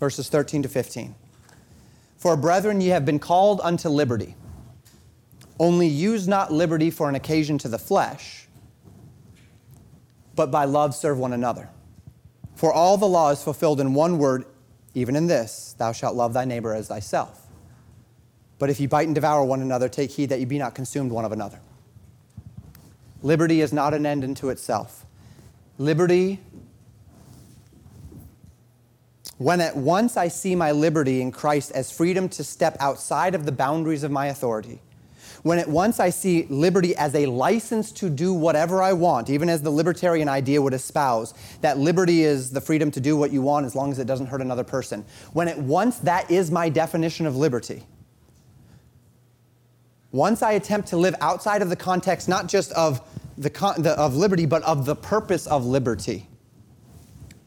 verses 0.00 0.28
13 0.28 0.64
to 0.64 0.68
15. 0.68 1.14
For 2.16 2.36
brethren, 2.36 2.80
ye 2.80 2.88
have 2.88 3.04
been 3.04 3.20
called 3.20 3.60
unto 3.62 3.88
liberty. 3.88 4.34
Only 5.58 5.86
use 5.86 6.26
not 6.26 6.52
liberty 6.52 6.90
for 6.90 7.08
an 7.08 7.14
occasion 7.14 7.58
to 7.58 7.68
the 7.68 7.78
flesh, 7.78 8.48
but 10.34 10.50
by 10.50 10.64
love 10.64 10.94
serve 10.94 11.18
one 11.18 11.32
another. 11.32 11.68
For 12.56 12.72
all 12.72 12.96
the 12.96 13.06
law 13.06 13.30
is 13.30 13.42
fulfilled 13.42 13.80
in 13.80 13.94
one 13.94 14.18
word, 14.18 14.44
even 14.94 15.14
in 15.14 15.26
this 15.26 15.74
Thou 15.78 15.92
shalt 15.92 16.16
love 16.16 16.32
thy 16.32 16.44
neighbor 16.44 16.74
as 16.74 16.88
thyself. 16.88 17.46
But 18.58 18.70
if 18.70 18.80
ye 18.80 18.86
bite 18.86 19.06
and 19.06 19.14
devour 19.14 19.44
one 19.44 19.62
another, 19.62 19.88
take 19.88 20.10
heed 20.10 20.28
that 20.28 20.38
ye 20.38 20.44
be 20.44 20.58
not 20.58 20.74
consumed 20.74 21.12
one 21.12 21.24
of 21.24 21.32
another. 21.32 21.60
Liberty 23.22 23.60
is 23.60 23.72
not 23.72 23.94
an 23.94 24.06
end 24.06 24.24
unto 24.24 24.48
itself. 24.48 25.06
Liberty. 25.82 26.38
When 29.38 29.60
at 29.60 29.76
once 29.76 30.16
I 30.16 30.28
see 30.28 30.54
my 30.54 30.70
liberty 30.70 31.20
in 31.20 31.32
Christ 31.32 31.72
as 31.72 31.90
freedom 31.90 32.28
to 32.28 32.44
step 32.44 32.76
outside 32.78 33.34
of 33.34 33.46
the 33.46 33.50
boundaries 33.50 34.04
of 34.04 34.12
my 34.12 34.26
authority, 34.26 34.80
when 35.42 35.58
at 35.58 35.66
once 35.66 35.98
I 35.98 36.10
see 36.10 36.46
liberty 36.48 36.94
as 36.94 37.16
a 37.16 37.26
license 37.26 37.90
to 37.94 38.08
do 38.08 38.32
whatever 38.32 38.80
I 38.80 38.92
want, 38.92 39.28
even 39.28 39.48
as 39.48 39.60
the 39.60 39.72
libertarian 39.72 40.28
idea 40.28 40.62
would 40.62 40.72
espouse, 40.72 41.34
that 41.62 41.78
liberty 41.78 42.22
is 42.22 42.52
the 42.52 42.60
freedom 42.60 42.92
to 42.92 43.00
do 43.00 43.16
what 43.16 43.32
you 43.32 43.42
want 43.42 43.66
as 43.66 43.74
long 43.74 43.90
as 43.90 43.98
it 43.98 44.06
doesn't 44.06 44.26
hurt 44.26 44.40
another 44.40 44.62
person, 44.62 45.04
when 45.32 45.48
at 45.48 45.58
once 45.58 45.98
that 45.98 46.30
is 46.30 46.52
my 46.52 46.68
definition 46.68 47.26
of 47.26 47.34
liberty, 47.34 47.82
once 50.12 50.42
I 50.42 50.52
attempt 50.52 50.88
to 50.88 50.96
live 50.96 51.16
outside 51.20 51.60
of 51.60 51.70
the 51.70 51.76
context 51.76 52.28
not 52.28 52.46
just 52.46 52.70
of, 52.72 53.00
the, 53.38 53.48
the, 53.78 53.92
of 53.98 54.16
liberty, 54.16 54.46
but 54.46 54.62
of 54.62 54.86
the 54.86 54.96
purpose 54.96 55.46
of 55.46 55.64
liberty, 55.64 56.28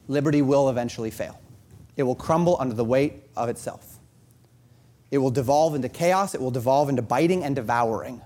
liberty 0.07 0.41
will 0.41 0.69
eventually 0.69 1.11
fail. 1.11 1.39
It 1.97 2.03
will 2.03 2.15
crumble 2.15 2.57
under 2.59 2.75
the 2.75 2.83
weight 2.83 3.23
of 3.35 3.49
itself. 3.49 3.99
It 5.11 5.19
will 5.19 5.31
devolve 5.31 5.75
into 5.75 5.89
chaos, 5.89 6.35
it 6.35 6.41
will 6.41 6.51
devolve 6.51 6.89
into 6.89 7.01
biting 7.01 7.43
and 7.43 7.55
devouring. 7.55 8.21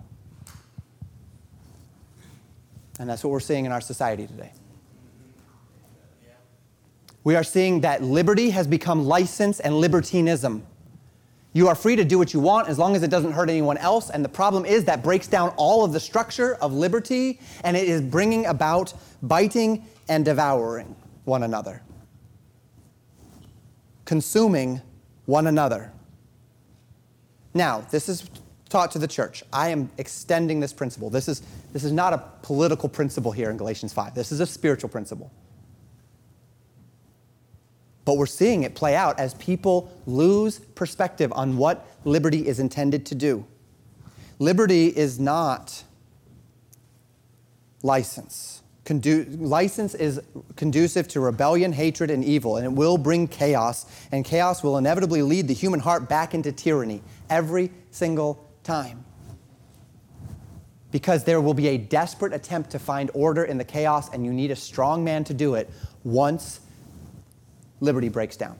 And 3.00 3.10
that's 3.10 3.24
what 3.24 3.32
we're 3.32 3.40
seeing 3.40 3.66
in 3.66 3.72
our 3.72 3.82
society 3.82 4.28
today. 4.28 4.52
We 7.24 7.36
are 7.36 7.44
seeing 7.44 7.82
that 7.82 8.02
liberty 8.02 8.50
has 8.50 8.66
become 8.66 9.06
license 9.06 9.60
and 9.60 9.76
libertinism. 9.76 10.66
You 11.60 11.68
are 11.68 11.76
free 11.76 11.98
to 11.98 12.06
do 12.06 12.18
what 12.18 12.34
you 12.34 12.40
want 12.40 12.70
as 12.70 12.80
long 12.80 12.96
as 12.96 13.04
it 13.04 13.10
doesn't 13.10 13.34
hurt 13.34 13.50
anyone 13.50 13.78
else. 13.78 14.10
And 14.10 14.24
the 14.24 14.30
problem 14.30 14.64
is 14.64 14.86
that 14.86 15.04
breaks 15.04 15.28
down 15.28 15.50
all 15.58 15.84
of 15.84 15.92
the 15.92 16.00
structure 16.00 16.56
of 16.56 16.72
liberty 16.72 17.42
and 17.66 17.76
it 17.76 17.86
is 17.86 18.00
bringing 18.02 18.46
about 18.46 18.94
biting 19.22 19.86
and 20.08 20.24
devouring 20.24 20.96
one 21.26 21.44
another 21.44 21.82
consuming 24.06 24.82
one 25.26 25.48
another. 25.48 25.92
Now, 27.54 27.82
this 27.92 28.08
is 28.08 28.30
taught 28.70 28.92
to 28.92 29.00
the 29.00 29.08
church. 29.08 29.44
I 29.52 29.68
am 29.70 29.92
extending 29.98 30.62
this 30.62 30.72
principle. 30.72 31.10
This 31.10 31.28
is, 31.28 31.44
this 31.74 31.84
is 31.84 31.92
not 31.92 32.14
a 32.14 32.24
political 32.42 32.88
principle 32.88 33.34
here 33.34 33.52
in 33.52 33.58
Galatians 33.58 33.92
5, 33.92 34.16
this 34.16 34.32
is 34.32 34.40
a 34.40 34.46
spiritual 34.48 34.90
principle. 34.90 35.30
But 38.10 38.18
we're 38.18 38.26
seeing 38.26 38.64
it 38.64 38.74
play 38.74 38.96
out 38.96 39.20
as 39.20 39.36
people 39.36 39.96
lose 40.08 40.58
perspective 40.58 41.32
on 41.36 41.58
what 41.58 41.86
liberty 42.06 42.48
is 42.48 42.60
intended 42.60 43.06
to 43.06 43.14
do. 43.14 43.46
Liberty 44.40 44.88
is 44.88 45.20
not 45.20 45.84
license. 47.84 48.64
Condu- 48.84 49.28
license 49.40 49.94
is 49.94 50.20
conducive 50.56 51.08
to 51.10 51.20
rebellion, 51.20 51.72
hatred, 51.72 52.10
and 52.10 52.26
evil, 52.26 52.58
and 52.58 52.66
it 52.66 52.72
will 52.72 52.98
bring 52.98 53.28
chaos, 53.28 53.86
and 54.12 54.26
chaos 54.26 54.64
will 54.64 54.80
inevitably 54.80 55.22
lead 55.22 55.48
the 55.48 55.54
human 55.54 55.80
heart 55.80 56.10
back 56.10 56.34
into 56.34 56.52
tyranny 56.52 57.04
every 57.30 57.70
single 57.92 58.44
time. 58.64 59.06
Because 60.90 61.26
there 61.26 61.42
will 61.42 61.54
be 61.54 61.68
a 61.68 61.78
desperate 61.78 62.34
attempt 62.34 62.72
to 62.72 62.80
find 62.80 63.12
order 63.14 63.44
in 63.44 63.60
the 63.60 63.64
chaos, 63.64 64.12
and 64.12 64.26
you 64.26 64.34
need 64.34 64.50
a 64.50 64.56
strong 64.56 65.04
man 65.04 65.24
to 65.26 65.36
do 65.36 65.54
it 65.54 65.70
once 66.04 66.62
liberty 67.80 68.10
breaks 68.10 68.38
down. 68.38 68.58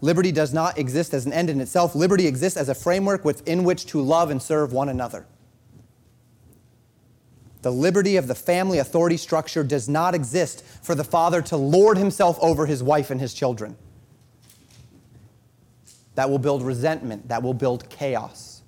Liberty 0.00 0.32
does 0.32 0.54
not 0.54 0.78
exist 0.78 1.12
as 1.12 1.26
an 1.26 1.32
end 1.32 1.50
in 1.50 1.60
itself. 1.60 1.94
Liberty 1.94 2.26
exists 2.26 2.56
as 2.56 2.68
a 2.68 2.74
framework 2.74 3.24
within 3.24 3.64
which 3.64 3.86
to 3.86 4.00
love 4.00 4.30
and 4.30 4.42
serve 4.42 4.72
one 4.72 4.88
another. 4.88 5.26
The 7.62 7.70
liberty 7.70 8.16
of 8.16 8.26
the 8.26 8.34
family 8.34 8.78
authority 8.78 9.18
structure 9.18 9.62
does 9.62 9.88
not 9.88 10.14
exist 10.14 10.64
for 10.64 10.94
the 10.94 11.04
father 11.04 11.42
to 11.42 11.56
lord 11.56 11.98
himself 11.98 12.38
over 12.40 12.64
his 12.64 12.82
wife 12.82 13.10
and 13.10 13.20
his 13.20 13.34
children. 13.34 13.76
That 16.14 16.30
will 16.30 16.38
build 16.38 16.62
resentment, 16.62 17.28
that 17.28 17.42
will 17.42 17.54
build 17.54 17.88
chaos, 17.90 18.62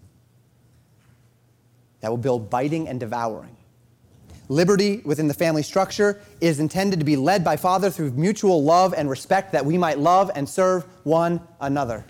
that 2.01 2.11
will 2.11 2.19
build 2.19 2.51
biting 2.51 2.87
and 2.89 3.01
devouring. 3.01 3.57
Liberty 4.49 5.03
within 5.05 5.29
the 5.29 5.35
family 5.35 5.63
structure 5.63 6.21
is 6.41 6.61
intended 6.61 6.99
to 6.99 7.05
be 7.05 7.17
led 7.17 7.45
by 7.45 7.57
Father 7.57 7.91
through 7.91 8.11
mutual 8.13 8.63
love 8.63 8.93
and 8.97 9.09
respect 9.09 9.53
that 9.53 9.65
we 9.65 9.79
might 9.79 9.99
love 9.99 10.31
and 10.35 10.49
serve 10.49 10.85
one 11.05 11.41
another. 11.61 12.05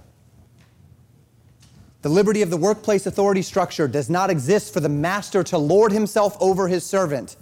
The 2.03 2.09
liberty 2.09 2.43
of 2.43 2.51
the 2.51 2.57
workplace 2.57 3.07
authority 3.07 3.43
structure 3.43 3.87
does 3.87 4.11
not 4.11 4.29
exist 4.29 4.73
for 4.73 4.81
the 4.81 4.89
master 4.89 5.45
to 5.45 5.59
lord 5.59 5.93
himself 5.93 6.37
over 6.41 6.67
his 6.67 6.85
servant, 6.85 7.37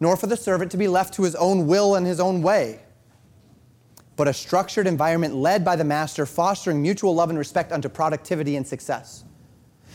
nor 0.00 0.16
for 0.16 0.26
the 0.26 0.36
servant 0.36 0.70
to 0.72 0.76
be 0.76 0.86
left 0.86 1.14
to 1.14 1.22
his 1.22 1.34
own 1.34 1.66
will 1.66 1.94
and 1.94 2.06
his 2.06 2.20
own 2.20 2.42
way, 2.42 2.80
but 4.16 4.28
a 4.28 4.34
structured 4.34 4.86
environment 4.86 5.34
led 5.34 5.64
by 5.64 5.76
the 5.76 5.84
master, 5.84 6.26
fostering 6.26 6.82
mutual 6.82 7.14
love 7.14 7.30
and 7.30 7.38
respect 7.38 7.72
unto 7.72 7.88
productivity 7.88 8.56
and 8.56 8.66
success, 8.66 9.24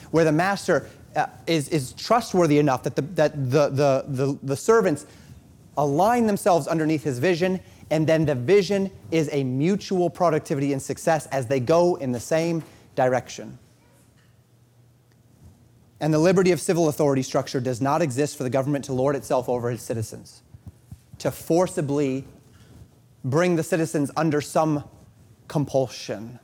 where 0.09 0.25
the 0.25 0.31
master 0.31 0.89
uh, 1.15 1.27
is, 1.47 1.69
is 1.69 1.93
trustworthy 1.93 2.57
enough 2.57 2.83
that, 2.83 2.95
the, 2.95 3.01
that 3.01 3.51
the, 3.51 3.69
the, 3.69 4.05
the, 4.07 4.39
the 4.43 4.55
servants 4.55 5.05
align 5.77 6.27
themselves 6.27 6.67
underneath 6.67 7.03
his 7.03 7.19
vision, 7.19 7.59
and 7.89 8.07
then 8.07 8.25
the 8.25 8.35
vision 8.35 8.91
is 9.11 9.29
a 9.31 9.43
mutual 9.43 10.09
productivity 10.09 10.73
and 10.73 10.81
success 10.81 11.25
as 11.27 11.47
they 11.47 11.59
go 11.59 11.95
in 11.95 12.11
the 12.11 12.19
same 12.19 12.63
direction. 12.95 13.57
And 15.99 16.13
the 16.13 16.19
liberty 16.19 16.51
of 16.51 16.59
civil 16.59 16.89
authority 16.89 17.21
structure 17.21 17.59
does 17.59 17.79
not 17.79 18.01
exist 18.01 18.35
for 18.35 18.43
the 18.43 18.49
government 18.49 18.85
to 18.85 18.93
lord 18.93 19.15
itself 19.15 19.47
over 19.47 19.69
its 19.69 19.83
citizens, 19.83 20.41
to 21.19 21.31
forcibly 21.31 22.25
bring 23.23 23.55
the 23.55 23.63
citizens 23.63 24.09
under 24.17 24.41
some 24.41 24.83
compulsion. 25.47 26.39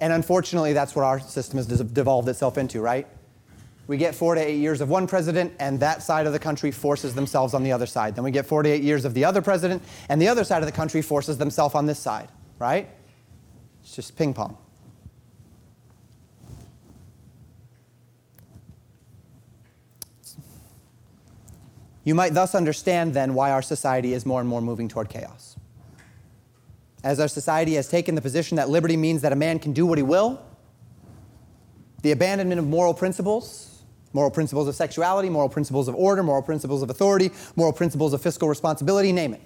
And 0.00 0.12
unfortunately, 0.12 0.74
that's 0.74 0.94
what 0.94 1.04
our 1.04 1.18
system 1.20 1.56
has 1.56 1.66
devolved 1.66 2.28
itself 2.28 2.58
into, 2.58 2.80
right? 2.80 3.06
We 3.88 3.96
get 3.96 4.14
four 4.14 4.34
to 4.34 4.40
eight 4.40 4.58
years 4.58 4.82
of 4.82 4.90
one 4.90 5.06
president, 5.06 5.54
and 5.58 5.80
that 5.80 6.02
side 6.02 6.26
of 6.26 6.34
the 6.34 6.38
country 6.38 6.70
forces 6.70 7.14
themselves 7.14 7.54
on 7.54 7.62
the 7.62 7.72
other 7.72 7.86
side. 7.86 8.14
Then 8.14 8.22
we 8.22 8.30
get 8.30 8.44
four 8.44 8.62
to 8.62 8.68
eight 8.68 8.82
years 8.82 9.06
of 9.06 9.14
the 9.14 9.24
other 9.24 9.40
president, 9.40 9.82
and 10.10 10.20
the 10.20 10.28
other 10.28 10.44
side 10.44 10.62
of 10.62 10.66
the 10.66 10.72
country 10.72 11.00
forces 11.00 11.38
themselves 11.38 11.74
on 11.74 11.86
this 11.86 11.98
side, 11.98 12.28
right? 12.58 12.86
It's 13.82 13.96
just 13.96 14.14
ping 14.14 14.34
pong. 14.34 14.58
You 22.04 22.14
might 22.14 22.34
thus 22.34 22.54
understand 22.54 23.14
then 23.14 23.32
why 23.32 23.50
our 23.50 23.62
society 23.62 24.12
is 24.12 24.26
more 24.26 24.40
and 24.40 24.48
more 24.48 24.60
moving 24.60 24.88
toward 24.88 25.08
chaos. 25.08 25.56
As 27.02 27.20
our 27.20 27.28
society 27.28 27.74
has 27.74 27.88
taken 27.88 28.14
the 28.14 28.20
position 28.20 28.56
that 28.56 28.68
liberty 28.68 28.98
means 28.98 29.22
that 29.22 29.32
a 29.32 29.36
man 29.36 29.58
can 29.58 29.72
do 29.72 29.86
what 29.86 29.96
he 29.96 30.04
will, 30.04 30.42
the 32.02 32.12
abandonment 32.12 32.58
of 32.58 32.66
moral 32.66 32.92
principles, 32.92 33.77
moral 34.12 34.30
principles 34.30 34.68
of 34.68 34.74
sexuality, 34.74 35.28
moral 35.28 35.48
principles 35.48 35.88
of 35.88 35.94
order, 35.94 36.22
moral 36.22 36.42
principles 36.42 36.82
of 36.82 36.90
authority, 36.90 37.30
moral 37.56 37.72
principles 37.72 38.12
of 38.12 38.22
fiscal 38.22 38.48
responsibility, 38.48 39.12
name 39.12 39.34
it. 39.34 39.42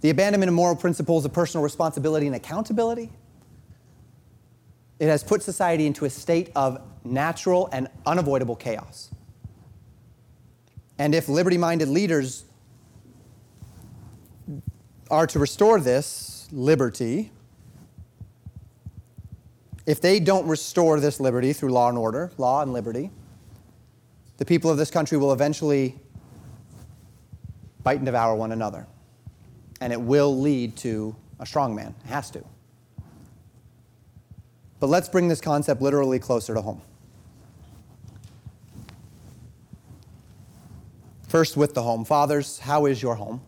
The 0.00 0.10
abandonment 0.10 0.48
of 0.48 0.54
moral 0.54 0.76
principles 0.76 1.24
of 1.24 1.32
personal 1.32 1.62
responsibility 1.62 2.26
and 2.26 2.34
accountability. 2.34 3.10
It 4.98 5.08
has 5.08 5.22
put 5.22 5.42
society 5.42 5.86
into 5.86 6.04
a 6.04 6.10
state 6.10 6.50
of 6.54 6.80
natural 7.04 7.68
and 7.72 7.88
unavoidable 8.06 8.56
chaos. 8.56 9.10
And 10.98 11.14
if 11.14 11.28
liberty 11.28 11.56
minded 11.56 11.88
leaders 11.88 12.44
are 15.10 15.26
to 15.26 15.38
restore 15.38 15.80
this 15.80 16.48
liberty, 16.52 17.30
if 19.86 20.00
they 20.00 20.20
don't 20.20 20.46
restore 20.46 21.00
this 21.00 21.18
liberty 21.18 21.52
through 21.52 21.70
law 21.72 21.88
and 21.88 21.98
order, 21.98 22.30
law 22.36 22.62
and 22.62 22.72
liberty, 22.72 23.10
the 24.40 24.46
people 24.46 24.70
of 24.70 24.78
this 24.78 24.90
country 24.90 25.18
will 25.18 25.34
eventually 25.34 25.94
bite 27.82 27.98
and 27.98 28.06
devour 28.06 28.34
one 28.34 28.52
another. 28.52 28.86
And 29.82 29.92
it 29.92 30.00
will 30.00 30.34
lead 30.34 30.76
to 30.78 31.14
a 31.38 31.44
strong 31.44 31.74
man. 31.74 31.94
It 32.04 32.08
has 32.08 32.30
to. 32.30 32.42
But 34.80 34.86
let's 34.86 35.10
bring 35.10 35.28
this 35.28 35.42
concept 35.42 35.82
literally 35.82 36.18
closer 36.18 36.54
to 36.54 36.62
home. 36.62 36.80
First, 41.28 41.58
with 41.58 41.74
the 41.74 41.82
home. 41.82 42.06
Fathers, 42.06 42.60
how 42.60 42.86
is 42.86 43.02
your 43.02 43.16
home? 43.16 43.42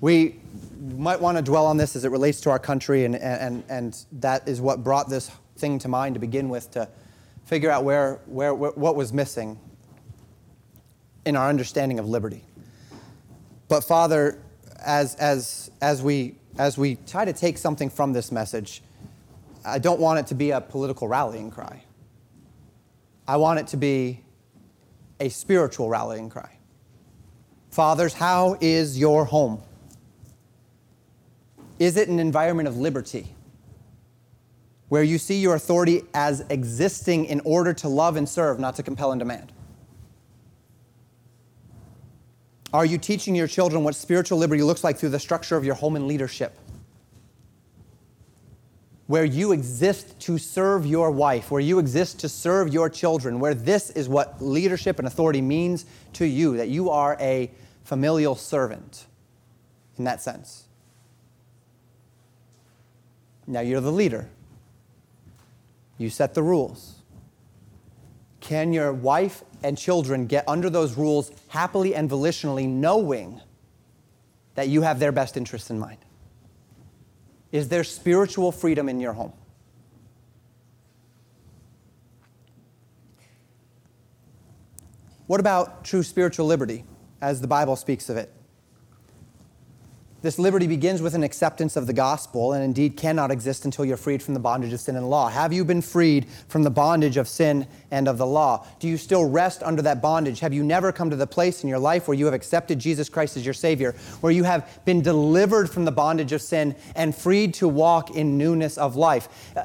We 0.00 0.36
might 0.80 1.20
want 1.20 1.38
to 1.38 1.42
dwell 1.42 1.66
on 1.66 1.76
this 1.76 1.96
as 1.96 2.04
it 2.04 2.12
relates 2.12 2.40
to 2.42 2.50
our 2.50 2.60
country, 2.60 3.04
and, 3.04 3.16
and, 3.16 3.64
and 3.68 3.98
that 4.12 4.46
is 4.46 4.60
what 4.60 4.84
brought 4.84 5.10
this 5.10 5.28
thing 5.56 5.80
to 5.80 5.88
mind 5.88 6.14
to 6.14 6.20
begin 6.20 6.48
with 6.48 6.70
to 6.70 6.88
figure 7.48 7.70
out 7.70 7.82
where, 7.82 8.20
where, 8.26 8.52
what 8.52 8.94
was 8.94 9.10
missing 9.10 9.58
in 11.24 11.34
our 11.34 11.48
understanding 11.48 11.98
of 11.98 12.06
liberty. 12.06 12.44
But, 13.68 13.84
Father, 13.84 14.38
as, 14.84 15.14
as, 15.14 15.70
as, 15.80 16.02
we, 16.02 16.34
as 16.58 16.76
we 16.76 16.96
try 17.06 17.24
to 17.24 17.32
take 17.32 17.56
something 17.56 17.88
from 17.88 18.12
this 18.12 18.30
message, 18.30 18.82
I 19.64 19.78
don't 19.78 19.98
want 19.98 20.18
it 20.20 20.26
to 20.26 20.34
be 20.34 20.50
a 20.50 20.60
political 20.60 21.08
rallying 21.08 21.50
cry. 21.50 21.82
I 23.26 23.38
want 23.38 23.60
it 23.60 23.68
to 23.68 23.78
be 23.78 24.20
a 25.18 25.30
spiritual 25.30 25.88
rallying 25.88 26.28
cry. 26.28 26.50
Fathers, 27.70 28.12
how 28.12 28.58
is 28.60 28.98
your 28.98 29.24
home? 29.24 29.62
Is 31.78 31.96
it 31.96 32.08
an 32.08 32.18
environment 32.18 32.68
of 32.68 32.76
liberty 32.76 33.34
where 34.88 35.02
you 35.02 35.18
see 35.18 35.40
your 35.40 35.54
authority 35.54 36.02
as 36.14 36.44
existing 36.48 37.26
in 37.26 37.40
order 37.44 37.72
to 37.74 37.88
love 37.88 38.16
and 38.16 38.28
serve, 38.28 38.58
not 38.58 38.76
to 38.76 38.82
compel 38.82 39.12
and 39.12 39.18
demand? 39.18 39.52
Are 42.72 42.84
you 42.84 42.98
teaching 42.98 43.34
your 43.34 43.48
children 43.48 43.84
what 43.84 43.94
spiritual 43.94 44.38
liberty 44.38 44.62
looks 44.62 44.84
like 44.84 44.98
through 44.98 45.08
the 45.10 45.18
structure 45.18 45.56
of 45.56 45.64
your 45.64 45.74
home 45.74 45.96
and 45.96 46.06
leadership? 46.06 46.58
where 49.08 49.24
you 49.24 49.52
exist 49.52 50.20
to 50.20 50.36
serve 50.36 50.84
your 50.84 51.10
wife, 51.10 51.50
where 51.50 51.62
you 51.62 51.78
exist 51.78 52.20
to 52.20 52.28
serve 52.28 52.68
your 52.68 52.90
children, 52.90 53.40
where 53.40 53.54
this 53.54 53.88
is 53.90 54.06
what 54.06 54.40
leadership 54.40 54.98
and 54.98 55.08
authority 55.08 55.40
means 55.40 55.86
to 56.12 56.26
you, 56.26 56.58
that 56.58 56.68
you 56.68 56.90
are 56.90 57.16
a 57.18 57.50
familial 57.84 58.36
servant 58.36 59.06
in 59.96 60.04
that 60.04 60.20
sense. 60.20 60.64
Now 63.46 63.60
you're 63.60 63.80
the 63.80 63.90
leader, 63.90 64.28
you 65.98 66.08
set 66.08 66.34
the 66.34 66.42
rules. 66.42 67.02
Can 68.40 68.72
your 68.72 68.92
wife 68.92 69.42
and 69.62 69.76
children 69.76 70.26
get 70.26 70.48
under 70.48 70.70
those 70.70 70.96
rules 70.96 71.32
happily 71.48 71.94
and 71.94 72.08
volitionally, 72.08 72.68
knowing 72.68 73.40
that 74.54 74.68
you 74.68 74.82
have 74.82 75.00
their 75.00 75.12
best 75.12 75.36
interests 75.36 75.70
in 75.70 75.78
mind? 75.78 75.98
Is 77.50 77.68
there 77.68 77.84
spiritual 77.84 78.52
freedom 78.52 78.88
in 78.88 79.00
your 79.00 79.12
home? 79.12 79.32
What 85.26 85.40
about 85.40 85.84
true 85.84 86.02
spiritual 86.02 86.46
liberty 86.46 86.84
as 87.20 87.40
the 87.40 87.48
Bible 87.48 87.76
speaks 87.76 88.08
of 88.08 88.16
it? 88.16 88.32
This 90.20 90.36
liberty 90.36 90.66
begins 90.66 91.00
with 91.00 91.14
an 91.14 91.22
acceptance 91.22 91.76
of 91.76 91.86
the 91.86 91.92
gospel 91.92 92.52
and 92.52 92.64
indeed 92.64 92.96
cannot 92.96 93.30
exist 93.30 93.64
until 93.64 93.84
you're 93.84 93.96
freed 93.96 94.20
from 94.20 94.34
the 94.34 94.40
bondage 94.40 94.72
of 94.72 94.80
sin 94.80 94.96
and 94.96 95.08
law. 95.08 95.28
Have 95.28 95.52
you 95.52 95.64
been 95.64 95.80
freed 95.80 96.26
from 96.48 96.64
the 96.64 96.70
bondage 96.70 97.16
of 97.16 97.28
sin 97.28 97.68
and 97.92 98.08
of 98.08 98.18
the 98.18 98.26
law? 98.26 98.66
Do 98.80 98.88
you 98.88 98.96
still 98.96 99.24
rest 99.24 99.62
under 99.62 99.80
that 99.82 100.02
bondage? 100.02 100.40
Have 100.40 100.52
you 100.52 100.64
never 100.64 100.90
come 100.90 101.08
to 101.10 101.16
the 101.16 101.26
place 101.26 101.62
in 101.62 101.68
your 101.68 101.78
life 101.78 102.08
where 102.08 102.16
you 102.16 102.24
have 102.24 102.34
accepted 102.34 102.80
Jesus 102.80 103.08
Christ 103.08 103.36
as 103.36 103.44
your 103.44 103.54
Savior, 103.54 103.94
where 104.20 104.32
you 104.32 104.42
have 104.42 104.80
been 104.84 105.02
delivered 105.02 105.70
from 105.70 105.84
the 105.84 105.92
bondage 105.92 106.32
of 106.32 106.42
sin 106.42 106.74
and 106.96 107.14
freed 107.14 107.54
to 107.54 107.68
walk 107.68 108.10
in 108.10 108.36
newness 108.36 108.76
of 108.76 108.96
life? 108.96 109.28
Uh, 109.56 109.62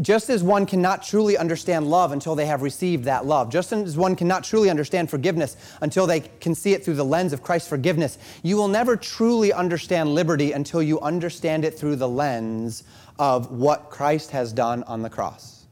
just 0.00 0.30
as 0.30 0.42
one 0.42 0.66
cannot 0.66 1.02
truly 1.02 1.36
understand 1.36 1.88
love 1.88 2.12
until 2.12 2.34
they 2.34 2.46
have 2.46 2.62
received 2.62 3.04
that 3.04 3.26
love, 3.26 3.50
just 3.50 3.72
as 3.72 3.96
one 3.96 4.16
cannot 4.16 4.44
truly 4.44 4.70
understand 4.70 5.10
forgiveness 5.10 5.56
until 5.80 6.06
they 6.06 6.20
can 6.20 6.54
see 6.54 6.72
it 6.72 6.84
through 6.84 6.94
the 6.94 7.04
lens 7.04 7.32
of 7.32 7.42
Christ's 7.42 7.68
forgiveness, 7.68 8.18
you 8.42 8.56
will 8.56 8.68
never 8.68 8.96
truly 8.96 9.52
understand 9.52 10.14
liberty 10.14 10.52
until 10.52 10.82
you 10.82 11.00
understand 11.00 11.64
it 11.64 11.78
through 11.78 11.96
the 11.96 12.08
lens 12.08 12.84
of 13.18 13.50
what 13.50 13.90
Christ 13.90 14.30
has 14.30 14.52
done 14.52 14.82
on 14.84 15.02
the 15.02 15.10
cross. 15.10 15.66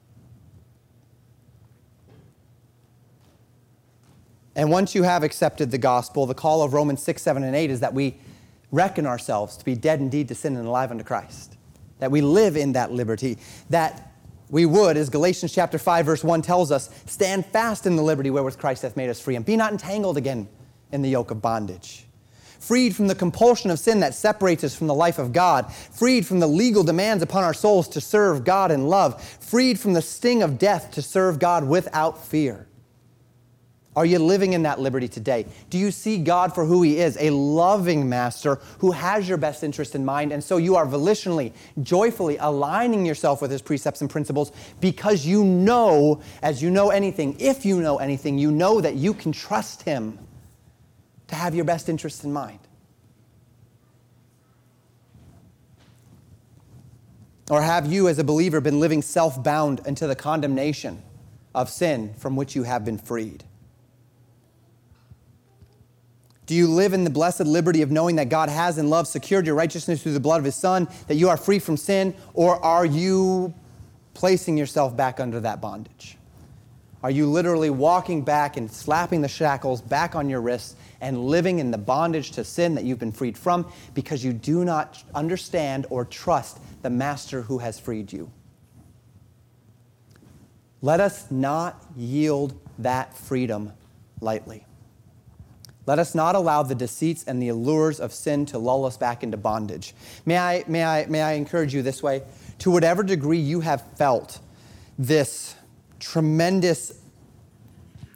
And 4.57 4.71
once 4.71 4.95
you 4.95 5.03
have 5.03 5.23
accepted 5.23 5.71
the 5.71 5.79
gospel, 5.79 6.27
the 6.27 6.35
call 6.35 6.63
of 6.63 6.75
Romans 6.75 7.03
6, 7.03 7.21
7, 7.21 7.43
and 7.43 7.57
8 7.57 7.71
is 7.71 7.81
that 7.81 7.93
we 7.93 8.17
reckon 8.71 9.07
ourselves 9.07 9.57
to 9.57 9.65
be 9.65 9.75
dead 9.75 10.01
indeed 10.01 10.29
to 10.29 10.35
sin 10.35 10.57
and 10.57 10.67
alive 10.67 10.91
unto 10.91 11.05
Christ. 11.05 11.57
That 11.99 12.11
we 12.11 12.21
live 12.21 12.57
in 12.57 12.73
that 12.73 12.93
liberty, 12.93 13.39
that 13.71 14.14
we 14.51 14.67
would, 14.67 14.97
as 14.97 15.09
Galatians 15.09 15.53
chapter 15.53 15.79
5, 15.79 16.07
verse 16.07 16.25
1 16.25 16.43
tells 16.43 16.71
us, 16.71 16.91
stand 17.07 17.47
fast 17.47 17.87
in 17.87 17.97
the 17.97 18.03
liberty 18.03 18.31
wherewith 18.31 18.59
Christ 18.59 18.83
hath 18.83 18.97
made 18.97 19.11
us 19.11 19.21
free, 19.21 19.37
and 19.37 19.45
be 19.45 19.57
not 19.57 19.73
entangled 19.73 20.17
again 20.17 20.49
in 20.93 21.03
the 21.03 21.11
yoke 21.11 21.31
of 21.31 21.41
bondage. 21.41 22.05
Freed 22.61 22.97
from 22.97 23.09
the 23.09 23.15
compulsion 23.15 23.71
of 23.71 23.79
sin 23.79 24.01
that 24.01 24.15
separates 24.15 24.65
us 24.65 24.75
from 24.75 24.87
the 24.87 24.95
life 24.95 25.19
of 25.19 25.33
God, 25.33 25.71
freed 25.73 26.27
from 26.27 26.41
the 26.41 26.47
legal 26.47 26.83
demands 26.83 27.23
upon 27.23 27.45
our 27.45 27.53
souls 27.53 27.89
to 27.89 28.01
serve 28.01 28.45
God 28.45 28.71
in 28.71 28.87
love, 28.87 29.23
freed 29.23 29.79
from 29.79 29.93
the 29.93 30.01
sting 30.01 30.43
of 30.43 30.59
death 30.59 30.91
to 30.93 31.03
serve 31.03 31.39
God 31.39 31.65
without 31.65 32.25
fear. 32.25 32.67
Are 33.97 34.05
you 34.05 34.19
living 34.19 34.55
in 34.55 34.63
that 34.65 34.81
liberty 34.81 35.07
today? 35.07 35.47
Do 35.71 35.79
you 35.79 35.93
see 35.93 36.19
God 36.19 36.53
for 36.53 36.65
who 36.65 36.83
He 36.83 36.99
is, 36.99 37.17
a 37.21 37.31
loving 37.31 38.09
master 38.09 38.57
who 38.79 38.91
has 38.91 39.29
your 39.29 39.39
best 39.39 39.63
interest 39.63 39.95
in 39.95 40.05
mind? 40.05 40.33
And 40.33 40.43
so 40.43 40.57
you 40.57 40.75
are 40.75 40.85
volitionally, 40.85 41.53
joyfully 41.81 42.37
aligning 42.39 43.07
yourself 43.07 43.41
with 43.41 43.53
His 43.53 43.63
precepts 43.63 44.01
and 44.01 44.11
principles 44.11 44.51
because 44.81 45.25
you 45.25 45.45
know, 45.45 46.21
as 46.43 46.61
you 46.61 46.71
know 46.71 46.91
anything, 46.91 47.37
if 47.39 47.65
you 47.65 47.81
know 47.81 47.99
anything, 47.99 48.37
you 48.37 48.51
know 48.51 48.81
that 48.81 48.97
you 48.97 49.15
can 49.15 49.31
trust 49.31 49.83
Him 49.83 50.19
to 51.29 51.37
have 51.37 51.55
your 51.55 51.65
best 51.65 51.89
interest 51.89 52.25
in 52.25 52.33
mind. 52.33 52.59
Or 57.49 57.63
have 57.63 57.93
you, 57.93 58.09
as 58.09 58.19
a 58.19 58.25
believer, 58.25 58.61
been 58.61 58.81
living 58.81 59.03
self 59.03 59.41
bound 59.41 59.83
into 59.87 60.09
the 60.09 60.17
condemnation 60.17 61.03
of 61.55 61.71
sin 61.71 62.15
from 62.15 62.35
which 62.35 62.57
you 62.57 62.65
have 62.65 62.85
been 62.85 62.99
freed? 62.99 63.45
Do 66.47 66.55
you 66.55 66.67
live 66.69 66.93
in 66.93 67.05
the 67.05 67.11
blessed 67.11 67.41
liberty 67.41 67.81
of 67.83 67.91
knowing 67.91 68.17
that 68.17 68.29
God 68.29 68.49
has 68.49 68.77
in 68.77 68.91
love 68.91 69.07
secured 69.07 69.47
your 69.47 69.55
righteousness 69.55 70.03
through 70.03 70.13
the 70.13 70.21
blood 70.21 70.39
of 70.39 70.45
his 70.45 70.55
Son, 70.55 70.89
that 71.09 71.15
you 71.15 71.29
are 71.31 71.37
free 71.37 71.59
from 71.59 71.77
sin, 71.77 72.15
or 72.35 72.63
are 72.63 72.85
you 72.85 73.55
placing 74.13 74.59
yourself 74.59 74.97
back 74.97 75.21
under 75.21 75.41
that 75.41 75.61
bondage? 75.61 76.19
Are 77.03 77.11
you 77.11 77.27
literally 77.27 77.69
walking 77.69 78.23
back 78.23 78.57
and 78.57 78.71
slapping 78.71 79.21
the 79.21 79.29
shackles 79.29 79.83
back 79.83 80.15
on 80.15 80.31
your 80.31 80.41
wrists 80.41 80.77
and 81.03 81.27
living 81.27 81.59
in 81.59 81.71
the 81.71 81.79
bondage 81.79 82.31
to 82.33 82.45
sin 82.45 82.75
that 82.77 82.85
you've 82.85 82.99
been 82.99 83.13
freed 83.13 83.37
from 83.37 83.71
because 83.93 84.25
you 84.25 84.33
do 84.33 84.65
not 84.65 85.03
understand 85.15 85.87
or 85.91 86.07
trust 86.07 86.61
the 86.81 86.89
master 86.89 87.43
who 87.43 87.59
has 87.59 87.79
freed 87.79 88.11
you? 88.11 88.31
Let 90.81 91.01
us 91.01 91.31
not 91.31 91.83
yield 91.95 92.59
that 92.79 93.17
freedom 93.17 93.73
lightly. 94.21 94.67
Let 95.87 95.99
us 95.99 96.15
not 96.15 96.35
allow 96.35 96.63
the 96.63 96.75
deceits 96.75 97.25
and 97.25 97.43
the 97.43 97.49
allures 97.49 98.01
of 98.01 98.13
sin 98.13 98.47
to 98.47 98.59
lull 98.59 98.85
us 98.85 98.97
back 98.97 99.23
into 99.23 99.37
bondage. 99.37 99.95
May 100.25 100.39
I, 100.39 100.65
may 100.67 100.85
I, 100.85 101.07
may 101.07 101.23
I 101.23 101.33
encourage 101.33 101.75
you 101.75 101.83
this 101.83 102.03
way? 102.03 102.23
To 102.61 102.71
whatever 102.71 103.03
degree 103.03 103.39
you 103.39 103.61
have 103.61 103.83
felt 103.97 104.39
this 104.99 105.55
tremendous 106.01 107.01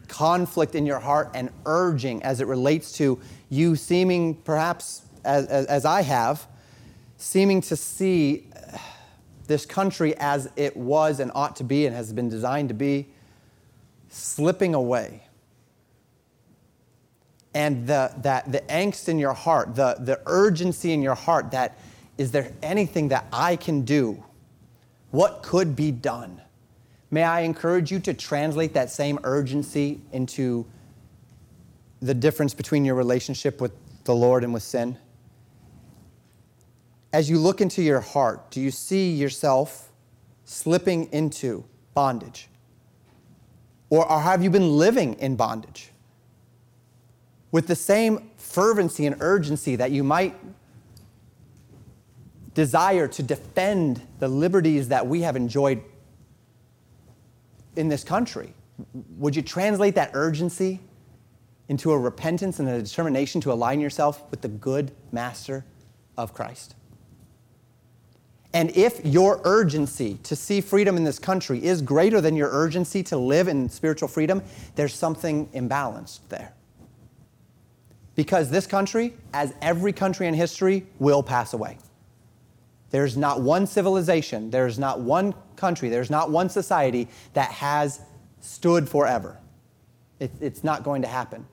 conflict 0.07 0.75
in 0.75 0.87
your 0.87 0.99
heart 0.99 1.31
and 1.35 1.51
urging 1.67 2.23
as 2.23 2.41
it 2.41 2.47
relates 2.47 2.93
to 2.93 3.21
you 3.51 3.77
seeming, 3.77 4.35
perhaps 4.35 5.03
as, 5.25 5.47
as, 5.47 5.67
as 5.67 5.85
I 5.85 6.01
have, 6.03 6.47
seeming 7.19 7.61
to 7.63 7.77
see 7.77 8.47
this 9.47 9.67
country 9.67 10.15
as 10.17 10.49
it 10.57 10.77
was 10.77 11.21
and 11.21 11.31
ought 11.35 11.57
to 11.57 11.65
be 11.65 11.85
and 11.87 11.95
has 11.95 12.13
been 12.13 12.29
designed 12.29 12.69
to 12.69 12.75
be, 12.75 13.09
slipping 14.09 14.75
away 14.75 15.28
and 17.55 17.87
the, 17.87 18.13
that, 18.19 18.51
the 18.51 18.61
angst 18.63 19.09
in 19.09 19.19
your 19.19 19.33
heart, 19.33 19.75
the, 19.75 19.97
the 19.99 20.21
urgency 20.27 20.93
in 20.93 21.03
your 21.03 21.15
heart 21.15 21.51
that 21.53 21.79
is 22.19 22.33
there 22.33 22.53
anything 22.63 23.09
that 23.09 23.27
I 23.33 23.57
can 23.57 23.83
do? 23.83 24.23
What 25.11 25.43
could 25.43 25.77
be 25.77 25.91
done? 25.93 26.43
May 27.11 27.23
I 27.23 27.41
encourage 27.41 27.91
you 27.91 28.01
to 28.01 28.13
translate 28.13 28.75
that 28.75 28.91
same 28.91 29.19
urgency 29.23 30.01
into 30.13 30.67
the 32.01 32.15
difference 32.15 32.55
between 32.55 32.85
your 32.85 32.97
relationship 32.97 33.61
with 33.61 33.73
the 34.05 34.15
Lord 34.15 34.45
and 34.45 34.53
with 34.53 34.63
sin? 34.63 34.99
As 37.13 37.31
you 37.31 37.39
look 37.39 37.61
into 37.61 37.83
your 37.83 38.01
heart, 38.01 38.51
do 38.51 38.61
you 38.61 38.71
see 38.71 39.13
yourself 39.13 39.91
slipping 40.45 41.11
into 41.13 41.65
bondage? 41.95 42.49
Or, 43.91 44.11
or 44.11 44.21
have 44.21 44.43
you 44.43 44.51
been 44.51 44.77
living 44.77 45.15
in 45.15 45.37
bondage? 45.37 45.91
With 47.51 47.67
the 47.67 47.77
same 47.77 48.31
fervency 48.37 49.07
and 49.07 49.17
urgency 49.21 49.77
that 49.77 49.91
you 49.91 50.05
might 50.05 50.35
desire 52.55 53.07
to 53.07 53.23
defend 53.23 54.03
the 54.19 54.29
liberties 54.29 54.89
that 54.89 55.07
we 55.07 55.23
have 55.23 55.37
enjoyed 55.37 55.83
in 57.77 57.89
this 57.89 58.03
country. 58.03 58.53
Would 59.17 59.37
you 59.37 59.43
translate 59.43 59.95
that 59.95 60.11
urgency 60.15 60.81
into 61.69 61.93
a 61.93 61.99
repentance 61.99 62.59
and 62.59 62.69
a 62.69 62.83
determination 62.83 63.41
to 63.43 63.53
align 63.53 63.81
yourself 63.81 64.29
with 64.31 64.41
the 64.41 64.49
good 64.49 64.91
master 65.13 65.65
of 66.17 66.35
Christ? 66.35 66.75
And 68.53 68.77
if 68.77 69.05
your 69.05 69.41
urgency 69.45 70.19
to 70.25 70.35
see 70.35 70.61
freedom 70.61 70.97
in 70.97 71.05
this 71.05 71.19
country 71.19 71.63
is 71.63 71.83
greater 71.83 72.21
than 72.21 72.35
your 72.35 72.51
urgency 72.51 73.03
to 73.05 73.17
live 73.17 73.47
in 73.47 73.69
spiritual 73.69 74.09
freedom, 74.09 74.43
there's 74.75 74.95
something 74.95 75.47
imbalanced 75.49 76.21
there. 76.29 76.55
Because 78.19 78.51
this 78.51 78.67
country, 78.67 79.15
as 79.33 79.55
every 79.63 79.93
country 79.93 80.27
in 80.27 80.35
history, 80.35 80.85
will 80.99 81.23
pass 81.23 81.53
away. 81.53 81.79
There's 82.91 83.17
not 83.17 83.43
one 83.43 83.65
civilization, 83.65 84.51
there's 84.51 84.77
not 84.77 84.99
one 84.99 85.35
country, 85.55 85.89
there's 85.89 86.11
not 86.11 86.29
one 86.29 86.51
society 86.51 87.07
that 87.35 87.53
has 87.53 88.01
stood 88.41 88.89
forever. 88.89 89.39
It, 90.19 90.33
it's 90.41 90.65
not 90.65 90.83
going 90.83 91.03
to 91.03 91.09
happen. 91.09 91.47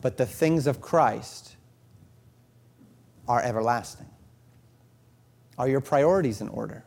But 0.00 0.16
the 0.16 0.24
things 0.24 0.66
of 0.66 0.80
Christ 0.80 1.56
are 3.28 3.42
everlasting. 3.42 4.08
Are 5.58 5.68
your 5.68 5.82
priorities 5.82 6.40
in 6.40 6.48
order? 6.48 6.86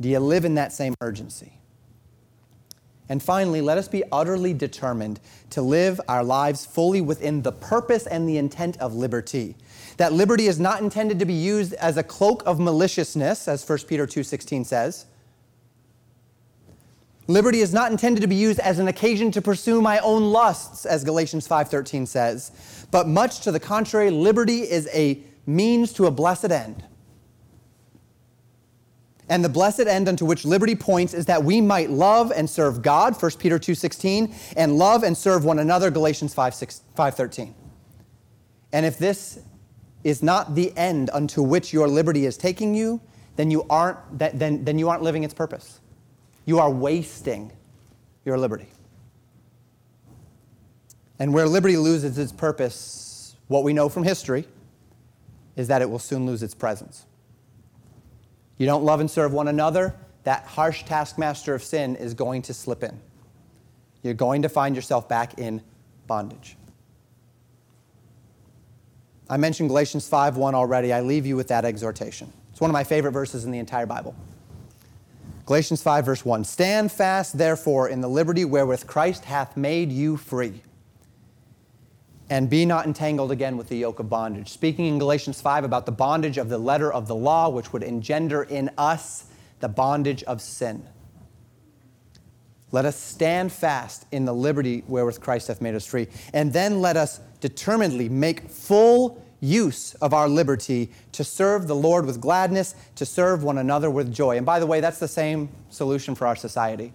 Do 0.00 0.08
you 0.08 0.18
live 0.18 0.44
in 0.44 0.56
that 0.56 0.72
same 0.72 0.96
urgency? 1.00 1.57
And 3.08 3.22
finally, 3.22 3.60
let 3.60 3.78
us 3.78 3.88
be 3.88 4.04
utterly 4.12 4.52
determined 4.52 5.20
to 5.50 5.62
live 5.62 6.00
our 6.08 6.22
lives 6.22 6.66
fully 6.66 7.00
within 7.00 7.42
the 7.42 7.52
purpose 7.52 8.06
and 8.06 8.28
the 8.28 8.36
intent 8.36 8.76
of 8.78 8.94
liberty. 8.94 9.56
That 9.96 10.12
liberty 10.12 10.46
is 10.46 10.60
not 10.60 10.82
intended 10.82 11.18
to 11.18 11.24
be 11.24 11.34
used 11.34 11.72
as 11.74 11.96
a 11.96 12.02
cloak 12.02 12.42
of 12.44 12.60
maliciousness, 12.60 13.48
as 13.48 13.64
1 13.64 13.86
Peter 13.88 14.06
2:16 14.06 14.64
says. 14.64 15.06
Liberty 17.26 17.60
is 17.60 17.74
not 17.74 17.90
intended 17.90 18.22
to 18.22 18.26
be 18.26 18.36
used 18.36 18.58
as 18.60 18.78
an 18.78 18.88
occasion 18.88 19.30
to 19.32 19.42
pursue 19.42 19.82
my 19.82 19.98
own 19.98 20.32
lusts, 20.32 20.86
as 20.86 21.04
Galatians 21.04 21.46
5:13 21.46 22.06
says, 22.06 22.50
but 22.90 23.06
much 23.06 23.40
to 23.40 23.52
the 23.52 23.60
contrary, 23.60 24.10
liberty 24.10 24.60
is 24.60 24.88
a 24.94 25.22
means 25.46 25.92
to 25.94 26.06
a 26.06 26.10
blessed 26.10 26.50
end. 26.50 26.84
And 29.28 29.44
the 29.44 29.48
blessed 29.48 29.80
end 29.80 30.08
unto 30.08 30.24
which 30.24 30.44
liberty 30.44 30.74
points 30.74 31.12
is 31.12 31.26
that 31.26 31.44
we 31.44 31.60
might 31.60 31.90
love 31.90 32.32
and 32.34 32.48
serve 32.48 32.80
God, 32.80 33.14
1 33.20 33.38
Peter 33.38 33.58
2:16, 33.58 34.34
and 34.56 34.78
love 34.78 35.02
and 35.02 35.16
serve 35.16 35.44
one 35.44 35.58
another, 35.58 35.90
Galatians 35.90 36.34
5:13. 36.34 37.54
And 38.72 38.86
if 38.86 38.98
this 38.98 39.40
is 40.04 40.22
not 40.22 40.54
the 40.54 40.76
end 40.76 41.10
unto 41.12 41.42
which 41.42 41.72
your 41.72 41.88
liberty 41.88 42.24
is 42.24 42.36
taking 42.36 42.74
you, 42.74 43.00
then 43.36 43.50
you 43.50 43.64
aren't, 43.68 43.98
then, 44.18 44.64
then 44.64 44.78
you 44.78 44.88
aren't 44.88 45.02
living 45.02 45.24
its 45.24 45.34
purpose. 45.34 45.80
You 46.44 46.58
are 46.58 46.70
wasting 46.70 47.52
your 48.24 48.38
liberty. 48.38 48.68
And 51.18 51.34
where 51.34 51.46
liberty 51.46 51.76
loses 51.76 52.16
its 52.16 52.32
purpose, 52.32 53.36
what 53.48 53.64
we 53.64 53.72
know 53.72 53.88
from 53.88 54.04
history 54.04 54.46
is 55.56 55.68
that 55.68 55.82
it 55.82 55.90
will 55.90 55.98
soon 55.98 56.26
lose 56.26 56.42
its 56.42 56.54
presence. 56.54 57.04
You 58.58 58.66
don't 58.66 58.84
love 58.84 59.00
and 59.00 59.10
serve 59.10 59.32
one 59.32 59.48
another, 59.48 59.94
that 60.24 60.44
harsh 60.44 60.82
taskmaster 60.84 61.54
of 61.54 61.62
sin 61.62 61.96
is 61.96 62.12
going 62.12 62.42
to 62.42 62.54
slip 62.54 62.82
in. 62.82 63.00
You're 64.02 64.14
going 64.14 64.42
to 64.42 64.48
find 64.48 64.76
yourself 64.76 65.08
back 65.08 65.38
in 65.38 65.62
bondage. 66.06 66.56
I 69.30 69.36
mentioned 69.36 69.68
Galatians 69.68 70.08
5:1 70.08 70.54
already. 70.54 70.92
I 70.92 71.00
leave 71.00 71.26
you 71.26 71.36
with 71.36 71.48
that 71.48 71.64
exhortation. 71.64 72.32
It's 72.50 72.60
one 72.60 72.70
of 72.70 72.72
my 72.72 72.84
favorite 72.84 73.12
verses 73.12 73.44
in 73.44 73.50
the 73.50 73.58
entire 73.58 73.86
Bible. 73.86 74.14
Galatians 75.46 75.82
5, 75.82 76.04
verse 76.04 76.24
1 76.24 76.44
Stand 76.44 76.92
fast, 76.92 77.38
therefore, 77.38 77.88
in 77.88 78.00
the 78.00 78.08
liberty 78.08 78.44
wherewith 78.44 78.86
Christ 78.86 79.24
hath 79.24 79.56
made 79.56 79.90
you 79.92 80.16
free, 80.16 80.62
and 82.30 82.50
be 82.50 82.66
not 82.66 82.86
entangled 82.86 83.30
again 83.30 83.56
with 83.56 83.68
the 83.68 83.76
yoke 83.76 83.98
of 83.98 84.10
bondage. 84.10 84.50
Speaking 84.50 84.86
in 84.86 84.98
Galatians 84.98 85.40
5 85.40 85.64
about 85.64 85.86
the 85.86 85.92
bondage 85.92 86.36
of 86.38 86.48
the 86.48 86.58
letter 86.58 86.92
of 86.92 87.08
the 87.08 87.14
law, 87.14 87.48
which 87.48 87.72
would 87.72 87.82
engender 87.82 88.42
in 88.42 88.70
us 88.76 89.26
the 89.60 89.68
bondage 89.68 90.22
of 90.24 90.40
sin. 90.40 90.86
Let 92.70 92.84
us 92.84 92.96
stand 92.96 93.50
fast 93.50 94.06
in 94.12 94.26
the 94.26 94.34
liberty 94.34 94.84
wherewith 94.86 95.20
Christ 95.20 95.48
hath 95.48 95.62
made 95.62 95.74
us 95.74 95.86
free. 95.86 96.08
And 96.34 96.52
then 96.52 96.82
let 96.82 96.96
us 96.98 97.20
determinedly 97.40 98.10
make 98.10 98.50
full 98.50 99.24
use 99.40 99.94
of 99.94 100.12
our 100.12 100.28
liberty 100.28 100.90
to 101.12 101.24
serve 101.24 101.66
the 101.66 101.74
Lord 101.74 102.04
with 102.04 102.20
gladness, 102.20 102.74
to 102.96 103.06
serve 103.06 103.42
one 103.42 103.56
another 103.56 103.90
with 103.90 104.12
joy. 104.12 104.36
And 104.36 104.44
by 104.44 104.60
the 104.60 104.66
way, 104.66 104.80
that's 104.80 104.98
the 104.98 105.08
same 105.08 105.48
solution 105.70 106.14
for 106.14 106.26
our 106.26 106.36
society. 106.36 106.92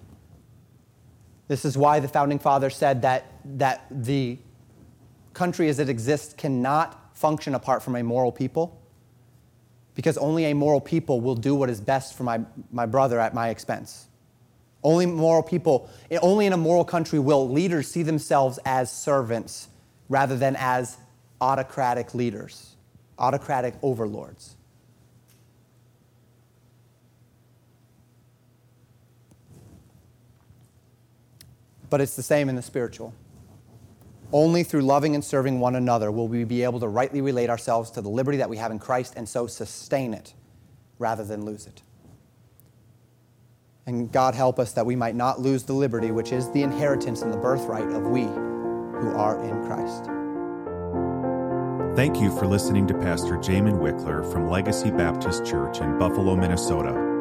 This 1.48 1.66
is 1.66 1.78
why 1.78 2.00
the 2.00 2.08
founding 2.08 2.40
fathers 2.40 2.76
said 2.76 3.02
that, 3.02 3.26
that 3.44 3.86
the 3.90 4.38
country 5.34 5.70
as 5.70 5.80
it 5.80 5.90
exists 5.90 6.34
cannot 6.34 7.16
function 7.18 7.56
apart 7.56 7.84
from 7.84 7.96
a 7.96 8.04
moral 8.04 8.32
people, 8.32 8.82
because 9.96 10.18
only 10.18 10.46
a 10.46 10.54
moral 10.56 10.82
people 10.82 11.22
will 11.22 11.36
do 11.36 11.54
what 11.56 11.70
is 11.70 11.80
best 11.80 12.16
for 12.16 12.24
my, 12.24 12.42
my 12.72 12.86
brother 12.86 13.20
at 13.20 13.34
my 13.34 13.50
expense. 13.50 14.08
Only 14.84 15.06
moral 15.06 15.44
people, 15.44 15.90
only 16.22 16.46
in 16.46 16.54
a 16.54 16.58
moral 16.58 16.84
country 16.84 17.20
will 17.20 17.48
leaders 17.50 17.88
see 17.88 18.04
themselves 18.04 18.60
as 18.66 18.92
servants 18.92 19.70
rather 20.10 20.36
than 20.36 20.56
as 20.58 20.98
autocratic 21.40 22.14
leaders, 22.14 22.76
autocratic 23.18 23.76
overlords. 23.82 24.56
But 31.90 32.02
it's 32.02 32.16
the 32.16 32.24
same 32.24 32.50
in 32.50 32.56
the 32.56 32.62
spiritual. 32.62 33.14
Only 34.34 34.64
through 34.64 34.82
loving 34.82 35.14
and 35.14 35.24
serving 35.24 35.60
one 35.60 35.76
another 35.76 36.12
will 36.12 36.28
we 36.28 36.44
be 36.44 36.64
able 36.64 36.80
to 36.80 36.88
rightly 36.88 37.22
relate 37.22 37.52
ourselves 37.52 37.92
to 37.92 38.02
the 38.02 38.10
liberty 38.10 38.40
that 38.40 38.50
we 38.50 38.58
have 38.58 38.72
in 38.72 38.80
Christ 38.80 39.14
and 39.16 39.30
so 39.30 39.46
sustain 39.46 40.12
it 40.12 40.34
rather 40.98 41.24
than 41.24 41.46
lose 41.46 41.68
it. 41.68 41.84
And 43.86 44.12
God 44.12 44.34
help 44.34 44.58
us 44.58 44.72
that 44.72 44.88
we 44.88 44.96
might 44.96 45.14
not 45.14 45.40
lose 45.40 45.64
the 45.64 45.74
liberty 45.74 46.10
which 46.10 46.32
is 46.32 46.50
the 46.50 46.64
inheritance 46.64 47.22
and 47.22 47.32
the 47.32 47.38
birthright 47.38 47.90
of 47.90 48.08
we 48.08 48.24
who 48.24 49.14
are 49.16 49.44
in 49.44 49.64
Christ. 49.68 50.06
Thank 51.96 52.20
you 52.20 52.36
for 52.36 52.48
listening 52.48 52.88
to 52.88 52.96
Pastor 52.96 53.38
Jamin 53.38 53.80
Wickler 53.80 54.30
from 54.32 54.50
Legacy 54.50 54.90
Baptist 54.90 55.46
Church 55.46 55.80
in 55.80 56.00
Buffalo, 56.00 56.36
Minnesota. 56.36 57.13